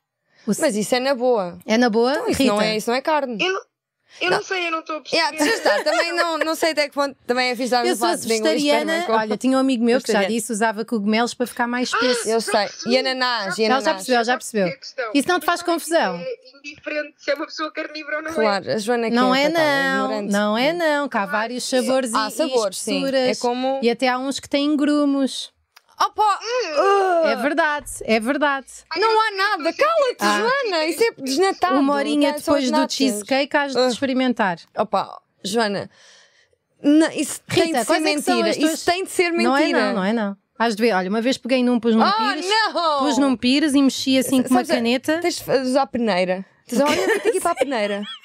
O- 0.47 0.53
mas 0.59 0.75
isso 0.75 0.95
é 0.95 0.99
na 0.99 1.13
boa. 1.15 1.57
É 1.65 1.77
na 1.77 1.89
boa? 1.89 2.11
Então, 2.13 2.29
isso, 2.29 2.41
Rita? 2.43 2.53
não 2.53 2.61
é, 2.61 2.77
isso 2.77 2.89
não 2.89 2.95
é 2.97 3.01
carne. 3.01 3.37
Eu, 3.43 3.51
não, 3.53 3.61
eu 4.21 4.31
não. 4.31 4.43
sei, 4.43 4.67
eu 4.67 4.71
não 4.71 4.79
estou 4.79 4.97
a 4.97 5.01
perceber. 5.01 5.21
Yeah, 5.35 5.45
estar. 5.55 5.83
Também 5.83 6.13
não, 6.15 6.37
não 6.37 6.55
sei 6.55 6.71
até 6.71 6.87
que 6.87 6.93
ponto 6.93 7.17
também 7.27 7.49
é 7.49 7.55
fixe 7.55 7.73
Eu 7.75 7.95
sou 7.95 8.07
inglês, 8.07 8.25
vegetariana. 8.25 9.03
como- 9.05 9.17
Olha, 9.17 9.37
tinha 9.37 9.57
um 9.57 9.59
amigo 9.59 9.83
meu 9.83 9.99
que 9.99 10.11
já 10.11 10.23
disse 10.23 10.51
usava 10.51 10.85
cogumelos 10.85 11.33
para 11.33 11.45
ficar 11.47 11.67
mais 11.67 11.89
espesso. 11.89 12.29
Eu 12.29 12.39
sei. 12.39 12.67
E 12.87 12.97
ananás, 12.97 13.57
e 13.57 13.63
Ela 13.63 13.69
já 13.73 13.75
ananás. 13.77 13.95
percebeu, 13.97 14.23
já 14.23 14.37
percebeu. 14.37 14.67
É. 14.67 15.09
Isso 15.13 15.27
não 15.27 15.39
te 15.39 15.45
faz 15.45 15.61
confusão? 15.61 16.15
É 16.15 16.25
indiferente 16.59 17.13
se 17.17 17.31
é 17.31 17.33
uma 17.35 17.45
pessoa 17.45 17.71
carnívora 17.73 18.17
ou 18.17 18.23
não 18.23 18.29
é. 18.29 18.33
Claro, 18.33 18.71
a 18.71 18.77
Joana 18.77 19.09
que 19.09 19.15
Não 19.15 19.35
é 19.35 19.43
coitada, 19.45 19.63
não, 19.65 20.05
ignorante. 20.05 20.31
não 20.31 20.57
é 20.57 20.73
não, 20.73 21.09
que 21.09 21.17
há 21.17 21.25
vários 21.25 21.63
sabores 21.67 22.13
Há 22.13 22.27
e, 22.27 22.31
sabores, 22.31 22.77
e 22.77 22.83
sim. 22.83 23.05
É 23.13 23.35
como- 23.35 23.79
E 23.81 23.89
até 23.89 24.07
há 24.07 24.17
uns 24.17 24.39
que 24.39 24.47
têm 24.47 24.75
grumos. 24.77 25.53
Opa! 25.99 26.39
É 27.25 27.35
verdade, 27.37 27.89
é 28.03 28.19
verdade. 28.19 28.67
Não 28.97 29.21
há 29.21 29.31
nada, 29.31 29.73
cala-te, 29.73 30.17
Ah. 30.19 30.39
Joana! 30.39 30.85
Isso 30.85 31.03
é 31.03 31.11
desnatado. 31.21 31.79
Uma 31.79 31.93
horinha 31.95 32.33
tá? 32.33 32.39
Depois 32.39 32.69
do 32.69 32.89
cheesecake 32.91 33.55
has 33.57 33.71
de 33.73 33.79
Ah. 33.79 33.87
experimentar. 33.87 34.59
Opa, 34.77 35.21
Joana, 35.43 35.89
não, 36.83 37.09
isso 37.11 37.39
tem 37.47 37.67
Rita, 37.67 37.79
de 37.79 37.85
ser 37.85 37.93
é 37.93 37.95
que 37.97 38.01
mentira. 38.03 38.53
tuas- 38.53 38.57
Isso 38.73 38.85
tem 38.85 39.03
de 39.05 39.09
ser 39.11 39.31
mentira. 39.31 39.49
Não 39.49 39.57
é 39.57 39.71
não, 39.71 39.93
não 39.93 40.03
é 40.03 40.13
não. 40.13 40.37
Has 40.57 40.75
de 40.75 40.81
ver, 40.83 40.93
olha, 40.93 41.09
uma 41.09 41.21
vez 41.21 41.37
peguei 41.37 41.63
num, 41.63 41.79
pus 41.79 41.95
num 41.95 42.01
Ah, 42.03 42.13
pires, 42.33 42.45
não! 42.49 42.99
pus 42.99 43.17
num 43.17 43.35
pires 43.35 43.73
e 43.73 43.81
mexi 43.81 44.17
assim 44.17 44.41
com 44.43 44.49
uma 44.49 44.63
caneta. 44.65 45.19
Tens 45.19 45.39
de 45.41 45.51
usar 45.59 45.81
a 45.83 45.87
peneira. 45.87 46.45
Tens 46.67 46.79
de 46.79 46.85
dizer, 46.85 46.99
olha, 47.01 47.07
vem 47.07 47.29
aqui 47.29 47.41
para 47.41 47.51
a 47.51 47.55
peneira. 47.55 48.01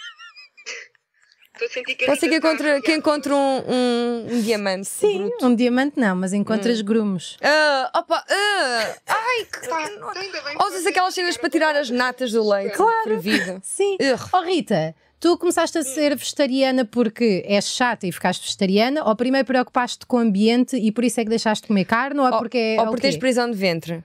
Estou 1.60 1.66
a 1.66 1.70
sentir 1.70 1.94
que 1.94 2.06
Pode 2.06 2.20
ser 2.20 2.28
que 2.28 2.36
encontre, 2.36 2.64
que 2.64 2.70
arrepiar. 2.70 2.98
encontre 2.98 3.32
um, 3.32 3.36
um, 3.68 4.26
um 4.30 4.40
diamante. 4.40 4.88
Sim, 4.88 5.28
bruto. 5.28 5.46
um 5.46 5.54
diamante 5.54 5.98
não, 6.00 6.16
mas 6.16 6.32
Hum. 6.32 6.36
encontras 6.36 6.80
grumos. 6.80 7.36
Ah, 7.42 7.90
opa, 7.96 8.24
ah, 8.28 8.94
ai, 9.08 9.44
que. 9.44 9.68
Pá, 9.68 9.78
ainda 9.86 10.12
bem 10.42 10.56
que 10.56 10.62
Ou 10.62 10.68
usas 10.68 10.86
aquelas 10.86 11.14
cenas 11.14 11.36
para 11.36 11.50
tirar 11.50 11.76
as 11.76 11.90
natas 11.90 12.32
do 12.32 12.48
leite. 12.48 12.74
Claro. 12.76 13.04
Fervido. 13.04 13.60
Sim. 13.62 13.96
Oh 14.32 14.40
Rita, 14.42 14.94
tu 15.18 15.36
começaste 15.36 15.76
a 15.76 15.82
ser 15.82 16.16
vegetariana 16.16 16.84
porque 16.84 17.44
és 17.46 17.66
chata 17.68 18.06
e 18.06 18.12
ficaste 18.12 18.42
vegetariana 18.42 19.04
ou 19.04 19.14
primeiro 19.14 19.46
preocupaste 19.46 20.06
com 20.06 20.16
o 20.16 20.20
ambiente 20.20 20.76
e 20.76 20.90
por 20.90 21.04
isso 21.04 21.20
é 21.20 21.24
que 21.24 21.30
deixaste 21.30 21.62
de 21.62 21.68
comer 21.68 21.84
carne 21.84 22.20
ou, 22.20 22.26
é 22.26 22.38
porque 22.38 22.58
é 22.58 22.80
Ou 22.80 22.86
porque 22.86 23.02
tens 23.02 23.16
prisão 23.16 23.50
de 23.50 23.56
ventre. 23.56 24.02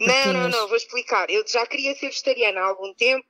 Não, 0.00 0.32
não, 0.32 0.48
não, 0.48 0.66
vou 0.68 0.76
explicar. 0.76 1.28
Eu 1.30 1.44
já 1.46 1.66
queria 1.66 1.94
ser 1.94 2.06
vegetariana 2.06 2.60
há 2.60 2.64
algum 2.64 2.94
tempo, 2.94 3.24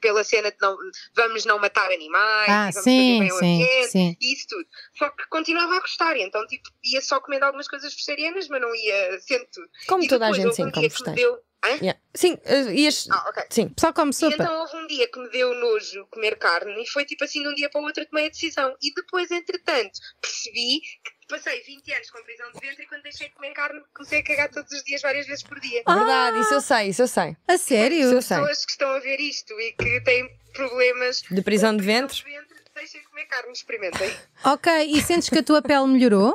pela 0.00 0.24
cena 0.24 0.50
de 0.50 0.56
não, 0.60 0.76
vamos 1.14 1.44
não 1.44 1.58
matar 1.58 1.90
animais, 1.92 2.48
Ah, 2.48 2.70
vamos 2.72 2.82
sim, 2.82 3.18
fazer 3.18 3.18
bem 3.18 3.30
sim, 3.30 3.62
ambiente, 3.62 3.90
sim. 3.90 4.16
isso 4.20 4.46
tudo. 4.48 4.66
Só 4.98 5.10
que 5.10 5.26
continuava 5.28 5.76
a 5.76 5.80
gostar, 5.80 6.16
então 6.16 6.46
tipo, 6.46 6.68
ia 6.82 7.02
só 7.02 7.20
comendo 7.20 7.44
algumas 7.44 7.68
coisas 7.68 7.92
vegetarianas, 7.92 8.48
mas 8.48 8.60
não 8.60 8.74
ia 8.74 9.20
sendo 9.20 9.46
tudo. 9.52 9.68
Como 9.86 10.02
e 10.02 10.08
toda 10.08 10.26
a 10.26 10.30
depois 10.30 10.54
gente 10.56 10.66
um 10.66 10.70
que 10.72 10.80
me 10.80 10.88
vegetais. 10.88 11.16
deu. 11.16 11.38
Hã? 11.64 11.68
Yeah. 11.80 11.98
Sim, 12.14 12.34
uh, 12.44 12.70
ias. 12.70 13.08
Ah, 13.10 13.26
ok. 13.30 13.42
Sim. 13.50 13.74
Só 13.80 13.92
come 13.92 14.10
E 14.10 14.14
sopa. 14.14 14.34
então 14.34 14.60
houve 14.60 14.76
um 14.76 14.86
dia 14.86 15.08
que 15.10 15.18
me 15.18 15.28
deu 15.30 15.54
nojo 15.54 16.06
comer 16.10 16.36
carne 16.36 16.82
e 16.82 16.86
foi 16.86 17.04
tipo 17.06 17.24
assim 17.24 17.42
de 17.42 17.48
um 17.48 17.54
dia 17.54 17.70
para 17.70 17.80
o 17.80 17.84
outro 17.84 18.02
eu 18.02 18.08
tomei 18.08 18.26
a 18.26 18.28
decisão. 18.28 18.76
E 18.82 18.92
depois, 18.94 19.30
entretanto, 19.30 19.98
percebi 20.20 20.80
que 21.02 21.26
passei 21.28 21.60
20 21.62 21.92
anos 21.94 22.10
com 22.10 22.22
prisão 22.22 22.52
de 22.52 22.60
ventre 22.60 22.82
e 22.84 22.86
quando 22.86 23.02
deixei 23.02 23.28
de 23.28 23.34
comer 23.34 23.52
carne 23.54 23.80
comecei 23.94 24.20
a 24.20 24.22
cagar 24.22 24.50
todos 24.50 24.70
os 24.72 24.84
dias, 24.84 25.00
várias 25.00 25.26
vezes 25.26 25.42
por 25.42 25.58
dia. 25.58 25.82
Ah! 25.86 25.94
Verdade, 25.96 26.40
isso 26.40 26.54
eu 26.54 26.60
sei, 26.60 26.88
isso 26.88 27.02
eu 27.02 27.08
sei. 27.08 27.36
A 27.48 27.54
Isso 27.54 27.64
sério? 27.64 27.96
eu 28.12 28.22
sei. 28.22 28.36
Pessoas 28.36 28.64
que 28.66 28.70
estão 28.72 28.90
a 28.90 28.98
ver 29.00 29.18
isto 29.20 29.52
e 29.58 29.72
que 29.72 30.00
têm 30.02 30.28
problemas 30.52 31.22
De 31.30 31.40
prisão 31.42 31.74
de 31.76 31.82
ventre? 31.82 32.14
de 32.16 32.24
ventre, 32.24 32.56
deixem 32.74 33.00
de 33.00 33.08
comer 33.08 33.24
carne, 33.26 33.52
experimentem. 33.52 34.14
Ok, 34.44 34.70
e 34.84 35.00
sentes 35.00 35.28
que 35.30 35.38
a 35.38 35.42
tua 35.42 35.62
pele 35.62 35.86
melhorou? 35.86 36.34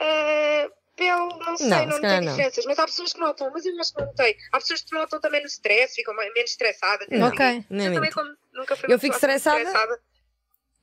Uh, 0.00 0.70
pele, 0.98 1.44
não 1.46 1.56
sei, 1.56 1.68
Não, 1.68 1.86
não, 1.86 1.92
se 1.96 2.00
não. 2.02 2.20
diferenças, 2.20 2.64
mas 2.66 2.78
há 2.78 2.84
pessoas 2.84 3.12
que 3.12 3.20
notam, 3.20 3.50
mas 3.52 3.64
eu 3.64 3.78
acho 3.80 3.94
que 3.94 4.00
não 4.00 4.06
notei. 4.08 4.36
Há 4.52 4.58
pessoas 4.58 4.82
que 4.82 4.94
notam 4.94 5.20
também 5.20 5.40
no 5.40 5.46
stress, 5.46 5.94
ficam 5.94 6.14
menos 6.14 6.50
estressadas. 6.50 7.06
Não. 7.10 7.28
Ok. 7.28 7.46
Eu 7.56 7.62
também, 7.62 8.00
minto. 8.00 8.14
como 8.14 8.30
nunca 8.52 8.76
fui 8.76 8.92
Eu 8.92 8.98
fico 8.98 9.14
assim 9.14 9.26
estressada. 9.26 9.98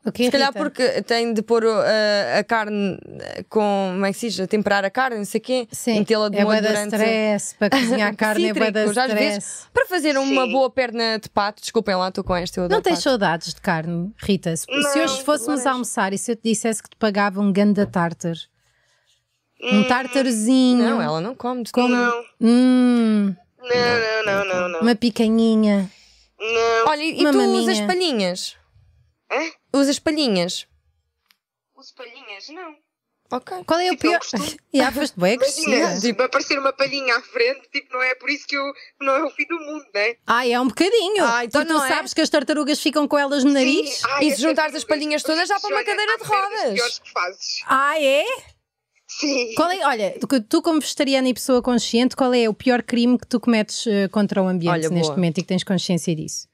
Ok, 0.08 0.24
Se 0.24 0.32
calhar 0.32 0.54
porque 0.54 1.02
tem 1.02 1.34
de 1.34 1.42
pôr 1.42 1.64
uh, 1.64 1.80
a 2.38 2.44
carne 2.44 2.94
uh, 2.94 3.44
com. 3.50 3.90
Como 3.94 4.06
é 4.06 4.12
que 4.12 4.20
se 4.20 4.30
diz? 4.30 4.40
A 4.40 4.46
temperar 4.46 4.86
a 4.86 4.90
carne, 4.92 5.18
não 5.18 5.26
sei 5.26 5.40
o 5.40 5.44
quê. 5.44 5.68
Sim, 5.72 5.98
Metê-la 5.98 6.30
de 6.30 6.38
é 6.38 6.44
molho 6.44 6.62
durante. 6.62 6.96
stress, 6.96 7.56
para 7.58 7.70
cozinhar 7.76 8.16
carne 8.16 8.50
é 8.50 8.72
da 8.72 8.86
stress. 8.86 9.14
vezes, 9.16 9.68
para 9.74 9.86
fazer 9.88 10.16
uma 10.16 10.44
Sim. 10.46 10.52
boa 10.52 10.70
perna 10.70 11.18
de 11.18 11.28
pato, 11.28 11.60
desculpem 11.60 11.96
lá, 11.96 12.10
estou 12.10 12.24
com 12.24 12.36
esta. 12.36 12.60
Eu 12.62 12.70
Não 12.70 12.84
tens 12.84 12.98
pato. 12.98 13.02
saudades 13.02 13.52
de 13.56 13.60
carne, 13.62 14.14
Rita? 14.18 14.56
Se, 14.56 14.66
se 14.66 14.72
Não, 14.72 15.04
hoje 15.06 15.24
fôssemos 15.24 15.66
almoçar 15.66 16.14
e 16.14 16.20
se 16.20 16.32
eu 16.34 16.36
te 16.36 16.44
dissesse 16.44 16.84
que 16.84 16.90
te 16.92 16.98
pagava 16.98 17.42
um 17.42 17.52
ganda 17.52 17.88
tartar, 17.88 18.36
um 19.62 19.82
Hum, 19.82 19.88
tartarzinho, 19.88 20.84
Não, 20.84 21.02
ela 21.02 21.22
não 21.22 21.34
come. 21.36 21.64
de 21.64 21.72
Como-. 21.72 21.96
Não, 21.96 22.26
hum, 22.42 23.36
não, 23.60 23.66
não, 23.68 24.24
não, 24.26 24.46
não, 24.46 24.70
não. 24.70 24.82
uma 24.82 24.96
picanhinha. 24.96 25.90
Não. 26.40 26.88
Olha, 26.88 27.02
e 27.04 27.22
Uma 27.22 27.32
tu 27.32 27.38
maminha. 27.38 27.62
usas 27.62 27.80
palhinhas? 27.82 28.58
Hã? 29.32 29.52
Usas 29.74 29.98
palhinhas? 30.00 30.68
Os 31.76 31.92
palhinhas, 31.92 32.50
não. 32.50 32.76
Ok. 33.32 33.64
Qual 33.66 33.80
é 33.80 33.88
o 33.88 33.92
Tipo, 33.96 34.06
eu 34.08 34.12
pior? 34.12 34.20
costumo- 34.20 34.46
Já 34.74 34.92
foste 34.92 35.20
bem 35.20 35.34
Imagina, 35.34 35.76
agressiva. 35.78 36.02
tipo, 36.02 36.22
aparecer 36.22 36.60
uma 36.60 36.72
palhinha 36.72 37.16
à 37.16 37.22
frente, 37.22 37.68
tipo, 37.72 37.92
não 37.94 38.02
é 38.04 38.14
por 38.16 38.30
isso 38.30 38.46
que 38.46 38.56
eu, 38.56 38.64
não 39.02 39.16
é 39.16 39.24
o 39.24 39.30
fim 39.32 39.46
do 39.48 39.60
mundo, 39.60 39.84
né? 39.96 40.16
Ah, 40.28 40.48
é 40.48 40.60
um 40.60 40.68
bocadinho. 40.68 41.26
Ah, 41.26 41.44
então 41.44 41.66
tu 41.66 41.74
não 41.74 41.84
é? 41.84 41.88
sabes 41.88 42.14
que 42.14 42.22
as 42.22 42.30
tartarugas 42.30 42.80
ficam 42.80 43.08
com 43.08 43.18
elas 43.18 43.44
no 43.44 43.52
nariz. 43.52 43.90
Sim. 43.98 44.06
Ai, 44.10 44.24
E 44.26 44.28
se 44.28 44.34
essa 44.34 44.42
juntares 44.44 44.76
as 44.76 44.84
palhinhas 44.84 45.24
todas, 45.24 45.50
já 45.50 45.60
para 45.60 45.70
uma 45.76 45.84
cadeira 45.84 46.18
de 46.20 46.24
rodas. 46.24 46.74
piores 46.74 47.00
que 47.00 47.12
fazes. 47.12 47.62
Ah, 47.66 48.00
é? 48.00 48.24
Sim. 49.20 49.54
Qual 49.56 49.72
é? 49.72 49.86
Olha, 49.86 50.20
tu, 50.20 50.42
tu 50.44 50.62
como 50.62 50.80
vegetariana 50.80 51.30
e 51.30 51.34
pessoa 51.34 51.62
consciente, 51.62 52.16
qual 52.16 52.34
é 52.34 52.50
o 52.50 52.54
pior 52.54 52.84
crime 52.84 53.18
que 53.18 53.28
tu 53.28 53.40
cometes 53.40 53.88
eh, 53.88 54.08
contra 54.10 54.42
o 54.42 54.48
ambiente 54.48 54.74
Olha, 54.74 54.90
neste 54.90 55.08
boa. 55.08 55.16
momento 55.16 55.38
e 55.38 55.42
que 55.42 55.48
tens 55.48 55.64
consciência 55.64 56.16
disso? 56.16 56.48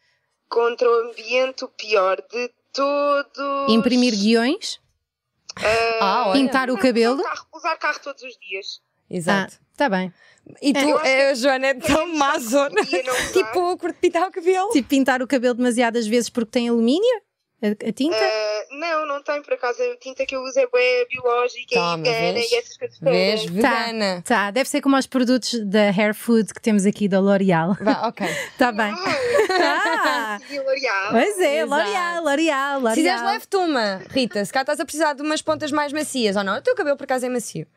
Contra 0.47 0.87
o 0.87 1.09
ambiente, 1.09 1.63
o 1.65 1.67
pior 1.69 2.17
de 2.31 2.51
todos. 2.73 3.73
Imprimir 3.73 4.13
guiões? 4.15 4.79
Ah, 5.99 6.25
olha. 6.27 6.39
Pintar 6.39 6.69
o 6.69 6.77
cabelo? 6.77 7.15
Usar 7.15 7.23
carro, 7.29 7.47
usar 7.53 7.77
carro 7.77 7.99
todos 8.03 8.21
os 8.21 8.37
dias. 8.37 8.81
Exato. 9.09 9.55
Ah, 9.59 9.65
tá 9.77 9.89
bem. 9.89 10.13
E 10.61 10.73
tu, 10.73 10.79
acho 10.79 11.05
eh, 11.05 11.31
a 11.31 11.33
Joana, 11.33 11.67
é 11.67 11.73
tão 11.73 12.15
má 12.15 12.37
zona. 12.39 12.81
Tipo, 13.33 13.77
curto 13.77 13.97
pintar 13.99 14.27
o 14.27 14.31
cabelo. 14.31 14.69
Tipo 14.69 14.87
pintar 14.87 15.21
o 15.21 15.27
cabelo 15.27 15.53
demasiadas 15.55 16.07
vezes 16.07 16.29
porque 16.29 16.51
tem 16.51 16.69
alumínio? 16.69 17.21
A, 17.63 17.89
a 17.89 17.91
tinta? 17.91 18.15
Ah, 18.17 18.63
não, 18.71 19.05
não 19.05 19.21
tem 19.21 19.41
por 19.43 19.53
acaso. 19.53 19.81
A 19.83 19.95
tinta 19.97 20.25
que 20.25 20.35
eu 20.35 20.41
uso 20.41 20.59
é 20.59 20.65
bué 20.67 21.05
biológica 21.09 21.75
Toma, 21.75 21.99
e 22.07 22.09
vegana 22.09 22.33
vês? 22.33 22.51
e 22.51 22.55
essas 22.55 22.77
coisas 22.77 22.99
Vês? 22.99 23.41
todas. 23.41 23.55
Vegana. 23.55 24.21
Tá, 24.25 24.49
deve 24.51 24.67
ser 24.69 24.81
como 24.81 24.97
os 24.97 25.05
produtos 25.05 25.59
da 25.65 25.89
Hair 25.91 26.15
Food 26.15 26.53
que 26.53 26.61
temos 26.61 26.85
aqui 26.87 27.07
da 27.07 27.19
L'Oreal. 27.19 27.77
Vá, 27.81 28.07
ok. 28.07 28.25
Tá 28.57 28.71
bem. 28.71 28.91
Ah, 29.49 30.39
o 30.49 30.55
L'Oreal. 30.63 31.11
pois 31.11 31.39
é, 31.39 31.57
Exato. 31.61 31.69
L'Oreal, 31.75 32.23
L'Oreal, 32.23 32.81
Se 32.81 32.95
quiseres, 32.95 33.21
L'Oreal. 33.21 33.33
leve-te 33.33 33.57
uma, 33.57 34.01
Rita. 34.09 34.45
Se 34.45 34.51
cá 34.53 34.61
estás 34.61 34.79
a 34.79 34.85
precisar 34.85 35.13
de 35.13 35.21
umas 35.21 35.41
pontas 35.41 35.71
mais 35.71 35.93
macias 35.93 36.35
ou 36.35 36.43
não. 36.43 36.57
O 36.57 36.61
teu 36.61 36.75
cabelo, 36.75 36.97
por 36.97 37.03
acaso, 37.03 37.25
é 37.25 37.29
macio. 37.29 37.67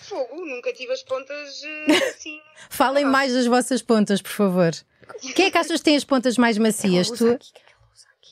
Fogo, 0.00 0.44
nunca 0.46 0.72
tive 0.72 0.92
as 0.92 1.02
pontas 1.02 1.62
eh, 1.88 1.92
assim. 2.08 2.38
Falem 2.70 3.04
mais 3.04 3.34
das 3.34 3.46
vossas 3.46 3.82
pontas, 3.82 4.22
por 4.22 4.30
favor. 4.30 4.70
Quem 5.34 5.46
é 5.46 5.50
que 5.50 5.58
achas 5.58 5.78
que 5.80 5.84
tem 5.84 5.96
as 5.96 6.04
pontas 6.04 6.38
mais 6.38 6.56
macias? 6.58 7.10
Tu? 7.10 7.28
aqui, 7.32 7.52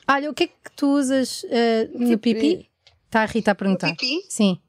Olha, 0.06 0.30
o 0.30 0.34
que 0.34 0.44
é 0.44 0.46
que 0.48 0.70
tu 0.76 0.86
usas 0.98 1.44
eh, 1.50 1.88
no 1.94 2.18
Pipi. 2.18 2.34
pipi? 2.34 2.70
Está 3.06 3.22
a 3.22 3.26
Rita 3.26 3.52
a 3.52 3.54
perguntar. 3.54 3.90
pipi? 3.90 4.20
Sim. 4.28 4.60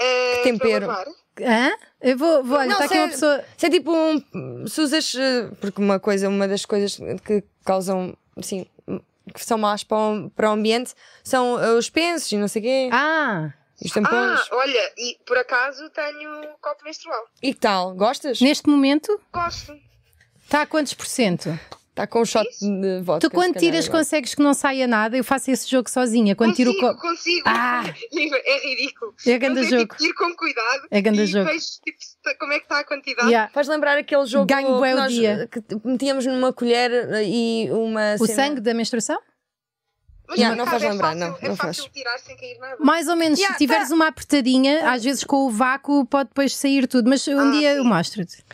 Ah, 0.00 0.40
tempero. 0.42 0.86
para 0.86 0.96
lavar. 0.98 1.06
Hã? 1.40 1.72
Eu 2.00 2.16
vou, 2.16 2.44
vou 2.44 2.58
olha, 2.58 2.66
Não, 2.68 2.72
está 2.74 2.84
aqui 2.84 2.94
uma 2.94 3.10
sério. 3.10 3.12
pessoa. 3.12 3.44
Se 3.56 3.66
é 3.66 3.70
tipo 3.70 3.92
um. 3.92 4.66
Se 4.66 4.80
usas. 4.80 5.14
eh, 5.16 5.48
Porque 5.60 5.80
uma 5.80 5.98
coisa, 5.98 6.28
uma 6.28 6.46
das 6.46 6.64
coisas 6.64 6.96
que 7.24 7.42
causam. 7.64 8.16
Assim. 8.36 8.66
Que 9.32 9.42
são 9.44 9.56
más 9.56 9.82
para 9.82 9.96
o, 9.96 10.30
para 10.30 10.50
o 10.50 10.52
ambiente 10.52 10.92
são 11.24 11.54
os 11.78 11.88
pensos 11.88 12.30
e 12.30 12.36
não 12.36 12.46
sei 12.46 12.60
o 12.60 12.64
quê. 12.64 12.88
Ah, 12.92 13.54
Os 13.82 13.90
tampões. 13.90 14.12
Ah, 14.40 14.46
olha, 14.52 14.92
e 14.98 15.16
por 15.26 15.38
acaso 15.38 15.88
tenho 15.90 16.46
copo 16.60 16.84
menstrual. 16.84 17.24
E 17.42 17.54
que 17.54 17.58
tal? 17.60 17.94
Gostas? 17.94 18.40
neste 18.42 18.68
momento 18.68 19.18
Gosto. 19.32 19.74
está 20.44 20.60
a 20.62 20.66
quantos 20.66 20.92
por 20.92 21.06
cento? 21.06 21.58
Está 21.94 22.08
com 22.08 22.22
um 22.22 22.24
shot 22.24 22.48
de 22.60 23.00
vodka. 23.04 23.28
Tu 23.28 23.32
quando 23.32 23.54
tiras 23.56 23.84
agora. 23.86 24.00
consegues 24.00 24.34
que 24.34 24.42
não 24.42 24.52
saia 24.52 24.84
nada, 24.84 25.16
eu 25.16 25.22
faço 25.22 25.48
esse 25.52 25.70
jogo 25.70 25.88
sozinha. 25.88 26.34
Quando 26.34 26.52
tiro 26.52 26.72
o 26.72 26.74
consigo, 26.74 26.88
copo. 26.96 27.00
consigo. 27.08 27.42
Ah! 27.46 27.84
É 28.12 28.68
ridículo. 28.68 29.14
É 29.24 29.38
grande 29.38 29.60
é 29.60 29.62
jogo. 29.64 29.94
tipo, 29.94 30.04
ir 30.04 30.12
com 30.14 30.34
cuidado. 30.34 30.88
É 30.90 31.00
grande 31.00 31.22
e 31.22 31.26
jogo. 31.26 31.44
vejo 31.44 31.64
tipo, 31.84 31.96
se- 32.00 32.34
como 32.40 32.52
é 32.52 32.58
que 32.58 32.64
está 32.64 32.80
a 32.80 32.84
quantidade. 32.84 33.28
Yeah. 33.28 33.48
Faz 33.52 33.68
lembrar 33.68 33.96
aquele 33.96 34.26
jogo 34.26 34.44
Ganho 34.46 34.66
que 34.66 34.72
o 34.72 34.96
nós 34.96 35.12
dia. 35.12 35.48
que 35.50 35.62
metíamos 35.84 36.26
numa 36.26 36.52
colher 36.52 36.90
e 37.24 37.68
uma. 37.70 38.16
O 38.20 38.26
cena- 38.26 38.34
sangue 38.48 38.60
da 38.60 38.74
menstruação? 38.74 39.20
Mas 40.26 40.38
Yeah, 40.38 40.56
não 40.56 40.66
faz 40.66 40.82
é 40.82 40.90
lembrar, 40.90 41.08
fácil, 41.12 41.20
não, 41.20 41.38
É 41.40 41.48
não 41.48 41.56
fácil 41.56 41.82
faz. 41.84 41.92
tirar 41.94 42.18
sem 42.18 42.36
cair 42.36 42.58
nada. 42.58 42.76
Mais 42.80 43.06
ou 43.08 43.14
menos, 43.14 43.38
Yeah, 43.38 43.56
se 43.56 43.64
tiveres 43.64 43.90
uma 43.92 44.08
apertadinha, 44.08 44.90
às 44.90 45.04
vezes 45.04 45.22
com 45.22 45.46
o 45.46 45.50
vácuo 45.50 46.04
pode 46.06 46.30
depois 46.30 46.56
sair 46.56 46.88
tudo, 46.88 47.08
mas 47.08 47.26
um 47.28 47.38
Ah, 47.38 47.50
dia 47.52 47.72
sim. 47.72 47.78
eu 47.78 47.84
mostro-te. 47.84 48.44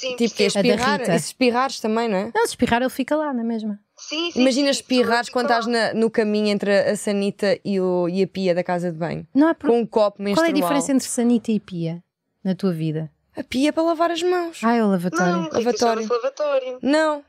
Sim, 0.00 0.16
Tipo 0.16 0.34
que 0.34 0.42
é. 0.42 0.46
A 0.46 0.48
espirrar. 0.48 1.00
E 1.02 1.18
se 1.18 1.26
espirrares 1.26 1.80
também, 1.80 2.08
não 2.08 2.16
é? 2.16 2.30
Não, 2.34 2.46
se 2.46 2.52
espirrar 2.52 2.80
ele 2.80 2.90
fica 2.90 3.14
lá, 3.16 3.32
não 3.34 3.40
é 3.40 3.44
mesmo? 3.44 3.78
Sim, 3.96 4.30
sim, 4.32 4.40
Imagina 4.40 4.72
sim, 4.72 4.80
espirrares 4.80 5.28
quando 5.28 5.46
estás 5.46 5.66
na- 5.66 5.92
no 5.92 6.08
caminho 6.10 6.48
entre 6.48 6.70
a 6.74 6.96
sanita 6.96 7.58
e, 7.64 7.78
o, 7.78 8.08
e 8.08 8.22
a 8.22 8.26
pia 8.26 8.54
da 8.54 8.64
casa 8.64 8.90
de 8.90 8.96
banho. 8.96 9.26
Não 9.34 9.48
há 9.48 9.54
pro- 9.54 9.68
Com 9.70 9.80
um 9.80 9.86
copo 9.86 10.16
Qual 10.16 10.24
menstrual. 10.24 10.46
é 10.46 10.50
a 10.50 10.54
diferença 10.54 10.92
entre 10.92 11.06
sanita 11.06 11.52
e 11.52 11.60
pia 11.60 12.02
na 12.42 12.54
tua 12.54 12.72
vida? 12.72 13.10
A 13.36 13.44
pia 13.44 13.68
é 13.68 13.72
para 13.72 13.82
lavar 13.82 14.10
as 14.10 14.22
mãos. 14.22 14.60
Ah, 14.64 14.74
é 14.74 14.80
o 14.82 14.84
Não, 14.86 14.90
lavatório. 14.92 15.42
Rita, 15.42 15.58
Lavatório. 15.58 16.02
chama-se 16.02 16.12
lavatório. 16.24 16.78
Não. 16.82 17.22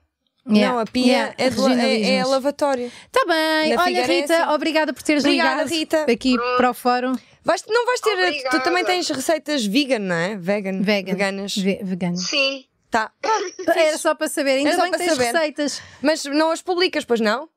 Yeah. 0.49 0.74
Não, 0.74 0.80
a 0.80 0.86
pia 0.86 1.05
Yeah, 1.05 1.36
é, 1.38 1.49
do- 1.51 1.67
é, 1.67 1.72
é 1.74 1.76
regionalismos. 1.76 2.30
lavatório. 2.30 2.91
Tá 3.11 3.26
bem, 3.28 3.76
Na 3.76 3.84
olha 3.84 3.97
é 3.99 4.05
Rita, 4.05 4.53
obrigada 4.53 4.91
por 4.93 5.03
teres 5.03 5.24
Obrigada, 5.24 5.63
ligado 5.63 5.69
Rita. 5.69 6.11
aqui 6.11 6.36
para 6.57 6.72
o 6.72 6.74
fórum 6.74 7.13
Vais, 7.43 7.63
não 7.67 7.85
vais 7.85 7.99
ter. 8.01 8.43
Tu 8.49 8.59
também 8.63 8.83
tens 8.85 9.09
receitas 9.09 9.65
vegan, 9.65 9.99
não 9.99 10.15
é? 10.15 10.35
Vegan. 10.37 10.81
vegan. 10.81 11.11
Veganas. 11.13 11.55
Ve- 11.57 11.79
vegano. 11.83 12.17
Sim. 12.17 12.65
Tá. 12.89 13.11
Era 13.67 13.97
só 13.97 14.13
para 14.13 14.27
saber, 14.27 14.51
ainda 14.57 14.69
Era 14.69 14.77
só 14.77 14.83
bem 14.83 14.91
que 14.91 14.97
tens 14.99 15.11
saber. 15.13 15.31
receitas. 15.31 15.81
Mas 16.01 16.25
não 16.25 16.51
as 16.51 16.61
publicas, 16.61 17.05
pois 17.05 17.19
não? 17.19 17.49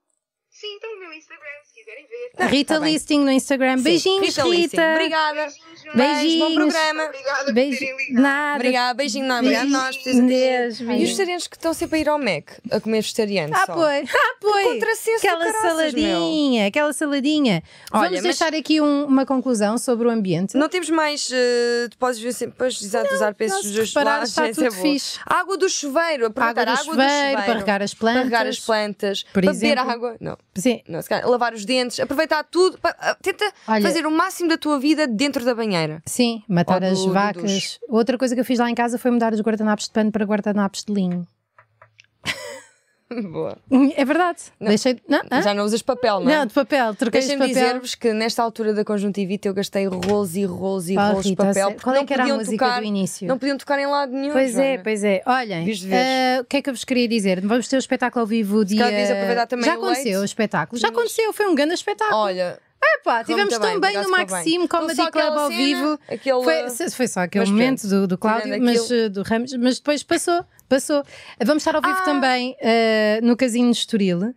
Sim, 0.51 0.75
então 0.77 0.95
o 0.95 1.01
meu 1.01 1.13
Instagram, 1.13 1.45
se 1.65 1.74
quiserem 1.85 2.07
ver. 2.09 2.47
Rita 2.49 2.75
tá 2.75 2.81
bem. 2.81 2.93
Listing 2.93 3.21
no 3.21 3.31
Instagram. 3.31 3.79
Beijinhos, 3.83 4.37
Rita. 4.37 4.45
Rita. 4.49 4.93
Obrigada. 4.95 5.35
Beijinhos, 5.35 5.65
Beijo, 5.95 6.39
bom 6.39 6.47
Beijinhos. 6.47 6.55
programa. 6.55 7.05
Obrigada 7.05 7.45
por 7.45 7.53
Beijo. 7.53 7.79
terem 7.79 7.97
ligado. 7.97 8.23
Nada. 8.23 8.55
Obrigada, 8.57 8.95
beijinho, 8.95 9.27
não, 9.27 9.39
obrigado. 9.39 9.63
Beijinhos. 9.63 9.83
Nós. 9.85 9.97
Deus, 10.05 10.15
E 10.15 10.23
os 10.23 10.79
beijinhos. 10.79 11.01
vegetarianos 11.01 11.47
que 11.47 11.57
estão 11.57 11.75
sempre 11.75 11.99
a 11.99 12.01
ir 12.01 12.09
ao 12.09 12.19
Mac 12.19 12.51
a 12.71 12.81
comer 12.81 13.03
vegetariano. 13.03 13.55
Ah, 13.55 13.67
só. 13.67 13.75
pois. 13.75 14.09
Ah, 14.15 14.37
pois. 14.41 14.83
Aquela 15.19 15.39
caraças, 15.39 15.63
saladinha, 15.63 16.67
aquela 16.67 16.93
saladinha. 16.93 17.63
Olha, 17.93 18.03
Vamos 18.05 18.13
mas- 18.15 18.23
deixar 18.23 18.55
aqui 18.55 18.81
um- 18.81 19.05
uma 19.05 19.27
conclusão 19.27 19.77
sobre 19.79 20.07
o 20.09 20.11
ambiente. 20.11 20.57
Não 20.57 20.69
temos 20.69 20.89
mais 20.91 21.29
uh, 21.31 21.89
depósitos 21.91 22.83
exato, 22.83 23.13
usar 23.15 23.35
se 23.39 23.73
dos 23.73 23.95
lados, 23.95 24.31
está 24.31 24.49
essa 24.49 24.63
tudo 24.63 24.73
boa. 24.75 24.83
fixe. 24.83 25.19
Água 25.27 25.57
do 25.57 25.69
chuveiro, 25.69 26.27
a 26.27 26.29
do 26.29 26.41
água 26.41 26.77
chuveiro, 26.77 26.85
do 26.85 26.85
chuveiro 26.85 27.43
para 27.45 27.55
regar 27.59 27.83
as 27.83 27.95
plantas. 27.95 28.15
Para 28.21 28.25
regar 28.25 28.47
as 28.47 28.61
plantas, 28.61 29.23
Por 29.25 29.43
para 29.43 29.53
beber 29.53 29.79
água. 29.79 30.17
Não, 30.21 30.37
Sim. 30.55 30.83
lavar 31.25 31.53
os 31.55 31.65
dentes, 31.65 31.74
aproveitar 32.03 32.45
tudo. 32.45 32.79
ah, 32.83 33.17
tenta 33.23 33.45
Olha- 33.69 33.83
fazer 33.83 34.07
o 34.07 34.11
máximo 34.11 34.49
da 34.49 34.57
tua 34.59 34.79
vida 34.79 35.07
dentro 35.07 35.45
da 35.45 35.55
banheira. 35.55 36.03
Sim, 36.07 36.43
matar 36.49 36.81
do- 36.81 36.87
as 36.87 37.05
vacas. 37.07 37.43
duche. 37.43 37.79
Outra 37.89 38.17
coisa 38.19 38.35
que 38.35 38.41
eu 38.41 38.45
fiz 38.45 38.59
lá 38.59 38.71
em 38.71 38.75
casa 38.75 38.99
foi 38.99 39.11
mudar 39.11 39.33
os 39.33 39.41
guardanapos 39.41 39.87
de 39.87 39.91
pano 39.93 40.11
para 40.13 40.25
guardanapos 40.25 40.85
de 40.85 40.93
linho. 40.93 41.27
Boa. 43.31 43.59
É 43.97 44.05
verdade. 44.05 44.39
Deixei. 44.59 44.99
Não? 45.09 45.21
Já 45.43 45.53
não 45.55 45.65
usas 45.65 45.83
papel, 45.83 46.21
não 46.21 46.31
é? 46.31 46.39
não, 46.39 46.47
de 46.47 46.55
papel. 46.55 46.95
Troquei 46.95 47.21
de 47.21 47.29
papel. 47.33 47.47
dizer-vos 47.49 47.95
que 47.95 48.13
nesta 48.13 48.43
altura 48.43 48.73
da 48.73 48.85
conjuntivite 48.85 49.47
eu 49.47 49.55
gastei 49.55 49.87
rolos 49.87 50.35
e 50.37 50.45
rolos 50.45 50.89
e 50.89 50.95
rolos 50.97 51.25
de 51.25 51.37
papel. 51.37 51.69
porque 51.73 51.83
Qual 51.83 51.95
é 51.95 51.99
não 51.99 52.07
que 52.07 52.13
era 52.15 52.23
a 52.23 52.27
podiam 52.27 52.39
música 52.39 52.65
tocar, 52.65 52.81
do 52.81 52.87
início? 52.87 53.29
Não 53.29 53.39
podiam 53.39 53.59
tocar 53.59 53.79
em 53.79 53.87
lado 53.87 54.13
nenhum. 54.13 54.33
Pois 54.33 54.57
é, 54.59 54.69
Joana. 54.71 54.83
pois 54.83 55.05
é. 55.05 55.23
Olhem, 55.27 55.71
eh, 55.93 56.39
o 56.41 56.45
que 56.45 56.57
é 56.57 56.63
que 56.63 56.71
eu 56.71 56.75
vos 56.75 56.85
queria 56.85 57.07
dizer? 57.07 57.41
Vamos 57.41 57.69
ter 57.69 57.77
o 57.77 57.79
espetáculo 57.79 58.23
ao 58.23 58.27
vivo 58.27 58.65
dia. 58.65 58.85
Já 59.65 59.75
aconteceu 59.75 60.21
o 60.21 60.25
espetáculo. 60.25 60.81
Já 60.81 60.89
aconteceu, 60.89 61.33
foi 61.33 61.47
um 61.47 61.55
grande 61.55 61.75
espetáculo. 61.75 62.19
Olha, 62.19 62.59
Epá, 62.97 63.25
tivemos 63.25 63.57
tão 63.57 63.81
bem, 63.81 63.95
no 64.03 64.11
Maxime. 64.11 64.69
Comedy 64.69 65.11
Club 65.11 65.17
ao 65.17 65.49
cena, 65.49 65.57
vivo. 65.57 65.99
aquele- 66.09 66.43
Foi, 66.43 66.91
foi 66.91 67.09
só 67.09 67.21
aquele 67.21 67.43
Mas 67.45 67.51
momento 67.51 67.89
do, 67.89 68.07
do 68.07 68.19
Cláudio, 68.19 68.49
mas, 68.61 68.83
aquilo- 68.83 69.01
eh, 69.01 69.09
do 69.09 69.23
Ramos, 69.23 69.53
mas 69.55 69.77
depois 69.79 70.03
passou, 70.03 70.45
passou. 70.75 71.03
Vamos 71.45 71.63
estar 71.63 71.75
ao 71.77 71.83
vivo 71.83 71.99
Ah! 71.99 72.05
também 72.05 72.57
eh, 72.61 73.21
no 73.23 73.37
Casino 73.37 73.71
de 73.71 73.79
Estoril. 73.79 74.35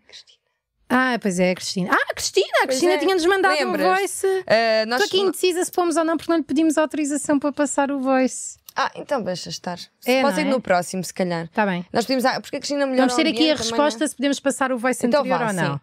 Ah, 0.90 1.18
pois 1.22 1.38
é, 1.40 1.52
a 1.52 1.56
Cristina. 1.56 1.90
Ah, 1.92 2.06
a 2.12 2.14
Cristina! 2.14 2.48
A 2.64 2.68
Cristina 2.68 2.94
é. 2.94 2.98
tinha-nos 2.98 3.26
mandado 3.26 3.56
um 3.56 3.72
Lembras? 3.72 4.00
voice. 4.00 4.28
ah, 4.48 4.86
nós... 4.88 5.02
Estou 5.02 5.18
aqui 5.20 5.28
indecisa 5.28 5.66
se 5.66 5.72
fomos 5.72 5.98
ou 5.98 6.06
não, 6.06 6.16
porque 6.16 6.32
não 6.32 6.38
lhe 6.38 6.46
pedimos 6.46 6.78
autorização 6.78 7.38
para 7.40 7.52
passar 7.52 7.92
o 7.92 8.00
voice. 8.00 8.58
Ah, 8.76 8.92
então 8.96 9.22
deixa 9.22 9.50
estar. 9.50 9.80
É, 10.06 10.22
Pode 10.22 10.36
não 10.36 10.36
ser 10.36 10.48
é? 10.48 10.50
no 10.52 10.62
próximo, 10.62 11.04
se 11.04 11.14
calhar. 11.14 11.46
Está 11.46 11.66
bem. 11.66 11.86
Nós 11.92 12.06
pedimos. 12.06 12.24
Ah, 12.26 12.40
porque 12.40 12.58
a 12.58 12.60
Cristina 12.60 12.86
melhor 12.86 13.08
Vamos 13.08 13.16
ter 13.16 13.28
aqui 13.28 13.50
a 13.52 13.56
resposta 13.56 14.08
se 14.08 14.16
podemos 14.16 14.40
passar 14.40 14.72
o 14.72 14.78
voice 14.78 15.06
Então 15.06 15.22
anterior 15.22 15.40
vá, 15.40 15.48
ou 15.48 15.54
não. 15.54 15.74
sim. 15.74 15.82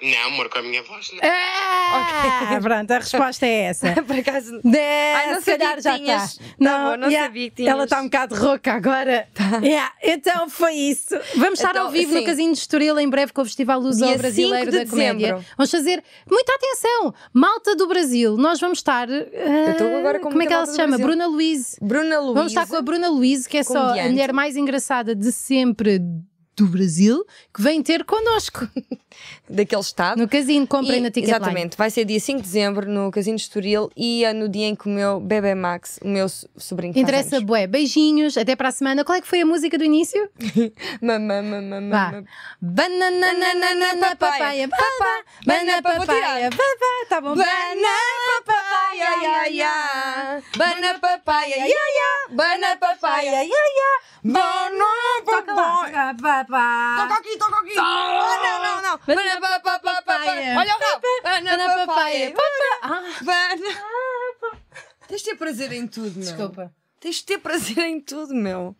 Não, 0.00 0.26
amor, 0.28 0.48
com 0.48 0.58
a 0.60 0.62
minha 0.62 0.80
voz. 0.84 1.10
Não. 1.12 1.18
Ah, 1.22 2.58
pronto, 2.62 2.90
a 2.92 2.98
resposta 2.98 3.44
é 3.44 3.62
essa. 3.64 3.92
Por 4.06 4.16
acaso. 4.16 4.60
É, 4.72 5.14
Ai, 5.14 5.32
não 5.34 5.40
se 5.40 5.56
calhar 5.56 5.80
sabia 5.80 5.82
já 5.82 5.92
que 5.98 6.04
tinhas. 6.04 6.30
está. 6.32 6.44
Tá 6.64 6.90
bom, 6.90 6.96
não 6.96 7.10
sabia 7.10 7.50
que 7.50 7.56
tinhas. 7.56 7.72
Ela 7.72 7.84
está 7.84 8.00
um 8.00 8.04
bocado 8.04 8.34
rouca 8.36 8.72
agora. 8.74 9.26
Yeah, 9.62 9.92
então 10.02 10.48
foi 10.48 10.74
isso. 10.74 11.18
Vamos 11.36 11.58
estar 11.58 11.70
Então, 11.70 11.86
ao 11.86 11.90
vivo 11.90 12.12
no 12.14 12.20
sim. 12.20 12.24
Casino 12.26 12.52
de 12.52 12.58
Estoril 12.58 12.98
em 13.00 13.08
breve 13.10 13.32
com 13.32 13.42
o 13.42 13.44
Festival 13.44 13.80
Luso 13.80 14.04
Dia 14.04 14.16
Brasileiro 14.16 14.70
5 14.70 14.78
de 14.78 14.84
da 14.84 14.90
Comédia. 14.90 15.18
dezembro. 15.34 15.44
Vamos 15.56 15.70
fazer 15.70 16.04
muita 16.30 16.54
atenção. 16.54 17.14
Malta 17.32 17.74
do 17.74 17.88
Brasil. 17.88 18.36
Nós 18.36 18.60
vamos 18.60 18.78
estar. 18.78 19.08
ah, 19.10 19.70
estou 19.72 19.96
agora 19.96 20.20
com 20.20 20.28
como 20.30 20.42
é 20.42 20.46
que 20.46 20.52
ela 20.52 20.66
se 20.66 20.76
chama? 20.76 20.96
Bruna 20.96 21.26
Luiz. 21.26 21.76
Bruna 21.82 22.20
Luísa. 22.20 22.34
Vamos 22.34 22.52
estar 22.52 22.68
com 22.68 22.76
a 22.76 22.82
Bruna 22.82 23.08
Luiz, 23.08 23.48
que 23.48 23.56
é 23.58 23.62
só 23.64 23.98
a 23.98 24.04
mulher 24.08 24.32
mais 24.32 24.56
engraçada 24.56 25.12
de 25.14 25.32
sempre 25.32 26.00
do 26.58 26.66
Brasil, 26.66 27.24
que 27.54 27.62
vem 27.62 27.82
ter 27.82 28.04
connosco 28.04 28.68
Daquele 29.48 29.80
estado. 29.80 30.18
no 30.20 30.28
casino. 30.28 30.66
Comprem 30.66 30.98
E- 30.98 31.00
na 31.00 31.10
Ticketline. 31.10 31.36
Exatamente, 31.40 31.76
vai 31.76 31.90
ser 31.90 32.04
dia 32.04 32.18
5 32.20 32.38
de 32.40 32.44
dezembro 32.46 32.88
no 32.90 33.10
Casino 33.10 33.36
de 33.36 33.42
Estoril 33.42 33.90
e 33.96 34.24
é 34.24 34.32
no 34.32 34.48
dia 34.48 34.66
em 34.66 34.74
que 34.76 34.86
o 34.86 34.90
meu 34.90 35.20
bebê 35.20 35.54
Max, 35.54 35.98
o 36.02 36.08
meu 36.08 36.28
so- 36.28 36.48
sobrinho 36.56 36.92
Interessa, 36.96 37.40
bué. 37.40 37.66
Beijinhos, 37.66 38.36
até 38.36 38.54
para 38.56 38.68
a 38.68 38.72
semana. 38.72 39.04
Qual 39.04 39.16
é 39.16 39.20
que 39.20 39.26
foi 39.28 39.40
a 39.42 39.46
música 39.46 39.78
do 39.78 39.84
início? 39.84 40.28
Mamã, 41.00 41.42
mamã, 41.42 41.80
mamã. 41.80 42.24
Banana, 42.60 44.16
papaya, 44.16 44.68
papá. 44.68 45.22
Banana, 45.46 45.82
papaya, 45.82 46.50
papá. 46.50 47.06
Tá 47.08 47.20
bom. 47.20 47.34
Bana 47.34 47.98
papaya, 48.46 49.10
ya, 49.22 49.46
ya. 49.48 50.42
Bana 50.56 50.98
papaya, 50.98 51.56
ya, 51.56 51.66
ya. 51.66 52.34
Bana 52.34 52.76
papaya, 52.76 53.42
ya, 53.42 53.42
ya. 53.44 53.92
Bana 54.24 54.84
Toca 55.24 55.54
lá, 55.54 55.56
papaya. 55.56 56.14
toca, 56.14 56.14
papá. 56.48 57.06
Toca 57.08 57.20
aqui, 57.20 57.38
toca 57.38 57.58
aqui. 57.60 57.74
Ah, 57.78 58.40
não, 58.42 58.62
não, 58.62 58.82
não. 58.82 59.00
Banana 59.06 59.40
Bana 59.40 59.60
papaya. 59.60 60.58
Olha 60.58 60.74
o 60.74 60.78
rabo. 60.78 61.06
Bana 61.22 61.50
Banana, 61.50 61.86
papaya. 61.86 62.30
papaya. 62.32 62.78
Ah, 62.82 63.02
Bana. 63.22 64.58
Tens 65.06 65.22
de 65.22 65.30
ter 65.30 65.36
prazer 65.36 65.72
em 65.72 65.86
tudo, 65.86 66.10
meu. 66.10 66.20
desculpa. 66.20 66.72
Tens 67.00 67.16
de 67.16 67.24
ter 67.24 67.38
prazer 67.38 67.78
em 67.78 68.00
tudo, 68.00 68.34
meu. 68.34 68.76